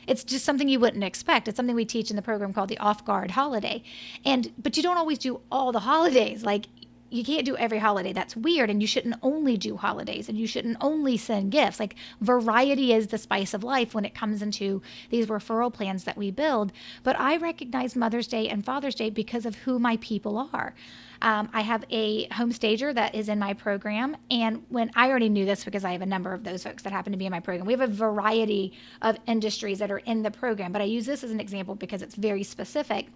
It's 0.08 0.24
just 0.24 0.46
something 0.46 0.68
you 0.68 0.80
wouldn't 0.80 1.04
expect. 1.04 1.48
It's 1.48 1.58
something 1.58 1.76
we 1.76 1.86
teach 1.86 2.10
in 2.10 2.16
the 2.16 2.22
program 2.22 2.54
called 2.54 2.70
the 2.70 2.78
off 2.80 3.06
guard 3.06 3.32
holiday. 3.32 3.84
And 4.26 4.52
but 4.58 4.78
you 4.78 4.84
don't 4.84 4.98
always 4.98 5.20
do 5.20 5.42
all 5.52 5.72
the 5.72 5.80
holidays. 5.80 6.44
Like 6.52 6.66
you 7.10 7.26
can't 7.26 7.46
do 7.46 7.58
every 7.58 7.78
holiday. 7.78 8.14
That's 8.14 8.36
weird. 8.36 8.70
And 8.70 8.82
you 8.82 8.88
shouldn't 8.88 9.16
only 9.22 9.58
do 9.58 9.78
holidays 9.78 10.30
and 10.30 10.38
you 10.38 10.48
shouldn't 10.48 10.78
only 10.82 11.18
send 11.18 11.52
gifts. 11.52 11.80
Like 11.80 11.96
variety 12.22 12.94
is 12.94 13.08
the 13.08 13.18
spice 13.18 13.54
of 13.54 13.64
life 13.64 13.94
when 13.94 14.06
it 14.06 14.16
comes 14.16 14.42
into 14.42 14.82
these 15.10 15.28
referral 15.28 15.74
plans 15.74 16.06
that 16.06 16.18
we 16.18 16.32
build. 16.32 16.72
But 17.04 17.20
I 17.20 17.38
recognize 17.38 17.96
Mother's 17.96 18.28
Day 18.28 18.48
and 18.48 18.66
Father's 18.66 18.96
Day 18.96 19.10
because 19.10 19.46
of 19.46 19.56
who 19.56 19.78
my 19.78 19.98
people 19.98 20.50
are. 20.54 20.74
Um, 21.22 21.50
I 21.54 21.62
have 21.62 21.86
a 21.90 22.28
home 22.30 22.52
stager 22.52 22.94
that 22.94 23.16
is 23.16 23.30
in 23.30 23.40
my 23.40 23.54
program. 23.54 24.18
And 24.30 24.64
when 24.70 24.92
I 24.96 25.10
already 25.10 25.30
knew 25.30 25.46
this 25.46 25.64
because 25.64 25.86
I 25.86 25.92
have 25.92 26.02
a 26.02 26.06
number 26.06 26.34
of 26.34 26.44
those 26.44 26.64
folks 26.64 26.84
that 26.84 26.92
happen 26.92 27.12
to 27.12 27.18
be 27.18 27.26
in 27.26 27.32
my 27.32 27.40
program, 27.40 27.66
we 27.66 27.74
have 27.74 27.82
a 27.82 27.88
variety 27.88 28.74
of 29.02 29.18
industries 29.28 29.80
that 29.80 29.92
are 29.92 30.00
in 30.00 30.24
the 30.24 30.32
program. 30.32 30.72
But 30.72 30.82
I 30.82 30.86
use 30.86 31.06
this 31.06 31.24
as 31.24 31.32
an 31.32 31.40
example 31.40 31.76
because 31.76 32.02
it's 32.02 32.16
very 32.16 32.44
specific 32.44 33.08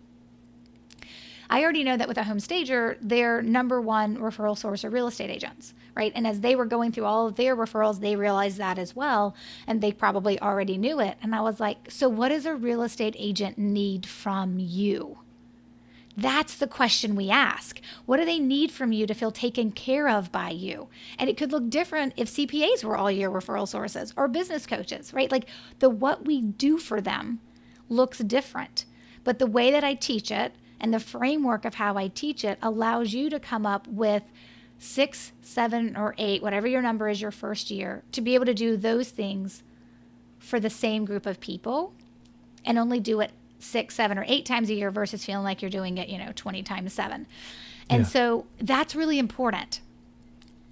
I 1.49 1.61
already 1.61 1.83
know 1.83 1.97
that 1.97 2.07
with 2.07 2.17
a 2.17 2.23
home 2.23 2.39
stager, 2.39 2.97
their 3.01 3.41
number 3.41 3.79
one 3.79 4.17
referral 4.17 4.57
source 4.57 4.83
are 4.83 4.89
real 4.89 5.07
estate 5.07 5.29
agents, 5.29 5.73
right? 5.95 6.11
And 6.15 6.25
as 6.25 6.39
they 6.39 6.55
were 6.55 6.65
going 6.65 6.91
through 6.91 7.05
all 7.05 7.27
of 7.27 7.35
their 7.35 7.55
referrals, 7.55 7.99
they 7.99 8.15
realized 8.15 8.57
that 8.57 8.79
as 8.79 8.95
well. 8.95 9.35
And 9.67 9.81
they 9.81 9.91
probably 9.91 10.39
already 10.41 10.77
knew 10.77 10.99
it. 10.99 11.17
And 11.21 11.35
I 11.35 11.41
was 11.41 11.59
like, 11.59 11.89
so 11.89 12.09
what 12.09 12.29
does 12.29 12.45
a 12.45 12.55
real 12.55 12.81
estate 12.81 13.15
agent 13.17 13.57
need 13.57 14.05
from 14.05 14.57
you? 14.57 15.19
That's 16.17 16.55
the 16.55 16.67
question 16.67 17.15
we 17.15 17.29
ask. 17.29 17.81
What 18.05 18.17
do 18.17 18.25
they 18.25 18.39
need 18.39 18.71
from 18.71 18.93
you 18.93 19.05
to 19.05 19.13
feel 19.13 19.31
taken 19.31 19.71
care 19.71 20.07
of 20.07 20.31
by 20.31 20.51
you? 20.51 20.87
And 21.19 21.29
it 21.29 21.37
could 21.37 21.51
look 21.51 21.69
different 21.69 22.13
if 22.15 22.29
CPAs 22.29 22.83
were 22.83 22.95
all 22.95 23.11
your 23.11 23.29
referral 23.29 23.67
sources 23.67 24.13
or 24.15 24.27
business 24.27 24.65
coaches, 24.65 25.13
right? 25.13 25.31
Like 25.31 25.49
the 25.79 25.89
what 25.89 26.25
we 26.25 26.41
do 26.41 26.77
for 26.77 27.01
them 27.01 27.41
looks 27.89 28.19
different. 28.19 28.85
But 29.25 29.39
the 29.39 29.47
way 29.47 29.71
that 29.71 29.83
I 29.83 29.93
teach 29.93 30.31
it 30.31 30.53
and 30.79 30.93
the 30.93 30.99
framework 30.99 31.65
of 31.65 31.75
how 31.75 31.97
I 31.97 32.07
teach 32.07 32.45
it 32.45 32.59
allows 32.61 33.13
you 33.13 33.29
to 33.29 33.39
come 33.39 33.65
up 33.65 33.87
with 33.87 34.23
six, 34.77 35.33
seven, 35.41 35.97
or 35.97 36.15
eight, 36.17 36.41
whatever 36.41 36.67
your 36.67 36.81
number 36.81 37.09
is 37.09 37.21
your 37.21 37.31
first 37.31 37.71
year, 37.71 38.03
to 38.11 38.21
be 38.21 38.35
able 38.35 38.45
to 38.45 38.53
do 38.53 38.77
those 38.77 39.09
things 39.09 39.63
for 40.39 40.59
the 40.59 40.69
same 40.69 41.05
group 41.05 41.25
of 41.25 41.39
people 41.39 41.93
and 42.63 42.77
only 42.77 42.99
do 42.99 43.19
it 43.19 43.31
six, 43.59 43.95
seven, 43.95 44.17
or 44.17 44.25
eight 44.27 44.45
times 44.45 44.69
a 44.69 44.73
year 44.73 44.91
versus 44.91 45.25
feeling 45.25 45.43
like 45.43 45.61
you're 45.61 45.71
doing 45.71 45.97
it, 45.97 46.09
you 46.09 46.17
know, 46.17 46.31
20 46.35 46.63
times 46.63 46.93
seven. 46.93 47.25
And 47.89 48.01
yeah. 48.01 48.07
so 48.07 48.45
that's 48.59 48.95
really 48.95 49.19
important. 49.19 49.81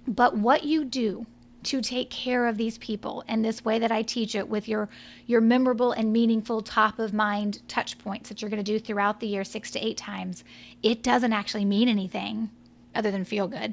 But 0.06 0.36
what 0.36 0.64
you 0.64 0.84
do 0.84 1.26
to 1.64 1.80
take 1.80 2.10
care 2.10 2.46
of 2.46 2.56
these 2.56 2.78
people 2.78 3.24
in 3.26 3.42
this 3.42 3.64
way 3.64 3.78
that 3.78 3.90
I 3.90 4.02
teach 4.02 4.34
it 4.34 4.48
with 4.48 4.68
your 4.68 4.88
your 5.26 5.40
memorable 5.40 5.92
and 5.92 6.12
meaningful 6.12 6.60
top 6.60 6.98
of 6.98 7.12
mind 7.12 7.66
touch 7.68 7.98
points 7.98 8.28
that 8.28 8.40
you're 8.40 8.50
going 8.50 8.62
to 8.62 8.72
do 8.72 8.78
throughout 8.78 9.20
the 9.20 9.26
year 9.26 9.44
6 9.44 9.70
to 9.72 9.84
8 9.84 9.96
times 9.96 10.44
it 10.82 11.02
doesn't 11.02 11.32
actually 11.32 11.64
mean 11.64 11.88
anything 11.88 12.50
other 12.94 13.10
than 13.10 13.24
feel 13.24 13.48
good 13.48 13.72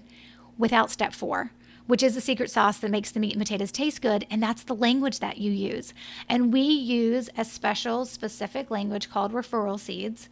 without 0.58 0.90
step 0.90 1.14
4 1.14 1.52
which 1.92 2.04
is 2.04 2.16
the 2.16 2.22
secret 2.22 2.50
sauce 2.50 2.78
that 2.78 2.90
makes 2.90 3.12
the 3.12 3.20
meat 3.20 3.34
and 3.34 3.42
potatoes 3.42 3.70
taste 3.70 4.02
good 4.02 4.26
and 4.32 4.42
that's 4.42 4.64
the 4.64 4.74
language 4.74 5.20
that 5.20 5.40
you 5.40 5.52
use. 5.52 5.94
And 6.30 6.54
we 6.54 6.62
use 6.62 7.30
a 7.38 7.44
special 7.44 8.06
specific 8.06 8.72
language 8.72 9.10
called 9.10 9.34
referral 9.34 9.78
seeds 9.78 10.30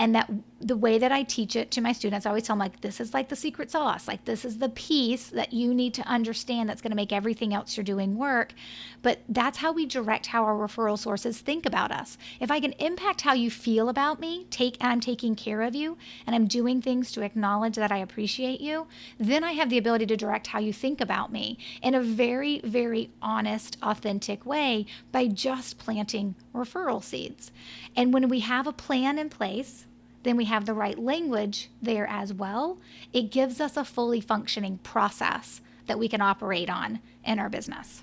and 0.00 0.16
that 0.16 0.28
the 0.60 0.76
way 0.76 0.98
that 0.98 1.10
I 1.10 1.22
teach 1.22 1.56
it 1.56 1.70
to 1.72 1.80
my 1.80 1.92
students, 1.92 2.26
I 2.26 2.30
always 2.30 2.44
tell 2.44 2.54
them 2.54 2.60
like 2.60 2.82
this 2.82 3.00
is 3.00 3.14
like 3.14 3.30
the 3.30 3.36
secret 3.36 3.70
sauce. 3.70 4.06
Like 4.06 4.26
this 4.26 4.44
is 4.44 4.58
the 4.58 4.68
piece 4.68 5.28
that 5.28 5.54
you 5.54 5.72
need 5.74 5.94
to 5.94 6.02
understand 6.02 6.68
that's 6.68 6.82
going 6.82 6.90
to 6.90 6.96
make 6.96 7.12
everything 7.12 7.54
else 7.54 7.76
you're 7.76 7.84
doing 7.84 8.16
work. 8.16 8.52
But 9.00 9.20
that's 9.28 9.58
how 9.58 9.72
we 9.72 9.86
direct 9.86 10.26
how 10.26 10.44
our 10.44 10.54
referral 10.54 10.98
sources 10.98 11.40
think 11.40 11.64
about 11.64 11.90
us. 11.90 12.18
If 12.40 12.50
I 12.50 12.60
can 12.60 12.72
impact 12.72 13.22
how 13.22 13.32
you 13.32 13.50
feel 13.50 13.88
about 13.88 14.20
me, 14.20 14.46
take 14.50 14.76
and 14.80 14.92
I'm 14.92 15.00
taking 15.00 15.34
care 15.34 15.62
of 15.62 15.74
you 15.74 15.96
and 16.26 16.36
I'm 16.36 16.46
doing 16.46 16.82
things 16.82 17.10
to 17.12 17.22
acknowledge 17.22 17.76
that 17.76 17.92
I 17.92 17.98
appreciate 17.98 18.60
you, 18.60 18.86
then 19.18 19.42
I 19.42 19.52
have 19.52 19.70
the 19.70 19.78
ability 19.78 20.06
to 20.06 20.16
direct 20.16 20.48
how 20.48 20.58
you 20.58 20.72
think 20.72 21.00
about 21.00 21.32
me 21.32 21.58
in 21.82 21.94
a 21.94 22.02
very 22.02 22.60
very 22.64 23.10
honest, 23.22 23.78
authentic 23.82 24.44
way 24.44 24.84
by 25.10 25.26
just 25.26 25.78
planting 25.78 26.34
referral 26.54 27.02
seeds. 27.02 27.50
And 27.96 28.12
when 28.12 28.28
we 28.28 28.40
have 28.40 28.66
a 28.66 28.72
plan 28.72 29.18
in 29.18 29.30
place, 29.30 29.86
then 30.22 30.36
we 30.36 30.44
have 30.46 30.66
the 30.66 30.74
right 30.74 30.98
language 30.98 31.70
there 31.80 32.06
as 32.06 32.32
well. 32.32 32.78
It 33.12 33.30
gives 33.30 33.60
us 33.60 33.76
a 33.76 33.84
fully 33.84 34.20
functioning 34.20 34.78
process 34.82 35.60
that 35.86 35.98
we 35.98 36.08
can 36.08 36.20
operate 36.20 36.70
on 36.70 37.00
in 37.24 37.38
our 37.38 37.48
business. 37.48 38.02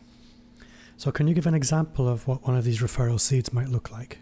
So, 0.98 1.12
can 1.12 1.28
you 1.28 1.36
give 1.36 1.46
an 1.46 1.54
example 1.54 2.08
of 2.08 2.28
what 2.28 2.46
one 2.48 2.58
of 2.58 2.64
these 2.64 2.82
referral 2.82 3.20
seeds 3.20 3.54
might 3.54 3.70
look 3.70 3.92
like? 3.92 4.20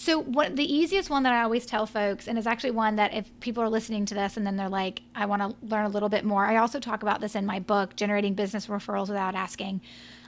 so 0.00 0.22
what 0.22 0.56
the 0.56 0.74
easiest 0.74 1.10
one 1.10 1.24
that 1.24 1.32
I 1.32 1.42
always 1.42 1.66
tell 1.66 1.84
folks, 1.84 2.26
and 2.26 2.38
it's 2.38 2.46
actually 2.46 2.70
one 2.70 2.96
that 2.96 3.12
if 3.12 3.28
people 3.40 3.62
are 3.62 3.68
listening 3.68 4.06
to 4.06 4.14
this 4.14 4.36
and 4.36 4.46
then 4.46 4.56
they're 4.56 4.68
like, 4.68 5.02
I 5.14 5.26
want 5.26 5.42
to 5.42 5.66
learn 5.66 5.84
a 5.84 5.90
little 5.90 6.08
bit 6.08 6.24
more. 6.24 6.46
I 6.46 6.56
also 6.56 6.80
talk 6.80 7.02
about 7.02 7.20
this 7.20 7.34
in 7.34 7.44
my 7.44 7.60
book, 7.60 7.96
Generating 7.96 8.34
Business 8.34 8.66
Referrals 8.66 9.08
Without 9.08 9.34
Asking. 9.34 9.82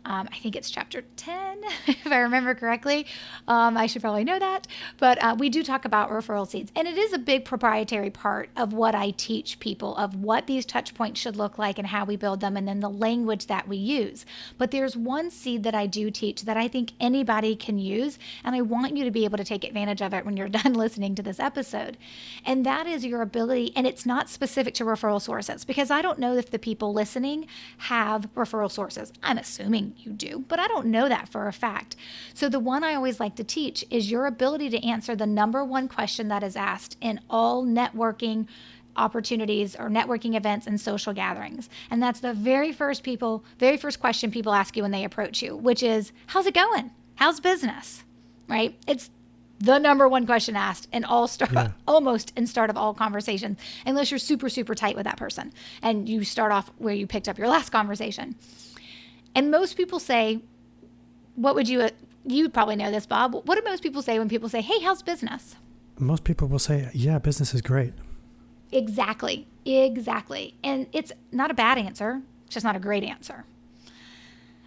Um, 0.05 0.29
I 0.33 0.37
think 0.39 0.57
it's 0.57 0.71
chapter 0.71 1.03
10, 1.17 1.63
if 1.87 2.07
I 2.07 2.19
remember 2.19 2.55
correctly. 2.55 3.07
Um, 3.47 3.77
I 3.77 3.87
should 3.87 4.03
probably 4.03 4.25
know 4.25 4.39
that. 4.39 4.67
But 4.99 5.23
uh, 5.23 5.37
we 5.39 5.49
do 5.49 5.63
talk 5.63 5.85
about 5.85 6.11
referral 6.11 6.47
seeds. 6.47 6.73
And 6.75 6.89
it 6.89 6.99
is 6.99 7.13
a 7.13 7.19
big 7.19 7.45
proprietary 7.45 8.11
part 8.11 8.51
of 8.57 8.73
what 8.73 8.95
I 8.95 9.11
teach 9.11 9.61
people 9.61 9.97
of 9.97 10.17
what 10.17 10.47
these 10.47 10.67
touch 10.67 10.95
points 10.95 11.21
should 11.21 11.37
look 11.37 11.59
like 11.59 11.79
and 11.79 11.87
how 11.87 12.05
we 12.05 12.17
build 12.17 12.41
them, 12.41 12.57
and 12.57 12.67
then 12.67 12.81
the 12.81 12.91
language 12.91 13.47
that 13.47 13.69
we 13.69 13.77
use. 13.77 14.27
But 14.59 14.71
there's 14.71 14.97
one 14.97 15.31
seed 15.31 15.63
that 15.63 15.75
I 15.75 15.87
do 15.87 16.11
teach 16.11 16.43
that 16.43 16.57
I 16.57 16.69
think 16.69 16.93
anybody 16.99 17.55
can 17.55 17.79
use. 17.79 18.19
And 18.45 18.57
I 18.57 18.61
want 18.61 18.97
you 18.97 19.05
to 19.05 19.11
be 19.11 19.25
able 19.25 19.39
to 19.39 19.45
take 19.45 19.65
advantage 19.65 20.03
of 20.03 20.13
it 20.15 20.25
when 20.25 20.37
you're 20.37 20.49
done 20.63 20.75
listening 20.75 21.15
to 21.15 21.23
this 21.23 21.39
episode. 21.39 21.97
And 22.45 22.67
that 22.67 22.87
is 22.87 23.05
your 23.05 23.23
ability, 23.23 23.73
and 23.77 23.87
it's 23.87 24.05
not 24.05 24.29
specific 24.29 24.75
to 24.75 24.85
referral 24.85 25.21
sources 25.21 25.65
because 25.65 25.91
I 25.91 26.03
don't 26.03 26.19
know 26.19 26.37
if 26.37 26.51
the 26.51 26.59
people 26.59 26.93
listening 26.93 27.47
have 27.79 28.29
referral 28.35 28.71
sources. 28.71 29.13
I'm 29.23 29.39
assuming 29.39 29.92
you 29.99 30.13
do, 30.13 30.45
but 30.49 30.59
I 30.59 30.69
don't 30.69 30.87
know 30.87 31.09
that 31.09 31.29
for 31.29 31.49
a 31.49 31.53
fact. 31.53 31.97
So, 32.35 32.49
the 32.49 32.61
one 32.61 32.85
I 32.85 32.95
always 32.95 33.21
like 33.21 33.37
to 33.37 33.45
teach 33.45 33.85
is 33.91 34.11
your 34.11 34.27
ability 34.27 34.71
to 34.71 34.87
answer 34.87 35.15
the 35.17 35.27
number 35.27 35.65
one 35.65 35.89
question 35.89 36.29
that 36.29 36.43
is 36.43 36.57
asked 36.57 36.97
in 37.01 37.21
all 37.31 37.65
networking 37.65 38.47
opportunities 38.97 39.75
or 39.77 39.89
networking 39.89 40.37
events 40.37 40.67
and 40.67 40.81
social 40.81 41.13
gatherings. 41.13 41.69
And 41.91 42.03
that's 42.03 42.21
the 42.21 42.35
very 42.35 42.73
first 42.73 43.03
people, 43.03 43.45
very 43.59 43.77
first 43.77 44.01
question 44.01 44.31
people 44.31 44.53
ask 44.53 44.77
you 44.77 44.83
when 44.83 44.91
they 44.91 45.05
approach 45.05 45.43
you, 45.43 45.57
which 45.57 45.83
is, 45.83 46.13
How's 46.27 46.47
it 46.47 46.55
going? 46.55 46.91
How's 47.15 47.41
business? 47.41 48.05
Right? 48.49 48.77
It's 48.87 49.11
the 49.63 49.79
number 49.79 50.09
one 50.09 50.27
question 50.27 50.57
asked 50.57 50.89
in 50.93 51.05
all 51.05 51.29
start 51.29 51.53
yeah. 51.53 51.71
almost 51.87 52.33
in 52.37 52.47
start 52.47 52.69
of 52.69 52.77
all 52.77 52.93
conversations 52.93 53.59
unless 53.87 54.11
you're 54.11 54.19
super 54.19 54.49
super 54.49 54.75
tight 54.75 54.97
with 54.97 55.05
that 55.05 55.17
person 55.17 55.53
and 55.83 56.09
you 56.09 56.25
start 56.25 56.51
off 56.51 56.71
where 56.79 56.93
you 56.93 57.07
picked 57.07 57.29
up 57.29 57.39
your 57.39 57.47
last 57.47 57.71
conversation 57.71 58.35
and 59.35 59.51
most 59.51 59.77
people 59.77 59.99
say, 59.99 60.41
what 61.35 61.55
would 61.55 61.69
you, 61.69 61.83
uh, 61.83 61.91
you 62.25 62.45
would 62.45 62.55
probably 62.55 62.77
know 62.77 62.91
this, 62.91 63.07
Bob. 63.07 63.35
What 63.35 63.57
do 63.57 63.63
most 63.65 63.83
people 63.83 64.03
say 64.03 64.19
when 64.19 64.29
people 64.29 64.49
say, 64.49 64.61
hey, 64.61 64.81
how's 64.81 65.03
business? 65.03 65.57
Most 65.99 66.25
people 66.25 66.49
will 66.49 66.59
say, 66.59 66.91
yeah, 66.93 67.19
business 67.19 67.55
is 67.55 67.63
great. 67.63 67.95
Exactly. 68.71 69.47
Exactly. 69.65 70.55
And 70.65 70.87
it's 70.93 71.13
not 71.31 71.51
a 71.51 71.55
bad 71.55 71.79
answer, 71.79 72.23
it's 72.47 72.55
just 72.55 72.65
not 72.65 72.77
a 72.77 72.81
great 72.81 73.05
answer 73.05 73.45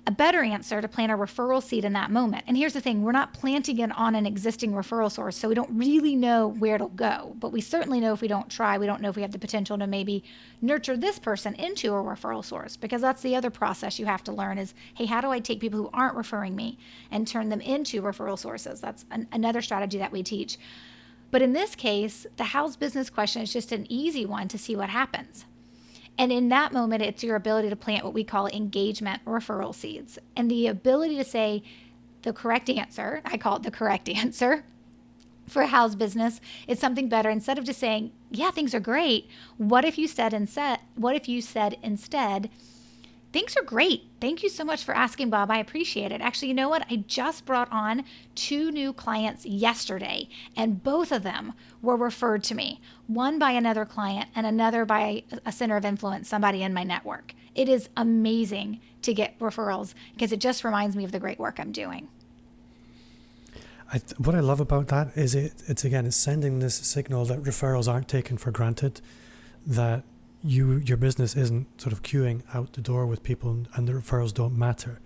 a 0.08 0.12
better 0.12 0.44
answer 0.44 0.82
to 0.82 0.88
plant 0.88 1.12
a 1.12 1.16
referral 1.16 1.64
seed 1.64 1.84
in 1.84 1.94
that 1.94 2.12
moment. 2.12 2.44
And 2.48 2.56
here's 2.56 2.74
the 2.74 2.82
thing 2.82 3.02
we're 3.02 3.12
not 3.12 3.34
planting 3.34 3.80
it 3.80 3.92
on 3.98 4.14
an 4.14 4.26
existing 4.26 4.74
referral 4.74 5.12
source, 5.12 5.36
so 5.36 5.50
we 5.50 5.56
don't 5.56 5.76
really 5.76 6.16
know 6.16 6.48
where 6.48 6.76
it'll 6.76 6.90
go. 6.90 7.36
But 7.40 7.52
we 7.52 7.60
certainly 7.62 8.00
know 8.00 8.14
if 8.14 8.22
we 8.22 8.28
don't 8.28 8.50
try, 8.50 8.78
we 8.78 8.86
don't 8.86 9.02
know 9.02 9.10
if 9.10 9.16
we 9.16 9.24
have 9.24 9.32
the 9.32 9.40
potential 9.40 9.78
to 9.80 9.88
maybe 9.88 10.24
nurture 10.62 10.96
this 10.96 11.18
person 11.18 11.56
into 11.56 11.94
a 11.94 12.04
referral 12.04 12.46
source 12.46 12.78
because 12.78 13.02
that's 13.02 13.24
the 13.24 13.36
other 13.36 13.50
process 13.50 13.98
you 13.98 14.06
have 14.06 14.24
to 14.26 14.32
learn 14.32 14.58
is 14.58 14.74
hey, 14.94 15.06
how 15.06 15.22
do 15.22 15.32
I 15.32 15.40
take 15.40 15.60
people 15.60 15.80
who 15.80 15.90
aren't 15.92 16.16
referring 16.16 16.56
me 16.56 16.78
and 17.10 17.28
turn 17.28 17.50
them 17.50 17.62
into 17.62 18.02
referral 18.02 18.38
sources? 18.38 18.80
That's 18.80 19.06
an, 19.10 19.28
another 19.32 19.62
strategy 19.62 19.98
that 19.98 20.12
we 20.12 20.22
teach. 20.22 20.58
But 21.32 21.42
in 21.42 21.54
this 21.54 21.76
case, 21.76 22.28
the 22.38 22.44
how's 22.44 22.76
business 22.76 23.10
question 23.10 23.42
is 23.42 23.52
just 23.52 23.72
an 23.72 23.88
easy 23.90 24.26
one 24.26 24.48
to 24.50 24.58
see 24.58 24.76
what 24.76 24.90
happens. 24.90 25.46
And 26.18 26.32
in 26.32 26.50
that 26.50 26.72
moment, 26.72 27.02
it's 27.02 27.24
your 27.24 27.36
ability 27.36 27.70
to 27.70 27.76
plant 27.76 28.04
what 28.04 28.14
we 28.14 28.24
call 28.24 28.48
engagement 28.48 29.24
referral 29.26 29.76
seeds 29.76 30.18
and 30.36 30.50
the 30.50 30.68
ability 30.68 31.18
to 31.18 31.26
say 31.26 31.64
the 32.22 32.34
correct 32.34 32.70
answer. 32.70 33.22
I 33.26 33.38
call 33.38 33.58
it 33.58 33.64
the 33.64 33.72
correct 33.72 34.10
answer 34.10 34.64
for 35.48 35.64
how's 35.66 35.96
business 35.96 36.42
is 36.68 36.80
something 36.80 37.08
better 37.08 37.30
instead 37.30 37.58
of 37.58 37.66
just 37.66 37.80
saying, 37.80 38.12
yeah, 38.32 38.52
things 38.52 38.74
are 38.74 38.80
great. 38.80 39.30
What 39.58 39.86
if 39.86 39.98
you 39.98 40.08
said 40.08 40.34
instead, 40.34 40.80
what 40.96 41.16
if 41.16 41.30
you 41.30 41.42
said 41.42 41.78
instead, 41.84 42.50
Things 43.36 43.58
are 43.58 43.64
great. 43.64 44.04
Thank 44.22 44.44
you 44.44 44.50
so 44.50 44.64
much 44.64 44.86
for 44.86 44.96
asking, 44.96 45.30
Bob. 45.30 45.52
I 45.52 45.58
appreciate 45.58 46.14
it. 46.14 46.22
Actually, 46.22 46.48
you 46.48 46.54
know 46.54 46.70
what? 46.70 46.86
I 46.90 47.04
just 47.06 47.46
brought 47.46 47.70
on 47.70 48.06
two 48.34 48.72
new 48.72 48.94
clients 48.94 49.46
yesterday, 49.46 50.30
and 50.56 50.82
both 50.82 51.12
of 51.12 51.24
them 51.24 51.52
were 51.82 51.98
referred 51.98 52.46
to 52.46 52.56
me 52.56 52.80
one 53.08 53.38
by 53.38 53.52
another 53.52 53.84
client 53.84 54.30
and 54.38 54.48
another 54.48 54.86
by 54.86 55.24
a 55.46 55.52
center 55.52 55.76
of 55.76 55.84
influence, 55.84 56.30
somebody 56.30 56.64
in 56.64 56.74
my 56.74 56.86
network. 56.86 57.34
It 57.56 57.68
is 57.68 57.90
amazing 57.98 58.80
to 59.02 59.14
get 59.14 59.38
referrals 59.40 59.96
because 60.14 60.32
it 60.32 60.40
just 60.40 60.64
reminds 60.64 60.96
me 60.96 61.04
of 61.04 61.12
the 61.12 61.20
great 61.20 61.38
work 61.38 61.60
I'm 61.60 61.74
doing. 61.74 62.08
I 63.92 64.00
what 64.18 64.34
I 64.34 64.40
love 64.40 64.62
about 64.62 64.88
that 64.88 65.10
is 65.18 65.36
it, 65.36 65.62
it's 65.68 65.84
again, 65.84 66.06
it's 66.06 66.16
sending 66.16 66.60
this 66.60 66.76
signal 66.76 67.26
that 67.26 67.44
referrals 67.44 67.92
aren't 67.92 68.08
taken 68.08 68.38
for 68.38 68.52
granted, 68.52 69.02
that 69.68 70.06
you 70.46 70.78
your 70.78 70.98
business 70.98 71.36
isn't 71.36 71.82
sort 71.82 71.92
of 71.92 72.04
queuing 72.04 72.44
out 72.54 72.74
the 72.74 72.82
door 72.82 73.06
with 73.06 73.24
people 73.24 73.66
and, 73.74 73.88
the 73.88 73.94
referrals 73.94 74.34
don't 74.34 74.58
matter. 74.58 75.00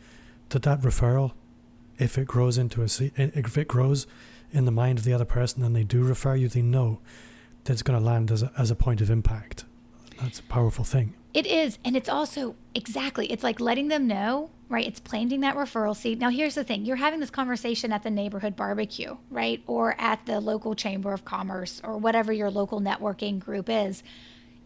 That 0.49 0.63
that 0.63 0.81
referral 0.81 1.33
if 1.97 2.17
it 2.17 2.27
grows 2.27 2.57
into 2.57 2.81
a 2.81 2.85
if 2.85 3.57
it 3.57 3.67
grows 3.67 4.07
in 4.51 4.65
the 4.65 4.71
mind 4.71 4.99
of 4.99 5.05
the 5.05 5.13
other 5.13 5.25
person 5.25 5.63
and 5.63 5.75
they 5.75 5.83
do 5.83 6.03
refer 6.03 6.35
you 6.35 6.47
they 6.47 6.61
know 6.61 6.99
that 7.63 7.73
it's 7.73 7.83
going 7.83 7.99
to 7.99 8.03
land 8.03 8.31
as 8.31 8.41
a, 8.41 8.51
as 8.57 8.71
a 8.71 8.75
point 8.75 9.01
of 9.01 9.09
impact. 9.11 9.65
That's 10.19 10.39
a 10.39 10.43
powerful 10.43 10.83
thing. 10.83 11.13
It 11.33 11.45
is 11.45 11.77
and 11.85 11.95
it's 11.95 12.09
also 12.09 12.55
exactly 12.75 13.31
it's 13.31 13.43
like 13.43 13.59
letting 13.59 13.87
them 13.87 14.07
know 14.07 14.49
right? 14.67 14.85
It's 14.85 14.99
planting 14.99 15.39
that 15.39 15.55
referral 15.55 15.95
seed. 15.95 16.19
Now 16.19 16.29
here's 16.29 16.53
the 16.53 16.63
thing. 16.63 16.85
You're 16.85 16.97
having 16.97 17.19
this 17.19 17.31
conversation 17.31 17.91
at 17.91 18.03
the 18.03 18.11
neighborhood 18.11 18.55
barbecue 18.55 19.17
right? 19.29 19.63
Or 19.67 19.95
at 19.99 20.25
the 20.25 20.39
local 20.39 20.75
chamber 20.75 21.13
of 21.13 21.25
commerce 21.25 21.81
or 21.83 21.97
whatever 21.97 22.33
your 22.33 22.51
local 22.51 22.81
networking 22.81 23.39
group 23.39 23.69
is 23.69 24.03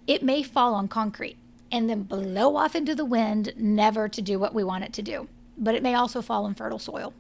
it 0.08 0.24
may 0.24 0.44
fall 0.44 0.74
on 0.74 0.88
concrete 0.88 1.38
and 1.72 1.90
then 1.90 2.04
blow 2.04 2.56
off 2.56 2.76
into 2.76 2.94
the 2.94 3.06
wind, 3.06 3.54
never 3.58 4.08
to 4.08 4.22
do 4.22 4.38
what 4.38 4.54
we 4.54 4.64
want 4.64 4.84
it 4.84 4.94
to 4.94 5.02
do. 5.02 5.28
But 5.58 5.76
it 5.76 5.84
may 5.84 5.96
also 5.96 6.22
fall 6.22 6.46
in 6.46 6.54
fertile 6.54 6.80
soil. 6.80 7.14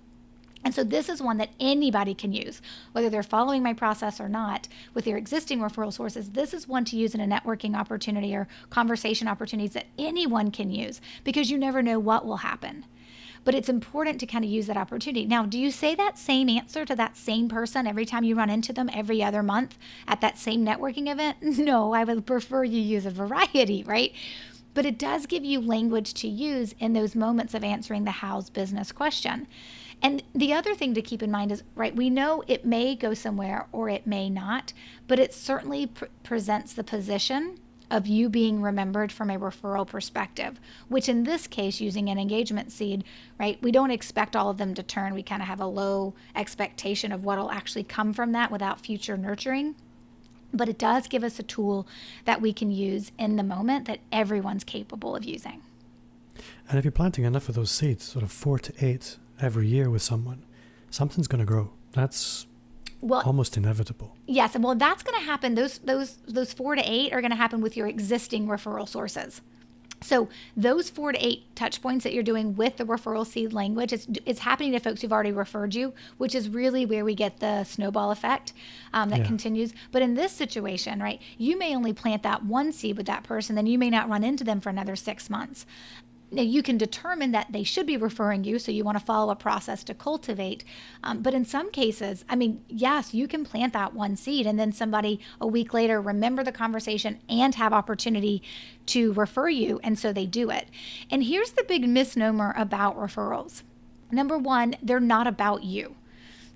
And 0.63 0.73
so 0.73 0.83
this 0.83 1.09
is 1.09 1.21
one 1.21 1.37
that 1.37 1.49
anybody 1.59 2.13
can 2.13 2.31
use, 2.31 2.61
whether 2.93 3.09
they're 3.09 3.23
following 3.23 3.63
my 3.63 3.73
process 3.73 4.21
or 4.21 4.29
not, 4.29 4.67
with 4.93 5.05
your 5.05 5.17
existing 5.17 5.59
referral 5.59 5.91
sources. 5.91 6.29
This 6.29 6.53
is 6.53 6.67
one 6.67 6.85
to 6.85 6.95
use 6.95 7.13
in 7.13 7.19
a 7.19 7.27
networking 7.27 7.75
opportunity 7.75 8.33
or 8.33 8.47
conversation 8.69 9.27
opportunities 9.27 9.73
that 9.73 9.87
anyone 9.97 10.51
can 10.51 10.71
use 10.71 11.01
because 11.23 11.51
you 11.51 11.57
never 11.57 11.81
know 11.81 11.99
what 11.99 12.25
will 12.25 12.37
happen 12.37 12.85
but 13.43 13.55
it's 13.55 13.69
important 13.69 14.19
to 14.19 14.25
kind 14.25 14.43
of 14.43 14.51
use 14.51 14.67
that 14.67 14.77
opportunity. 14.77 15.25
Now, 15.25 15.45
do 15.45 15.59
you 15.59 15.71
say 15.71 15.95
that 15.95 16.17
same 16.17 16.49
answer 16.49 16.85
to 16.85 16.95
that 16.95 17.17
same 17.17 17.49
person 17.49 17.87
every 17.87 18.05
time 18.05 18.23
you 18.23 18.35
run 18.35 18.49
into 18.49 18.73
them 18.73 18.89
every 18.93 19.23
other 19.23 19.43
month 19.43 19.77
at 20.07 20.21
that 20.21 20.37
same 20.37 20.65
networking 20.65 21.11
event? 21.11 21.37
No, 21.63 21.93
I 21.93 22.03
would 22.03 22.25
prefer 22.25 22.63
you 22.63 22.81
use 22.81 23.05
a 23.05 23.11
variety, 23.11 23.83
right? 23.83 24.11
But 24.73 24.85
it 24.85 24.97
does 24.97 25.27
give 25.27 25.45
you 25.45 25.61
language 25.61 26.13
to 26.15 26.27
use 26.27 26.73
in 26.79 26.93
those 26.93 27.15
moments 27.15 27.53
of 27.53 27.63
answering 27.63 28.03
the 28.03 28.11
how's 28.11 28.49
business 28.49 28.91
question. 28.91 29.47
And 30.01 30.23
the 30.35 30.53
other 30.53 30.75
thing 30.75 30.93
to 30.95 31.01
keep 31.01 31.23
in 31.23 31.31
mind 31.31 31.51
is, 31.51 31.63
right, 31.75 31.95
we 31.95 32.09
know 32.09 32.43
it 32.47 32.65
may 32.65 32.95
go 32.95 33.13
somewhere 33.13 33.67
or 33.71 33.87
it 33.87 34.05
may 34.05 34.29
not, 34.29 34.73
but 35.07 35.19
it 35.19 35.33
certainly 35.33 35.87
pr- 35.87 36.05
presents 36.23 36.73
the 36.73 36.83
position 36.83 37.59
of 37.91 38.07
you 38.07 38.29
being 38.29 38.61
remembered 38.61 39.11
from 39.11 39.29
a 39.29 39.37
referral 39.37 39.87
perspective, 39.87 40.59
which 40.87 41.09
in 41.09 41.23
this 41.23 41.47
case, 41.47 41.81
using 41.81 42.09
an 42.09 42.17
engagement 42.17 42.71
seed, 42.71 43.03
right, 43.39 43.61
we 43.61 43.71
don't 43.71 43.91
expect 43.91 44.35
all 44.35 44.49
of 44.49 44.57
them 44.57 44.73
to 44.73 44.83
turn. 44.83 45.13
We 45.13 45.23
kind 45.23 45.41
of 45.41 45.47
have 45.47 45.59
a 45.61 45.65
low 45.65 46.13
expectation 46.35 47.11
of 47.11 47.23
what 47.23 47.37
will 47.37 47.51
actually 47.51 47.83
come 47.83 48.13
from 48.13 48.31
that 48.31 48.51
without 48.51 48.79
future 48.79 49.17
nurturing. 49.17 49.75
But 50.53 50.69
it 50.69 50.77
does 50.77 51.07
give 51.07 51.23
us 51.23 51.39
a 51.39 51.43
tool 51.43 51.87
that 52.25 52.41
we 52.41 52.53
can 52.53 52.71
use 52.71 53.11
in 53.17 53.37
the 53.37 53.43
moment 53.43 53.85
that 53.87 53.99
everyone's 54.11 54.63
capable 54.63 55.15
of 55.15 55.23
using. 55.23 55.61
And 56.69 56.77
if 56.77 56.85
you're 56.85 56.91
planting 56.91 57.25
enough 57.25 57.49
of 57.49 57.55
those 57.55 57.71
seeds, 57.71 58.03
sort 58.03 58.23
of 58.23 58.31
four 58.31 58.59
to 58.59 58.73
eight 58.85 59.17
every 59.41 59.67
year 59.67 59.89
with 59.89 60.01
someone, 60.01 60.45
something's 60.89 61.27
going 61.27 61.39
to 61.39 61.45
grow. 61.45 61.71
That's 61.93 62.45
well 63.03 63.21
almost 63.25 63.57
inevitable 63.57 64.15
yes 64.27 64.55
and 64.55 64.63
well 64.63 64.75
that's 64.75 65.03
going 65.03 65.17
to 65.19 65.25
happen 65.25 65.55
those 65.55 65.79
those 65.79 66.17
those 66.27 66.53
four 66.53 66.75
to 66.75 66.81
eight 66.85 67.13
are 67.13 67.21
going 67.21 67.31
to 67.31 67.37
happen 67.37 67.61
with 67.61 67.75
your 67.77 67.87
existing 67.87 68.47
referral 68.47 68.87
sources 68.87 69.41
so 70.03 70.29
those 70.55 70.89
four 70.89 71.13
to 71.13 71.25
eight 71.25 71.55
touch 71.55 71.81
points 71.81 72.03
that 72.03 72.13
you're 72.13 72.23
doing 72.23 72.55
with 72.55 72.77
the 72.77 72.83
referral 72.83 73.25
seed 73.25 73.53
language, 73.53 73.93
it's, 73.93 74.07
it's 74.25 74.39
happening 74.39 74.73
to 74.73 74.79
folks 74.79 75.01
who've 75.01 75.13
already 75.13 75.31
referred 75.31 75.73
you, 75.73 75.93
which 76.17 76.35
is 76.35 76.49
really 76.49 76.85
where 76.85 77.05
we 77.05 77.15
get 77.15 77.39
the 77.39 77.63
snowball 77.63 78.11
effect 78.11 78.53
um, 78.93 79.09
that 79.09 79.19
yeah. 79.19 79.25
continues. 79.25 79.73
But 79.91 80.01
in 80.01 80.13
this 80.13 80.31
situation, 80.31 81.01
right, 81.01 81.21
you 81.37 81.57
may 81.57 81.75
only 81.75 81.93
plant 81.93 82.23
that 82.23 82.43
one 82.43 82.71
seed 82.71 82.97
with 82.97 83.07
that 83.07 83.23
person, 83.23 83.55
then 83.55 83.65
you 83.65 83.77
may 83.77 83.89
not 83.89 84.09
run 84.09 84.23
into 84.23 84.43
them 84.43 84.59
for 84.59 84.69
another 84.69 84.95
six 84.95 85.29
months. 85.29 85.65
Now, 86.33 86.41
you 86.41 86.63
can 86.63 86.77
determine 86.77 87.31
that 87.31 87.51
they 87.51 87.63
should 87.63 87.85
be 87.85 87.95
referring 87.95 88.43
you, 88.43 88.57
so 88.57 88.71
you 88.71 88.83
want 88.83 88.97
to 88.97 89.05
follow 89.05 89.31
a 89.31 89.35
process 89.35 89.83
to 89.85 89.93
cultivate. 89.93 90.63
Um, 91.03 91.21
but 91.21 91.33
in 91.35 91.45
some 91.45 91.69
cases, 91.69 92.25
I 92.27 92.35
mean, 92.35 92.63
yes, 92.67 93.13
you 93.13 93.27
can 93.27 93.45
plant 93.45 93.73
that 93.73 93.93
one 93.93 94.15
seed, 94.15 94.47
and 94.47 94.59
then 94.59 94.71
somebody 94.71 95.19
a 95.39 95.45
week 95.45 95.73
later 95.73 96.01
remember 96.01 96.43
the 96.43 96.51
conversation 96.51 97.19
and 97.29 97.53
have 97.55 97.71
opportunity 97.71 98.41
to 98.87 99.13
refer 99.13 99.49
you, 99.49 99.79
and 99.83 99.97
so 99.99 100.11
they 100.11 100.25
do 100.25 100.49
it. 100.49 100.69
And 101.11 101.23
here's 101.23 101.51
the 101.51 101.63
big 101.63 101.87
misnomer 101.87 102.53
about 102.57 102.97
referrals 102.97 103.61
number 104.11 104.37
one, 104.37 104.75
they're 104.81 104.99
not 104.99 105.27
about 105.27 105.63
you. 105.63 105.95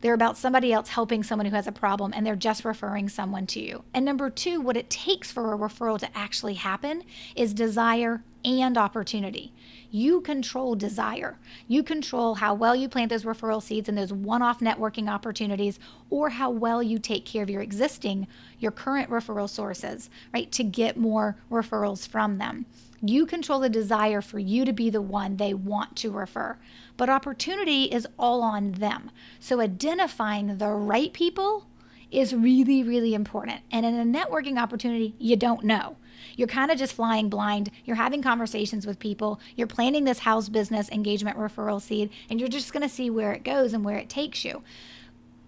They're 0.02 0.14
about 0.14 0.38
somebody 0.38 0.72
else 0.72 0.90
helping 0.90 1.24
someone 1.24 1.48
who 1.48 1.56
has 1.56 1.68
a 1.68 1.72
problem 1.72 2.14
and 2.16 2.26
they're 2.26 2.36
just 2.36 2.64
referring 2.64 3.10
someone 3.10 3.48
to 3.48 3.60
you. 3.60 3.84
And 3.94 4.06
number 4.06 4.30
two, 4.30 4.62
what 4.62 4.78
it 4.78 4.90
takes 4.90 5.32
for 5.32 5.54
a 5.54 5.58
referral 5.58 6.00
to 6.00 6.18
actually 6.18 6.54
happen 6.56 7.04
is 7.36 7.54
desire 7.54 8.24
and 8.46 8.78
opportunity. 8.78 9.52
You 9.90 10.22
control 10.22 10.76
desire. 10.76 11.38
You 11.68 11.84
control 11.84 12.36
how 12.36 12.54
well 12.54 12.76
you 12.76 12.88
plant 12.88 13.10
those 13.10 13.24
referral 13.24 13.62
seeds 13.62 13.90
and 13.90 13.98
those 13.98 14.14
one 14.14 14.42
off 14.42 14.60
networking 14.60 15.10
opportunities, 15.10 15.80
or 16.10 16.30
how 16.30 16.50
well 16.50 16.84
you 16.84 17.00
take 17.00 17.26
care 17.26 17.44
of 17.44 17.50
your 17.50 17.62
existing, 17.62 18.28
your 18.60 18.72
current 18.72 19.10
referral 19.10 19.50
sources, 19.50 20.10
right, 20.34 20.52
to 20.52 20.64
get 20.64 20.98
more 20.98 21.38
referrals 21.52 22.08
from 22.08 22.38
them. 22.38 22.66
You 23.02 23.26
control 23.26 23.60
the 23.60 23.70
desire 23.70 24.22
for 24.22 24.40
you 24.40 24.66
to 24.66 24.74
be 24.74 24.90
the 24.90 25.02
one 25.02 25.38
they 25.38 25.54
want 25.54 25.96
to 25.98 26.12
refer. 26.12 26.58
But 26.96 27.10
opportunity 27.10 27.84
is 27.84 28.08
all 28.18 28.42
on 28.42 28.74
them. 28.74 29.12
So 29.40 29.62
identifying 29.62 30.58
the 30.58 30.70
right 30.70 31.14
people 31.14 31.68
is 32.10 32.34
really, 32.34 32.84
really 32.84 33.14
important. 33.14 33.62
And 33.72 33.86
in 33.86 33.96
a 33.96 34.20
networking 34.20 34.58
opportunity, 34.58 35.14
you 35.20 35.36
don't 35.36 35.64
know. 35.64 35.98
You're 36.36 36.48
kind 36.48 36.72
of 36.72 36.78
just 36.78 36.94
flying 36.94 37.30
blind. 37.30 37.70
You're 37.86 37.98
having 37.98 38.22
conversations 38.22 38.88
with 38.88 39.00
people. 39.00 39.40
You're 39.56 39.68
planning 39.68 40.04
this 40.04 40.20
house 40.20 40.50
business 40.50 40.90
engagement 40.90 41.38
referral 41.38 41.82
seed, 41.82 42.10
and 42.30 42.40
you're 42.40 42.50
just 42.50 42.74
going 42.74 42.88
to 42.88 42.94
see 42.94 43.10
where 43.10 43.34
it 43.34 43.44
goes 43.44 43.74
and 43.74 43.84
where 43.84 43.98
it 43.98 44.10
takes 44.10 44.44
you. 44.46 44.64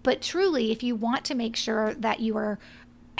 But 0.02 0.22
truly, 0.22 0.70
if 0.72 0.82
you 0.82 0.96
want 0.96 1.24
to 1.26 1.34
make 1.34 1.56
sure 1.56 1.94
that 1.94 2.20
you 2.20 2.36
are 2.36 2.58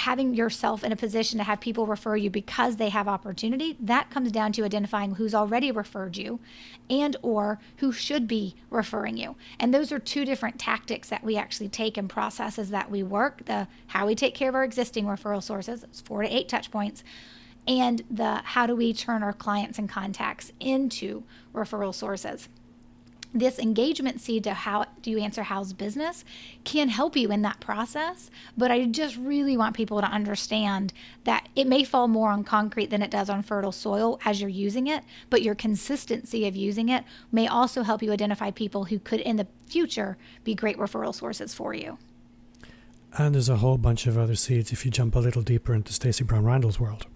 having 0.01 0.33
yourself 0.33 0.83
in 0.83 0.93
a 0.93 0.97
position 0.97 1.37
to 1.37 1.45
have 1.45 1.61
people 1.61 1.87
refer 1.87 2.17
you 2.17 2.31
because 2.31 2.77
they 2.77 2.89
have 2.89 3.07
opportunity 3.07 3.77
that 3.79 4.09
comes 4.09 4.33
down 4.33 4.51
to 4.51 4.65
identifying 4.65 5.15
who's 5.15 5.35
already 5.35 5.71
referred 5.71 6.17
you 6.17 6.41
and 6.89 7.17
or 7.21 7.59
who 7.77 7.93
should 7.93 8.27
be 8.27 8.57
referring 8.71 9.19
you. 9.19 9.37
And 9.59 9.75
those 9.75 9.93
are 9.93 9.99
two 9.99 10.25
different 10.25 10.59
tactics 10.59 11.11
that 11.11 11.23
we 11.23 11.37
actually 11.37 11.69
take 11.69 11.99
and 11.99 12.09
processes 12.09 12.71
that 12.71 12.91
we 12.91 13.03
work 13.03 13.45
the 13.45 13.69
how 13.89 14.07
we 14.07 14.15
take 14.15 14.35
care 14.35 14.49
of 14.49 14.55
our 14.55 14.65
existing 14.65 15.05
referral 15.05 15.43
sources 15.43 15.83
it's 15.83 16.01
four 16.01 16.23
to 16.23 16.35
eight 16.35 16.49
touch 16.49 16.71
points 16.71 17.05
and 17.67 18.03
the 18.11 18.37
how 18.45 18.67
do 18.67 18.75
we 18.75 18.95
turn 18.95 19.23
our 19.23 19.35
clients 19.35 19.79
and 19.79 19.89
contacts 19.89 20.51
into 20.61 21.23
referral 21.55 21.95
sources 21.95 22.49
this 23.33 23.59
engagement 23.59 24.21
seed 24.21 24.45
to 24.45 24.55
how 24.55 24.85
do 25.03 25.11
you 25.11 25.19
answer 25.19 25.43
how's 25.43 25.73
business 25.73 26.25
can 26.65 26.89
help 26.89 27.17
you 27.17 27.31
in 27.31 27.43
that 27.43 27.61
process. 27.61 28.31
But 28.57 28.71
i 28.71 28.85
just 28.85 29.17
really 29.17 29.57
want 29.57 29.77
people 29.77 30.01
to 30.01 30.07
understand 30.07 30.93
that 31.25 31.49
it 31.55 31.67
may 31.67 31.85
fall 31.85 32.09
more 32.09 32.31
on 32.31 32.45
concrete 32.45 32.91
than 32.91 33.03
it 33.03 33.11
does 33.11 33.31
on 33.31 33.43
fertile 33.43 33.73
soil 33.73 34.19
as 34.25 34.41
you're 34.41 34.51
using 34.51 34.87
it 34.87 35.05
but 35.29 35.43
your 35.43 35.55
consistency 35.55 36.47
of 36.47 36.57
using 36.57 36.89
it 36.89 37.05
may 37.31 37.47
also 37.47 37.83
help 37.83 38.03
you 38.03 38.13
identify 38.13 38.51
people 38.51 38.85
who 38.85 38.99
could 38.99 39.21
in 39.21 39.37
the 39.37 39.47
future 39.67 40.17
be 40.45 40.55
great 40.55 40.77
referral 40.77 41.15
sources 41.15 41.55
for 41.55 41.75
you. 41.75 41.99
And 43.17 43.35
there's 43.35 43.49
a 43.49 43.57
whole 43.57 43.79
bunch 43.79 44.07
of 44.07 44.17
other 44.17 44.37
seeds 44.37 44.73
if 44.73 44.85
you 44.85 44.91
jump 44.91 45.17
a 45.17 45.19
little 45.19 45.43
deeper 45.43 45.75
into 45.75 45.93
Stacey 45.93 46.25
Brown 46.25 46.45
Randall's 46.45 46.81
world. 46.81 47.07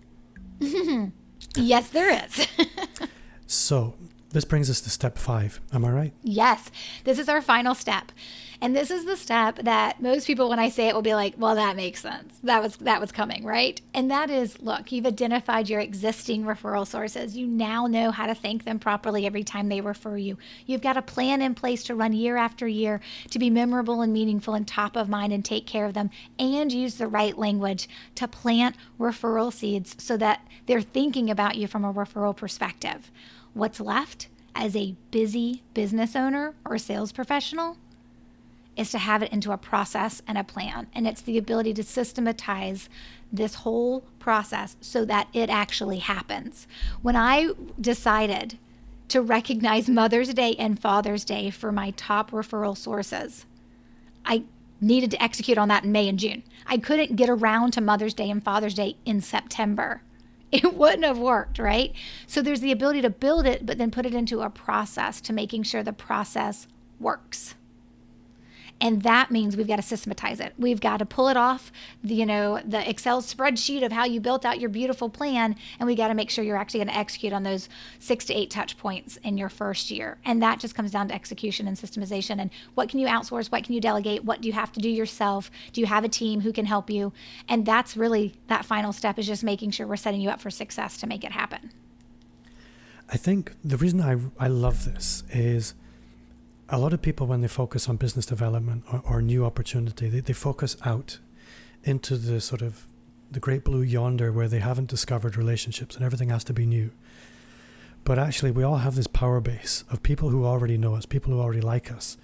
Yes 1.57 1.91
there 1.91 2.25
is. 2.25 2.49
So 3.47 3.95
this 4.35 4.45
brings 4.45 4.69
us 4.69 4.81
to 4.83 4.91
step 4.91 5.17
five. 5.17 5.61
Am 5.73 5.85
I 5.85 5.91
right? 5.91 6.13
Yes. 6.25 6.71
This 7.05 7.21
is 7.21 7.29
our 7.29 7.41
final 7.41 7.75
step. 7.75 8.11
And 8.61 8.75
this 8.75 8.91
is 8.91 9.05
the 9.05 9.17
step 9.17 9.57
that 9.61 10.01
most 10.01 10.27
people, 10.27 10.49
when 10.49 10.59
I 10.59 10.71
say 10.71 10.89
it, 10.89 10.95
will 10.95 11.03
be 11.03 11.15
like, 11.15 11.35
well, 11.37 11.55
that 11.55 11.77
makes 11.77 12.01
sense. 12.01 12.39
That 12.43 12.63
was 12.63 12.77
that 12.79 13.01
was 13.01 13.13
coming, 13.13 13.45
right? 13.45 13.81
And 13.93 14.11
that 14.11 14.31
is 14.31 14.61
look, 14.61 14.91
you've 14.91 15.07
identified 15.07 15.69
your 15.69 15.81
existing 15.81 16.45
referral 16.45 16.87
sources. 16.87 17.37
You 17.37 17.47
now 17.47 17.87
know 17.87 18.11
how 18.11 18.27
to 18.27 18.35
thank 18.35 18.65
them 18.65 18.79
properly 18.79 19.27
every 19.27 19.45
time 19.45 19.69
they 19.69 19.81
refer 19.81 20.17
you. 20.17 20.39
You've 20.67 20.81
got 20.81 20.97
a 20.97 21.03
plan 21.03 21.43
in 21.43 21.55
place 21.55 21.85
to 21.85 21.95
run 21.95 22.13
year 22.13 22.37
after 22.37 22.67
year 22.67 23.01
to 23.31 23.39
be 23.39 23.51
memorable 23.51 24.01
and 24.01 24.13
meaningful 24.13 24.55
and 24.55 24.67
top 24.67 24.97
of 24.97 25.09
mind 25.09 25.33
and 25.33 25.45
take 25.45 25.67
care 25.67 25.85
of 25.85 25.95
them 25.95 26.11
and 26.39 26.73
use 26.73 26.95
the 26.95 27.07
right 27.07 27.37
language 27.37 27.89
to 28.17 28.27
plant 28.27 28.77
referral 28.99 29.53
seeds 29.53 29.95
so 29.99 30.17
that 30.17 30.45
they're 30.67 30.81
thinking 30.81 31.31
about 31.31 31.57
you 31.57 31.67
from 31.67 31.85
a 31.85 31.93
referral 31.93 32.37
perspective. 32.37 33.13
What's 33.55 33.81
left 33.81 34.29
as 34.55 34.77
a 34.77 34.97
busy 35.11 35.63
business 35.73 36.15
owner 36.15 36.55
or 36.65 36.77
sales 36.79 37.13
professional 37.13 37.77
is 38.77 38.91
to 38.91 38.99
have 38.99 39.23
it 39.23 39.33
into 39.33 39.53
a 39.53 39.57
process 39.57 40.21
and 40.27 40.37
a 40.37 40.45
plan. 40.45 40.89
And 40.93 41.07
it's 41.07 41.23
the 41.23 41.39
ability 41.39 41.75
to 41.75 41.85
systematize 41.85 42.89
this 43.33 43.55
whole 43.57 44.01
process 44.19 44.77
so 44.81 45.05
that 45.05 45.29
it 45.33 45.49
actually 45.51 45.99
happens. 45.99 46.67
When 47.03 47.15
I 47.15 47.51
decided 47.81 48.59
to 49.09 49.23
recognize 49.23 49.89
Mother's 49.89 50.35
Day 50.35 50.57
and 50.59 50.79
Father's 50.79 51.25
Day 51.25 51.51
for 51.51 51.71
my 51.71 51.93
top 51.93 52.33
referral 52.33 52.77
sources, 52.77 53.47
I 54.25 54.45
needed 54.81 55.13
to 55.13 55.23
execute 55.23 55.59
on 55.59 55.69
that 55.69 55.85
in 55.85 55.93
May 55.93 56.09
and 56.09 56.19
June. 56.19 56.43
I 56.67 56.79
couldn't 56.79 57.17
get 57.17 57.29
around 57.29 57.73
to 57.73 57.81
Mother's 57.81 58.15
Day 58.15 58.31
and 58.31 58.43
Father's 58.43 58.75
Day 58.75 58.97
in 59.05 59.21
September 59.21 60.03
it 60.55 60.75
wouldn't 60.75 61.05
have 61.05 61.19
worked, 61.19 61.59
right? 61.59 61.93
So 62.27 62.41
there's 62.41 62.61
the 62.61 62.73
ability 62.73 63.03
to 63.03 63.11
build 63.11 63.47
it, 63.47 63.67
but 63.67 63.79
then 63.79 63.91
put 63.91 64.07
it 64.07 64.15
into 64.15 64.41
a 64.41 64.51
process 64.51 65.21
to 65.23 65.33
making 65.33 65.65
sure 65.65 65.83
the 65.83 65.93
process 65.93 66.67
works. 67.01 67.55
And 68.85 69.01
that 69.01 69.31
means 69.31 69.57
we've 69.57 69.67
got 69.67 69.77
to 69.77 69.83
systematize 69.83 70.41
it. 70.41 70.53
We've 70.59 70.79
got 70.79 70.99
to 70.99 71.07
pull 71.07 71.29
it 71.29 71.39
off, 71.39 71.73
the, 72.03 72.15
you 72.15 72.27
know, 72.27 72.61
the 72.67 72.87
Excel 72.87 73.23
spreadsheet 73.23 73.83
of 73.83 73.91
how 73.91 74.05
you 74.05 74.21
built 74.21 74.45
out 74.45 74.61
your 74.61 74.69
beautiful 74.69 75.09
plan, 75.09 75.57
and 75.81 75.87
we 75.87 75.95
got 75.95 76.09
to 76.09 76.15
make 76.15 76.29
sure 76.29 76.45
you're 76.45 76.59
actually 76.59 76.81
going 76.81 76.89
to 76.89 76.99
execute 76.99 77.33
on 77.33 77.45
those 77.45 77.71
six 77.99 78.27
to 78.27 78.35
eight 78.35 78.51
touch 78.51 78.77
points 78.77 79.17
in 79.25 79.39
your 79.39 79.49
first 79.49 79.91
year. 79.91 80.19
And 80.27 80.43
that 80.43 80.61
just 80.61 80.75
comes 80.75 80.91
down 80.91 81.09
to 81.09 81.15
execution 81.15 81.67
and 81.67 81.79
systemization. 81.79 82.39
And 82.39 82.51
what 82.75 82.91
can 82.91 82.99
you 83.01 83.07
outsource? 83.07 83.51
What 83.51 83.65
can 83.65 83.73
you 83.73 83.81
delegate? 83.81 84.23
What 84.23 84.43
do 84.43 84.49
you 84.49 84.53
have 84.53 84.71
to 84.73 84.81
do 84.81 84.91
yourself? 84.91 85.51
Do 85.73 85.81
you 85.81 85.87
have 85.87 86.05
a 86.05 86.09
team 86.11 86.43
who 86.43 86.53
can 86.53 86.67
help 86.67 86.91
you? 86.91 87.15
And 87.49 87.65
that's 87.65 87.97
really 87.97 88.35
that 88.49 88.67
final 88.67 88.93
step 88.93 89.19
is 89.19 89.27
just 89.27 89.43
making 89.43 89.71
sure 89.71 89.87
we're 89.87 89.97
setting 89.97 90.21
you 90.21 90.29
up 90.29 90.43
for 90.43 90.51
success 90.51 90.99
to 90.99 91.07
make 91.07 91.25
it 91.25 91.33
happen. 91.33 91.71
I 93.09 93.17
think 93.17 93.55
the 93.65 93.79
reason 93.79 94.03
I, 94.03 94.19
I 94.39 94.49
love 94.49 94.85
this 94.85 95.25
is 95.31 95.73
a 96.69 96.79
lot 96.79 96.93
of 96.93 97.03
people 97.03 97.27
when 97.27 97.41
they 97.41 97.49
focus 97.49 97.89
on 97.89 97.97
business 97.97 98.27
development 98.27 98.85
or, 98.93 99.03
or 99.05 99.23
new 99.23 99.45
opportunity 99.45 100.09
they, 100.09 100.21
they 100.21 100.33
focus 100.33 100.77
out 100.85 101.19
into 101.85 102.17
the 102.17 102.41
sort 102.41 102.63
of 102.63 102.87
the 103.31 103.41
great 103.41 103.65
blue 103.65 103.83
yonder 103.83 104.33
where 104.33 104.49
they 104.49 104.61
haven't 104.61 104.89
discovered 104.89 105.37
relationships 105.37 105.97
and 105.97 106.05
everything 106.05 106.31
has 106.31 106.45
to 106.45 106.53
be 106.53 106.67
new. 106.67 106.91
But 108.05 108.19
actually 108.19 108.51
we 108.51 108.63
all 108.63 108.79
have 108.79 108.95
this 108.95 109.07
power 109.07 109.41
base 109.41 109.85
of 109.91 110.03
people 110.03 110.31
who 110.31 110.45
already 110.45 110.79
know 110.79 110.95
us 110.95 111.07
people 111.07 111.33
who 111.33 111.41
already 111.41 111.61
like 111.61 111.93
us. 111.93 112.17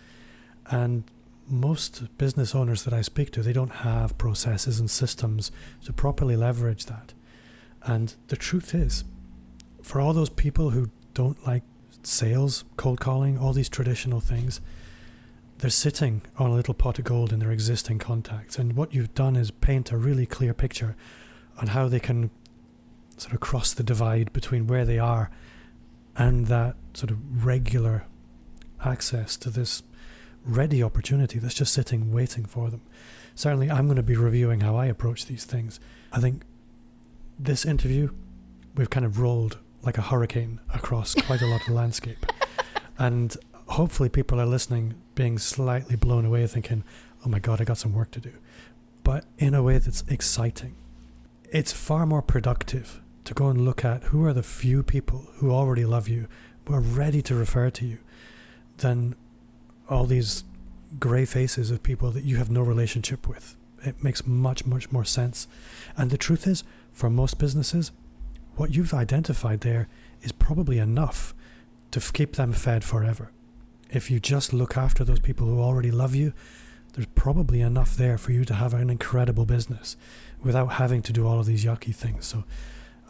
And 0.66 1.04
most 1.46 2.16
business 2.16 2.54
owners 2.54 2.84
that 2.84 2.94
I 2.94 3.02
speak 3.02 3.32
to 3.32 3.42
they 3.42 3.52
don't 3.52 3.72
have 3.72 4.16
processes 4.18 4.78
and 4.78 4.90
systems 4.90 5.50
to 5.84 5.92
properly 5.92 6.36
leverage 6.36 6.86
that. 6.86 7.12
And 7.82 8.14
the 8.28 8.36
truth 8.36 8.74
is 8.74 9.04
for 9.82 10.00
all 10.00 10.12
those 10.12 10.30
people 10.30 10.70
who 10.70 10.90
don't 11.14 11.44
like 11.46 11.64
sales, 12.02 12.64
cold 12.76 13.00
calling, 13.00 13.38
all 13.38 13.52
these 13.52 13.68
traditional 13.68 14.20
things, 14.20 14.60
they're 15.58 15.70
sitting 15.70 16.22
on 16.38 16.50
a 16.50 16.54
little 16.54 16.74
pot 16.74 16.98
of 16.98 17.04
gold 17.04 17.32
in 17.32 17.38
their 17.38 17.50
existing 17.50 17.98
contacts. 17.98 18.58
And 18.58 18.74
what 18.74 18.94
you've 18.94 19.14
done 19.14 19.36
is 19.36 19.50
paint 19.50 19.92
a 19.92 19.96
really 19.96 20.26
clear 20.26 20.54
picture 20.54 20.96
on 21.58 21.68
how 21.68 21.88
they 21.88 22.00
can 22.00 22.30
sort 23.18 23.34
of 23.34 23.40
cross 23.40 23.74
the 23.74 23.82
divide 23.82 24.32
between 24.32 24.66
where 24.66 24.86
they 24.86 24.98
are 24.98 25.30
and 26.16 26.46
that 26.46 26.76
sort 26.94 27.10
of 27.10 27.44
regular 27.44 28.06
access 28.82 29.36
to 29.36 29.50
this 29.50 29.82
ready 30.44 30.82
opportunity 30.82 31.38
that's 31.38 31.54
just 31.54 31.74
sitting 31.74 32.12
waiting 32.12 32.46
for 32.46 32.70
them. 32.70 32.80
Certainly, 33.34 33.70
I'm 33.70 33.86
going 33.86 33.96
to 33.96 34.02
be 34.02 34.16
reviewing 34.16 34.60
how 34.60 34.76
I 34.76 34.86
approach 34.86 35.26
these 35.26 35.44
things. 35.44 35.78
I 36.12 36.20
think 36.20 36.42
this 37.38 37.64
interview, 37.64 38.10
we've 38.74 38.90
kind 38.90 39.04
of 39.04 39.20
rolled 39.20 39.58
like 39.82 39.98
a 39.98 40.02
hurricane 40.02 40.60
across 40.74 41.14
quite 41.14 41.42
a 41.42 41.46
lot 41.46 41.62
of 41.62 41.74
landscape. 41.74 42.26
And 42.98 43.34
hopefully, 43.66 44.10
people 44.10 44.38
are 44.38 44.46
listening, 44.46 44.92
being 45.14 45.38
slightly 45.38 45.96
blown 45.96 46.26
away, 46.26 46.46
thinking, 46.46 46.84
oh 47.24 47.30
my 47.30 47.38
God, 47.38 47.58
I 47.58 47.64
got 47.64 47.78
some 47.78 47.94
work 47.94 48.10
to 48.10 48.20
do. 48.20 48.32
But 49.04 49.24
in 49.38 49.54
a 49.54 49.62
way 49.62 49.78
that's 49.78 50.04
exciting. 50.06 50.76
It's 51.50 51.72
far 51.72 52.04
more 52.04 52.20
productive 52.20 53.00
to 53.24 53.32
go 53.32 53.48
and 53.48 53.64
look 53.64 53.84
at 53.86 54.04
who 54.04 54.24
are 54.26 54.34
the 54.34 54.42
few 54.42 54.82
people 54.82 55.28
who 55.36 55.50
already 55.50 55.86
love 55.86 56.08
you, 56.08 56.28
who 56.66 56.74
are 56.74 56.80
ready 56.80 57.22
to 57.22 57.34
refer 57.34 57.70
to 57.70 57.86
you, 57.86 57.98
than 58.76 59.16
all 59.88 60.04
these 60.04 60.44
grey 60.98 61.24
faces 61.24 61.70
of 61.70 61.82
people 61.82 62.10
that 62.10 62.24
you 62.24 62.36
have 62.36 62.50
no 62.50 62.60
relationship 62.60 63.28
with. 63.28 63.56
It 63.82 64.04
makes 64.04 64.26
much, 64.26 64.66
much 64.66 64.92
more 64.92 65.04
sense. 65.04 65.46
And 65.96 66.10
the 66.10 66.18
truth 66.18 66.46
is, 66.46 66.64
for 66.92 67.08
most 67.08 67.38
businesses, 67.38 67.92
what 68.60 68.74
you've 68.74 68.92
identified 68.92 69.62
there 69.62 69.88
is 70.20 70.32
probably 70.32 70.78
enough 70.78 71.34
to 71.90 71.98
keep 71.98 72.36
them 72.36 72.52
fed 72.52 72.84
forever. 72.84 73.30
If 73.88 74.10
you 74.10 74.20
just 74.20 74.52
look 74.52 74.76
after 74.76 75.02
those 75.02 75.18
people 75.18 75.46
who 75.46 75.62
already 75.62 75.90
love 75.90 76.14
you, 76.14 76.34
there's 76.92 77.06
probably 77.14 77.62
enough 77.62 77.96
there 77.96 78.18
for 78.18 78.32
you 78.32 78.44
to 78.44 78.52
have 78.52 78.74
an 78.74 78.90
incredible 78.90 79.46
business 79.46 79.96
without 80.42 80.72
having 80.72 81.00
to 81.00 81.12
do 81.12 81.26
all 81.26 81.40
of 81.40 81.46
these 81.46 81.64
yucky 81.64 81.94
things. 81.94 82.26
So 82.26 82.44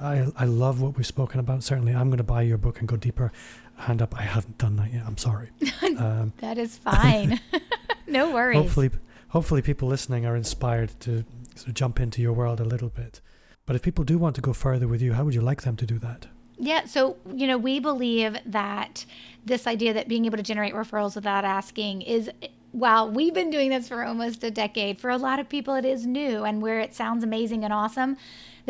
I, 0.01 0.29
I 0.37 0.45
love 0.45 0.81
what 0.81 0.97
we've 0.97 1.05
spoken 1.05 1.41
about. 1.41 1.65
Certainly, 1.65 1.97
I'm 1.97 2.11
going 2.11 2.19
to 2.19 2.23
buy 2.23 2.43
your 2.43 2.57
book 2.57 2.79
and 2.79 2.87
go 2.87 2.97
deeper. 2.97 3.33
Hand 3.75 4.01
up. 4.01 4.17
I 4.17 4.23
haven't 4.23 4.57
done 4.57 4.77
that 4.77 4.93
yet. 4.93 5.03
I'm 5.05 5.19
sorry. 5.19 5.51
Um, 5.99 6.33
that 6.39 6.57
is 6.57 6.79
fine. 6.79 7.41
No 8.07 8.33
worries. 8.33 8.57
hopefully, 8.57 8.91
hopefully, 9.29 9.63
people 9.63 9.89
listening 9.89 10.25
are 10.25 10.37
inspired 10.37 10.99
to 11.01 11.25
sort 11.57 11.69
of 11.69 11.75
jump 11.75 12.01
into 12.01 12.23
your 12.23 12.33
world 12.33 12.61
a 12.61 12.65
little 12.65 12.89
bit. 12.89 13.21
But 13.67 13.77
if 13.77 13.83
people 13.83 14.05
do 14.05 14.19
want 14.19 14.35
to 14.37 14.41
go 14.41 14.53
further 14.53 14.89
with 14.89 15.01
you, 15.01 15.13
how 15.13 15.25
would 15.25 15.35
you 15.35 15.41
like 15.41 15.63
them 15.63 15.77
to 15.77 15.87
do 15.87 15.99
that? 15.99 16.27
Yeah, 16.59 16.85
so 16.85 17.17
you 17.33 17.47
know, 17.47 17.57
we 17.57 17.81
believe 17.81 18.37
that 18.45 19.07
this 19.45 19.67
idea 19.67 19.95
that 19.95 20.09
being 20.09 20.27
able 20.27 20.37
to 20.37 20.43
generate 20.43 20.75
referrals 20.75 21.15
without 21.15 21.45
asking 21.45 22.03
is 22.03 22.31
while 22.73 23.11
we've 23.11 23.35
been 23.35 23.51
doing 23.51 23.71
this 23.71 23.89
for 23.89 24.05
almost 24.05 24.45
a 24.45 24.51
decade, 24.51 25.01
for 25.01 25.11
a 25.11 25.17
lot 25.17 25.41
of 25.41 25.49
people 25.49 25.75
it 25.75 25.85
is 25.85 26.07
new 26.07 26.45
and 26.45 26.63
where 26.63 26.81
it 26.81 26.95
sounds 26.95 27.25
amazing 27.25 27.65
and 27.65 27.73
awesome, 27.73 28.17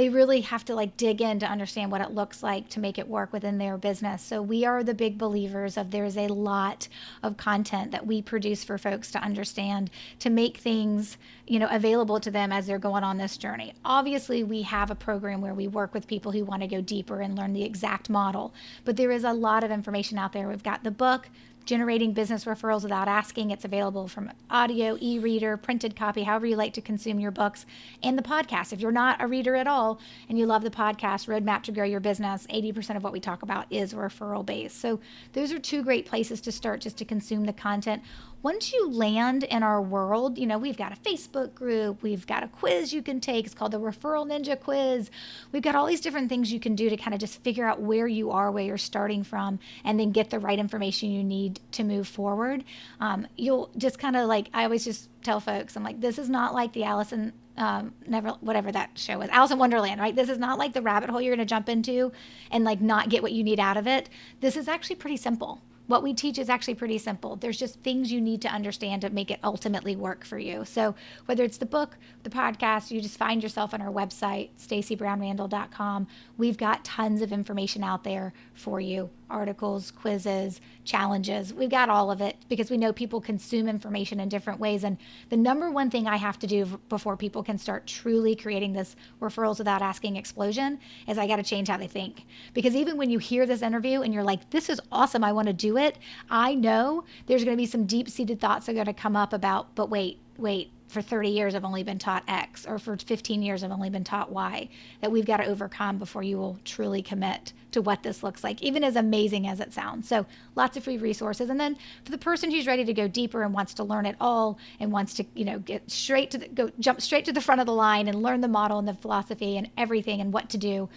they 0.01 0.09
really 0.09 0.41
have 0.41 0.65
to 0.65 0.75
like 0.75 0.97
dig 0.97 1.21
in 1.21 1.39
to 1.39 1.47
understand 1.47 1.93
what 1.93 2.01
it 2.01 2.13
looks 2.13 2.43
like 2.43 2.67
to 2.71 2.81
make 2.81 2.99
it 2.99 3.07
work 3.07 3.35
within 3.35 3.59
their 3.59 3.77
business. 3.77 4.23
So 4.23 4.41
we 4.41 4.65
are 4.65 4.83
the 4.83 4.95
big 4.95 5.19
believers 5.19 5.77
of 5.77 5.91
there's 5.91 6.17
a 6.17 6.29
lot 6.29 6.89
of 7.23 7.37
content 7.37 7.91
that 7.91 8.07
we 8.07 8.23
produce 8.23 8.65
for 8.65 8.79
folks 8.79 9.11
to 9.11 9.19
understand 9.19 9.91
to 10.21 10.31
make 10.31 10.57
things, 10.57 11.19
you 11.47 11.59
know, 11.59 11.69
available 11.71 12.19
to 12.19 12.31
them 12.31 12.51
as 12.51 12.67
they're 12.67 12.79
going 12.79 13.05
on 13.05 13.19
this 13.19 13.37
journey. 13.37 13.75
Obviously, 13.85 14.43
we 14.43 14.63
have 14.63 14.91
a 14.91 14.95
program 14.95 15.43
where 15.43 15.53
we 15.53 15.69
work 15.69 15.93
with 15.93 16.07
people 16.07 16.33
who 16.33 16.47
want 16.47 16.63
to 16.63 16.67
go 16.67 16.81
deeper 16.81 17.21
and 17.21 17.37
learn 17.37 17.53
the 17.53 17.65
exact 17.65 18.09
model, 18.09 18.55
but 18.87 18.97
there 18.97 19.11
is 19.11 19.25
a 19.25 19.35
lot 19.35 19.65
of 19.65 19.71
information 19.71 20.17
out 20.17 20.33
there. 20.33 20.49
We've 20.49 20.63
got 20.63 20.83
the 20.83 20.91
book, 20.91 21.29
generating 21.71 22.12
business 22.12 22.47
referrals 22.47 22.83
without 22.83 23.07
asking. 23.07 23.53
It's 23.53 23.64
available 23.64 24.09
from 24.09 24.33
audio, 24.51 24.99
e 25.01 25.21
reader, 25.21 25.57
printed 25.57 25.95
copy, 25.95 26.25
however 26.25 26.45
you 26.45 26.57
like 26.57 26.73
to 26.73 26.81
consume 26.81 27.21
your 27.21 27.31
books, 27.31 27.64
and 28.03 28.18
the 28.18 28.25
podcast. 28.25 28.73
If 28.73 28.81
you're 28.81 28.91
not 28.91 29.23
a 29.23 29.29
reader 29.29 29.55
at 29.55 29.68
all 29.68 30.01
and 30.29 30.37
you 30.37 30.47
love 30.47 30.64
the 30.64 30.71
podcast, 30.71 31.29
Roadmap 31.29 31.62
to 31.62 31.73
Grow 31.73 31.85
Your 31.85 32.01
Business, 32.01 32.45
80% 32.49 32.97
of 32.97 33.05
what 33.05 33.12
we 33.12 33.21
talk 33.21 33.45
about 33.45 33.66
is 33.71 33.95
referral 33.95 34.45
based. 34.45 34.81
So 34.81 34.99
those 35.33 35.53
are 35.53 35.61
two 35.61 35.85
great 35.85 36.07
places 36.07 36.41
to 36.41 36.51
start 36.51 36.81
just 36.81 36.99
to 36.99 37.05
consume 37.05 37.45
the 37.45 37.53
content 37.53 38.03
once 38.43 38.72
you 38.72 38.91
land 38.91 39.45
in 39.45 39.62
our 39.62 39.82
world, 39.82 40.38
you 40.38 40.47
know, 40.47 40.57
we've 40.57 40.76
got 40.76 40.93
a 40.93 40.97
Facebook 40.97 41.55
group, 41.55 42.03
we've 42.03 42.26
got 42.26 42.43
a 42.43 42.49
quiz 42.49 42.93
you 42.93 43.03
can 43.03 43.20
take. 43.20 43.45
It's 43.45 43.55
called 43.55 43.72
the 43.72 43.80
Referral 43.80 44.26
Ninja 44.26 44.59
Quiz. 44.59 45.11
We've 45.53 45.62
got 45.62 45.74
all 45.74 45.86
these 45.86 46.01
different 46.01 46.28
things 46.30 46.51
you 46.53 46.61
can 46.61 46.74
do 46.74 46.88
to 46.88 46.97
kind 46.97 47.12
of 47.12 47.20
just 47.20 47.43
figure 47.43 47.66
out 47.66 47.82
where 47.82 48.07
you 48.07 48.30
are, 48.30 48.51
where 48.51 48.64
you're 48.64 48.78
starting 48.78 49.24
from, 49.24 49.59
and 49.84 50.01
then 50.01 50.11
get 50.11 50.30
the 50.30 50.38
right 50.38 50.59
information 50.59 51.11
you 51.11 51.22
need 51.22 51.61
to 51.72 51.84
move 51.84 52.09
forward. 52.09 52.64
Um, 52.99 53.26
you'll 53.36 53.70
just 53.76 53.99
kind 53.99 54.16
of 54.16 54.26
like, 54.26 54.49
I 54.55 54.64
always 54.64 54.84
just 54.84 55.11
tell 55.22 55.41
folks, 55.41 55.76
I'm 55.76 55.84
like, 55.84 56.01
this 56.01 56.18
is 56.18 56.30
not 56.30 56.55
like 56.55 56.72
the 56.72 56.84
Allison 56.84 57.32
um, 57.57 57.93
never 58.07 58.30
whatever 58.41 58.72
that 58.72 58.91
show 58.95 59.18
was, 59.18 59.28
Alice 59.28 59.51
in 59.51 59.59
Wonderland, 59.59 60.01
right? 60.01 60.16
This 60.16 60.30
is 60.30 60.38
not 60.38 60.59
like 60.59 60.72
the 60.72 60.80
rabbit 60.80 61.11
hole 61.11 61.20
you're 61.20 61.36
going 61.36 61.47
to 61.47 61.51
jump 61.51 61.68
into 61.68 62.11
and 62.51 62.64
like 62.64 62.80
not 62.80 63.11
get 63.11 63.22
what 63.22 63.32
you 63.32 63.45
need 63.45 63.61
out 63.61 63.76
of 63.76 63.86
it. 63.86 64.09
This 64.41 64.57
is 64.57 64.66
actually 64.66 64.97
pretty 64.97 65.18
simple 65.18 65.61
what 65.91 66.05
we 66.05 66.14
teach 66.14 66.38
is 66.38 66.49
actually 66.49 66.76
pretty 66.76 66.99
simple. 66.99 67.34
There's 67.34 67.59
just 67.59 67.80
things 67.80 68.12
you 68.12 68.20
need 68.20 68.41
to 68.43 68.49
understand 68.49 69.03
to 69.03 69.11
make 69.11 69.28
it 69.32 69.41
ultimately 69.43 69.97
work 69.97 70.24
for 70.24 70.38
you. 70.38 70.64
So 70.64 70.95
whether 71.26 71.43
it's 71.43 71.59
the 71.59 71.66
book, 71.66 71.97
the 72.22 72.30
podcast, 72.30 72.93
you 72.93 73.01
just 73.01 73.18
find 73.18 73.43
yourself 73.43 73.74
on 73.74 73.82
our 73.82 73.93
website, 73.93 74.51
staceybrownrandall.com. 74.57 76.07
We've 76.41 76.57
got 76.57 76.86
tons 76.86 77.20
of 77.20 77.32
information 77.32 77.84
out 77.84 78.03
there 78.03 78.32
for 78.55 78.80
you 78.80 79.11
articles, 79.28 79.91
quizzes, 79.91 80.62
challenges. 80.84 81.53
We've 81.53 81.68
got 81.68 81.91
all 81.91 82.11
of 82.11 82.22
it 82.22 82.34
because 82.49 82.70
we 82.70 82.78
know 82.78 82.95
people 82.95 83.20
consume 83.20 83.68
information 83.68 84.20
in 84.20 84.30
different 84.30 84.59
ways. 84.59 84.82
And 84.82 84.97
the 85.28 85.36
number 85.36 85.70
one 85.70 85.91
thing 85.91 86.07
I 86.07 86.16
have 86.16 86.38
to 86.38 86.47
do 86.47 86.80
before 86.88 87.14
people 87.18 87.43
can 87.43 87.59
start 87.59 87.86
truly 87.86 88.34
creating 88.34 88.72
this 88.72 88.97
referrals 89.20 89.59
without 89.59 89.82
asking 89.82 90.16
explosion 90.16 90.80
is 91.07 91.18
I 91.18 91.26
got 91.26 91.36
to 91.36 91.43
change 91.43 91.68
how 91.68 91.76
they 91.76 91.86
think. 91.86 92.24
Because 92.55 92.74
even 92.74 92.97
when 92.97 93.11
you 93.11 93.18
hear 93.18 93.45
this 93.45 93.61
interview 93.61 94.01
and 94.01 94.14
you're 94.14 94.24
like, 94.24 94.49
this 94.49 94.70
is 94.70 94.80
awesome, 94.91 95.22
I 95.22 95.32
want 95.32 95.49
to 95.49 95.53
do 95.53 95.76
it, 95.76 95.99
I 96.30 96.55
know 96.55 97.05
there's 97.26 97.45
going 97.45 97.55
to 97.55 97.61
be 97.61 97.66
some 97.66 97.84
deep 97.84 98.09
seated 98.09 98.41
thoughts 98.41 98.64
that 98.64 98.72
are 98.72 98.76
going 98.76 98.86
to 98.86 98.95
come 98.95 99.14
up 99.14 99.34
about, 99.34 99.74
but 99.74 99.91
wait, 99.91 100.18
wait, 100.38 100.72
for 100.91 101.01
30 101.01 101.28
years 101.28 101.55
I've 101.55 101.64
only 101.64 101.82
been 101.82 101.99
taught 101.99 102.24
X, 102.28 102.66
or 102.66 102.78
for 102.78 102.97
15 102.97 103.43
years 103.43 103.62
I've 103.62 103.70
only 103.70 103.91
been 103.91 104.05
taught 104.05 104.30
Y, 104.30 104.68
that 105.01 105.11
we've 105.11 105.24
got 105.24 105.38
to 105.38 105.47
overcome 105.47 105.99
before 105.99 106.22
you 106.22 106.36
will 106.36 106.59
truly 106.64 107.03
commit 107.03 107.53
to 107.72 107.80
what 107.80 108.03
this 108.03 108.22
looks 108.22 108.43
like, 108.43 108.61
even 108.62 108.82
as 108.82 108.97
amazing 108.97 109.47
as 109.47 109.61
it 109.61 109.72
sounds. 109.72 110.09
So, 110.09 110.26
lots 110.57 110.76
of 110.76 110.84
free 110.84 110.99
resources. 110.99 111.51
And 111.51 111.61
then 111.61 111.76
for 112.05 112.11
the 112.11 112.18
person 112.18 112.51
who's 112.51 112.66
ready 112.66 112.84
to 112.84 112.93
go 112.93 113.07
deeper 113.07 113.43
and 113.43 113.55
wants 113.55 113.74
to 113.74 113.84
learn 113.84 114.07
it 114.07 114.16
all 114.20 114.59
and 114.80 114.91
wants 114.91 115.14
to, 115.14 115.24
you 115.34 115.45
know, 115.45 115.59
get 115.61 115.88
straight 115.91 116.30
to 116.32 116.38
the, 116.38 116.49
go 116.49 116.70
jump 116.80 117.01
straight 117.01 117.24
to 117.26 117.32
the 117.32 117.41
front 117.41 117.61
of 117.61 117.66
the 117.66 117.72
line 117.72 118.09
and 118.09 118.22
learn 118.22 118.41
the 118.41 118.49
model 118.49 118.78
and 118.78 118.88
the 118.88 118.95
philosophy 118.95 119.57
and 119.57 119.70
everything 119.76 120.20
and 120.20 120.32
what 120.32 120.51
to 120.51 120.59
do. 120.59 120.88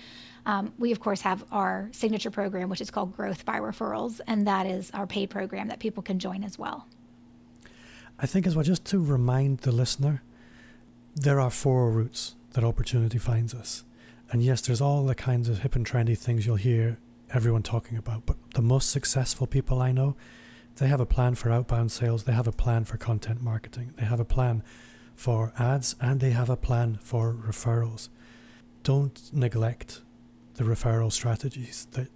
Um, 0.46 0.74
we 0.78 0.92
of 0.92 1.00
course 1.00 1.22
have 1.22 1.46
our 1.52 1.90
signature 1.94 2.32
program, 2.32 2.70
which 2.70 2.82
is 2.82 2.92
called 2.92 3.16
Growth 3.16 3.46
by 3.46 3.60
Referrals, 3.60 4.20
and 4.28 4.48
that 4.48 4.66
is 4.66 4.92
our 4.92 5.08
paid 5.08 5.30
program 5.30 5.70
that 5.70 5.80
people 5.80 6.04
can 6.04 6.20
join 6.20 6.44
as 6.44 6.60
well. 6.60 6.88
I 8.20 8.26
think 8.26 8.48
as 8.48 8.56
well, 8.56 8.64
just 8.64 8.86
to 8.86 9.04
remind 9.04 9.60
the 9.60 9.72
listener, 9.72 10.22
there 11.16 11.40
are 11.40 11.50
four 11.50 11.92
routes 11.92 12.36
that 12.52 12.64
opportunity 12.64 13.18
finds 13.18 13.54
us. 13.54 13.84
And 14.32 14.42
yes, 14.44 14.62
there's 14.62 14.82
all 14.82 15.06
the 15.06 15.16
kinds 15.16 15.50
of 15.50 15.60
hip 15.60 15.76
and 15.76 15.86
trendy 15.86 16.18
things 16.18 16.46
you'll 16.46 16.56
hear 16.56 16.98
everyone 17.34 17.64
talking 17.64 17.98
about, 17.98 18.26
but 18.26 18.38
the 18.54 18.62
most 18.62 18.90
successful 18.90 19.48
people 19.48 19.82
I 19.82 19.92
know, 19.92 20.16
they 20.78 20.88
have 20.88 21.02
a 21.02 21.06
plan 21.06 21.36
for 21.36 21.52
outbound 21.52 21.92
sales, 21.92 22.24
they 22.24 22.34
have 22.34 22.48
a 22.48 22.52
plan 22.52 22.84
for 22.86 22.98
content 22.98 23.42
marketing, 23.42 23.94
they 23.98 24.06
have 24.06 24.20
a 24.20 24.26
plan 24.26 24.64
for 25.16 25.54
ads, 25.58 25.96
and 26.00 26.20
they 26.20 26.32
have 26.32 26.50
a 26.50 26.58
plan 26.58 26.98
for 27.02 27.34
referrals. 27.34 28.10
Don't 28.84 29.32
neglect 29.34 30.02
the 30.56 30.64
referral 30.64 31.12
strategies 31.12 31.88
that 31.92 32.10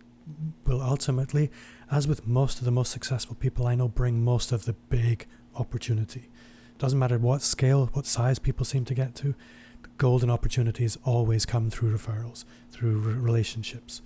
will 0.65 0.81
ultimately, 0.81 1.51
as 1.89 2.07
with 2.07 2.27
most 2.27 2.59
of 2.59 2.65
the 2.65 2.71
most 2.71 2.91
successful 2.91 3.35
people 3.35 3.67
I 3.67 3.75
know, 3.75 3.87
bring 3.87 4.23
most 4.23 4.51
of 4.51 4.65
the 4.65 4.73
big 4.73 5.25
opportunity. 5.57 6.29
Doesn't 6.77 6.99
matter 6.99 7.17
what 7.17 7.41
scale, 7.41 7.89
what 7.93 8.05
size 8.05 8.39
people 8.39 8.65
seem 8.65 8.85
to 8.85 8.93
get 8.93 9.15
to, 9.15 9.35
the 9.81 9.89
golden 9.97 10.29
opportunities 10.29 10.97
always 11.03 11.45
come 11.45 11.69
through 11.69 11.97
referrals, 11.97 12.45
through 12.71 12.99
re- 12.99 13.13
relationships. 13.13 14.01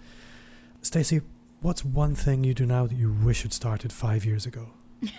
Stacey, 0.81 1.21
what's 1.61 1.85
one 1.85 2.15
thing 2.15 2.43
you 2.43 2.53
do 2.53 2.65
now 2.65 2.87
that 2.87 2.95
you 2.95 3.11
wish 3.11 3.43
had 3.43 3.53
started 3.53 3.91
five 3.91 4.25
years 4.25 4.45
ago? 4.45 4.69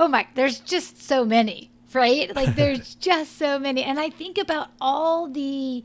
oh 0.00 0.08
my, 0.08 0.26
there's 0.34 0.60
just 0.60 1.02
so 1.02 1.24
many, 1.24 1.70
right? 1.92 2.34
Like 2.34 2.54
there's 2.56 2.94
just 3.00 3.38
so 3.38 3.58
many. 3.58 3.82
And 3.84 4.00
I 4.00 4.10
think 4.10 4.38
about 4.38 4.68
all 4.80 5.28
the 5.28 5.84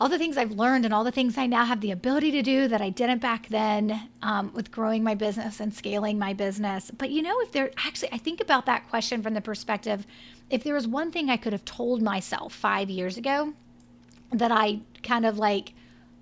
all 0.00 0.08
the 0.08 0.18
things 0.18 0.36
I've 0.36 0.52
learned 0.52 0.84
and 0.84 0.92
all 0.92 1.04
the 1.04 1.12
things 1.12 1.38
I 1.38 1.46
now 1.46 1.64
have 1.64 1.80
the 1.80 1.90
ability 1.90 2.32
to 2.32 2.42
do 2.42 2.68
that 2.68 2.80
I 2.80 2.90
didn't 2.90 3.20
back 3.20 3.48
then 3.48 4.08
um, 4.22 4.52
with 4.52 4.70
growing 4.70 5.04
my 5.04 5.14
business 5.14 5.60
and 5.60 5.72
scaling 5.72 6.18
my 6.18 6.32
business. 6.32 6.90
But 6.90 7.10
you 7.10 7.22
know, 7.22 7.40
if 7.40 7.52
there 7.52 7.70
actually, 7.76 8.12
I 8.12 8.18
think 8.18 8.40
about 8.40 8.66
that 8.66 8.88
question 8.88 9.22
from 9.22 9.34
the 9.34 9.40
perspective 9.40 10.06
if 10.50 10.64
there 10.64 10.74
was 10.74 10.86
one 10.86 11.10
thing 11.10 11.30
I 11.30 11.36
could 11.38 11.52
have 11.52 11.64
told 11.64 12.02
myself 12.02 12.52
five 12.52 12.90
years 12.90 13.16
ago 13.16 13.54
that 14.32 14.52
I 14.52 14.80
kind 15.02 15.24
of 15.24 15.38
like 15.38 15.72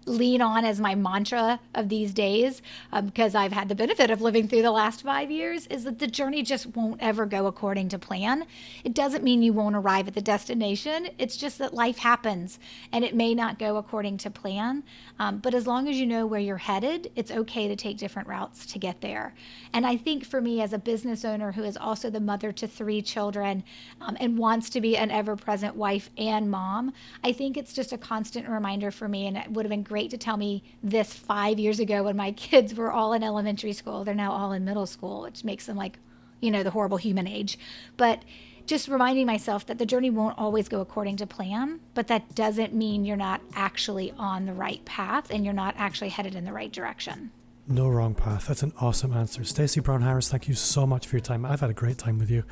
lean 0.07 0.41
on 0.41 0.65
as 0.65 0.81
my 0.81 0.95
mantra 0.95 1.61
of 1.75 1.89
these 1.89 2.13
days 2.13 2.63
because 3.05 3.35
um, 3.35 3.43
I've 3.43 3.53
had 3.53 3.69
the 3.69 3.75
benefit 3.75 4.11
of 4.11 4.21
living 4.21 4.49
through 4.49 4.63
the 4.63 4.71
last 4.71 5.03
five 5.03 5.31
years 5.31 5.67
is 5.69 5.85
that 5.85 5.99
the 5.99 6.07
journey 6.07 6.43
just 6.43 6.67
won't 6.69 7.01
ever 7.03 7.27
go 7.27 7.47
according 7.47 7.89
to 7.91 7.99
plan. 7.99 8.45
It 8.85 8.95
doesn't 8.95 9.23
mean 9.23 9.43
you 9.43 9.53
won't 9.53 9.77
arrive 9.77 10.09
at 10.09 10.15
the 10.15 10.21
destination. 10.21 11.09
It's 11.19 11.37
just 11.37 11.59
that 11.59 11.75
life 11.75 11.99
happens 11.99 12.59
and 12.93 13.05
it 13.05 13.15
may 13.15 13.35
not 13.35 13.59
go 13.59 13.77
according 13.77 14.19
to 14.19 14.31
plan. 14.31 14.83
Um, 15.19 15.39
but 15.39 15.55
as 15.55 15.67
long 15.67 15.89
as 15.89 15.97
you 15.97 16.07
know 16.07 16.27
where 16.27 16.41
you're 16.41 16.57
headed, 16.57 17.11
it's 17.15 17.31
okay 17.31 17.69
to 17.69 17.77
take 17.77 17.99
different 17.99 18.29
routes 18.29 18.67
to 18.67 18.79
get 18.79 19.01
there. 19.01 19.35
And 19.73 19.87
I 19.87 19.97
think 19.97 20.25
for 20.25 20.41
me, 20.41 20.63
as 20.63 20.73
a 20.73 20.79
business 20.79 21.25
owner 21.25 21.53
who 21.53 21.63
is 21.63 21.77
also 21.77 22.11
the 22.11 22.21
mother 22.21 22.53
to 22.53 22.67
three 22.67 23.03
children 23.03 23.63
um, 24.01 24.17
and 24.19 24.39
wants 24.39 24.71
to 24.71 24.81
be 24.81 24.97
an 24.97 25.11
ever 25.11 25.37
present 25.37 25.77
wife 25.77 26.11
and 26.17 26.51
mom, 26.51 26.93
I 27.23 27.33
think 27.33 27.57
it's 27.57 27.73
just 27.73 27.93
a 27.93 27.99
constant 27.99 28.49
reminder 28.49 28.91
for 28.91 29.09
me. 29.09 29.27
And 29.27 29.37
it 29.37 29.51
would 29.51 29.65
have 29.65 29.71
been 29.71 29.83
great 29.91 30.11
to 30.11 30.17
tell 30.17 30.37
me 30.37 30.63
this 30.85 31.13
five 31.13 31.59
years 31.59 31.81
ago 31.81 32.05
when 32.05 32.17
my 32.17 32.31
kids 32.47 32.75
were 32.75 32.93
all 32.93 33.13
in 33.13 33.25
elementary 33.25 33.73
school. 33.73 34.05
They're 34.05 34.15
now 34.15 34.31
all 34.31 34.53
in 34.53 34.65
middle 34.65 34.87
school, 34.87 35.23
which 35.23 35.43
makes 35.43 35.67
them 35.67 35.77
like, 35.77 35.99
you 36.41 36.53
know, 36.53 36.63
the 36.63 36.71
horrible 36.71 36.97
human 36.97 37.27
age. 37.27 37.59
But 37.97 38.23
just 38.67 38.87
reminding 38.87 39.27
myself 39.27 39.67
that 39.67 39.79
the 39.79 39.87
journey 39.87 40.09
won't 40.09 40.39
always 40.39 40.69
go 40.69 40.81
according 40.81 41.17
to 41.17 41.27
plan, 41.27 41.81
but 41.95 42.07
that 42.07 42.37
doesn't 42.37 42.73
mean 42.73 43.05
you're 43.05 43.17
not 43.17 43.41
actually 43.57 44.13
on 44.17 44.47
the 44.47 44.53
right 44.53 44.85
path 44.85 45.29
and 45.29 45.45
you're 45.45 45.53
not 45.53 45.75
actually 45.77 46.11
headed 46.11 46.37
in 46.37 46.45
the 46.45 46.53
right 46.53 46.71
direction. 46.71 47.33
No 47.67 47.89
wrong 47.89 48.15
path. 48.15 48.47
That's 48.47 48.63
an 48.63 48.73
awesome 48.81 49.13
answer. 49.13 49.43
Stacey 49.43 49.81
Brown 49.81 50.03
Harris, 50.03 50.31
thank 50.31 50.47
you 50.47 50.55
so 50.55 50.87
much 50.87 51.09
for 51.09 51.17
your 51.17 51.21
time. 51.21 51.45
I've 51.45 51.61
had 51.61 51.71
a 51.71 51.75
great 51.75 51.99
time 51.99 52.19
with 52.19 52.31
you. 52.31 52.45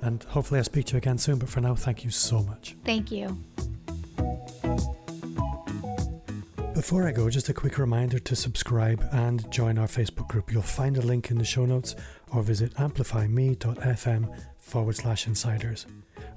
And 0.00 0.22
hopefully 0.22 0.58
I'll 0.58 0.64
speak 0.64 0.86
to 0.86 0.92
you 0.92 0.98
again 0.98 1.18
soon. 1.18 1.40
But 1.40 1.48
for 1.48 1.60
now, 1.60 1.74
thank 1.74 2.04
you 2.04 2.10
so 2.12 2.40
much. 2.40 2.76
Thank 2.84 3.10
you. 3.10 3.36
Before 6.78 7.08
I 7.08 7.10
go, 7.10 7.28
just 7.28 7.48
a 7.48 7.52
quick 7.52 7.76
reminder 7.76 8.20
to 8.20 8.36
subscribe 8.36 9.04
and 9.10 9.50
join 9.50 9.78
our 9.78 9.88
Facebook 9.88 10.28
group. 10.28 10.52
You'll 10.52 10.62
find 10.62 10.96
a 10.96 11.02
link 11.02 11.32
in 11.32 11.36
the 11.36 11.44
show 11.44 11.66
notes 11.66 11.96
or 12.32 12.40
visit 12.40 12.72
amplifyme.fm 12.78 14.40
forward 14.58 14.94
slash 14.94 15.26
insiders. 15.26 15.86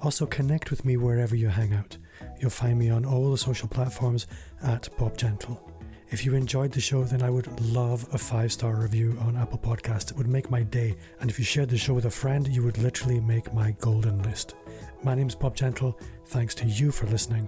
Also, 0.02 0.26
connect 0.26 0.72
with 0.72 0.84
me 0.84 0.98
wherever 0.98 1.36
you 1.36 1.48
hang 1.48 1.76
out. 1.76 1.96
You'll 2.39 2.50
find 2.50 2.80
me 2.80 2.89
on 2.89 3.06
all 3.06 3.30
the 3.30 3.38
social 3.38 3.68
platforms 3.68 4.26
at 4.64 4.89
Bob 4.98 5.16
Gentle. 5.16 5.62
If 6.10 6.26
you 6.26 6.34
enjoyed 6.34 6.72
the 6.72 6.82
show, 6.82 7.04
then 7.04 7.22
I 7.22 7.30
would 7.30 7.62
love 7.62 8.08
a 8.12 8.18
five 8.18 8.52
star 8.52 8.74
review 8.78 9.20
on 9.22 9.38
Apple 9.38 9.60
Podcast. 9.60 10.10
It 10.10 10.18
would 10.18 10.28
make 10.28 10.50
my 10.50 10.64
day. 10.64 10.98
And 11.20 11.30
if 11.30 11.38
you 11.38 11.46
shared 11.46 11.70
the 11.70 11.78
show 11.78 11.94
with 11.94 12.06
a 12.06 12.10
friend, 12.10 12.48
you 12.48 12.64
would 12.64 12.80
literally 12.80 13.20
make 13.20 13.54
my 13.54 13.76
golden 13.80 14.24
list. 14.24 14.56
My 15.04 15.14
name's 15.14 15.36
Bob 15.36 15.56
Gentle. 15.56 16.00
Thanks 16.26 16.56
to 16.56 16.66
you 16.66 16.92
for 16.92 17.06
listening, 17.08 17.48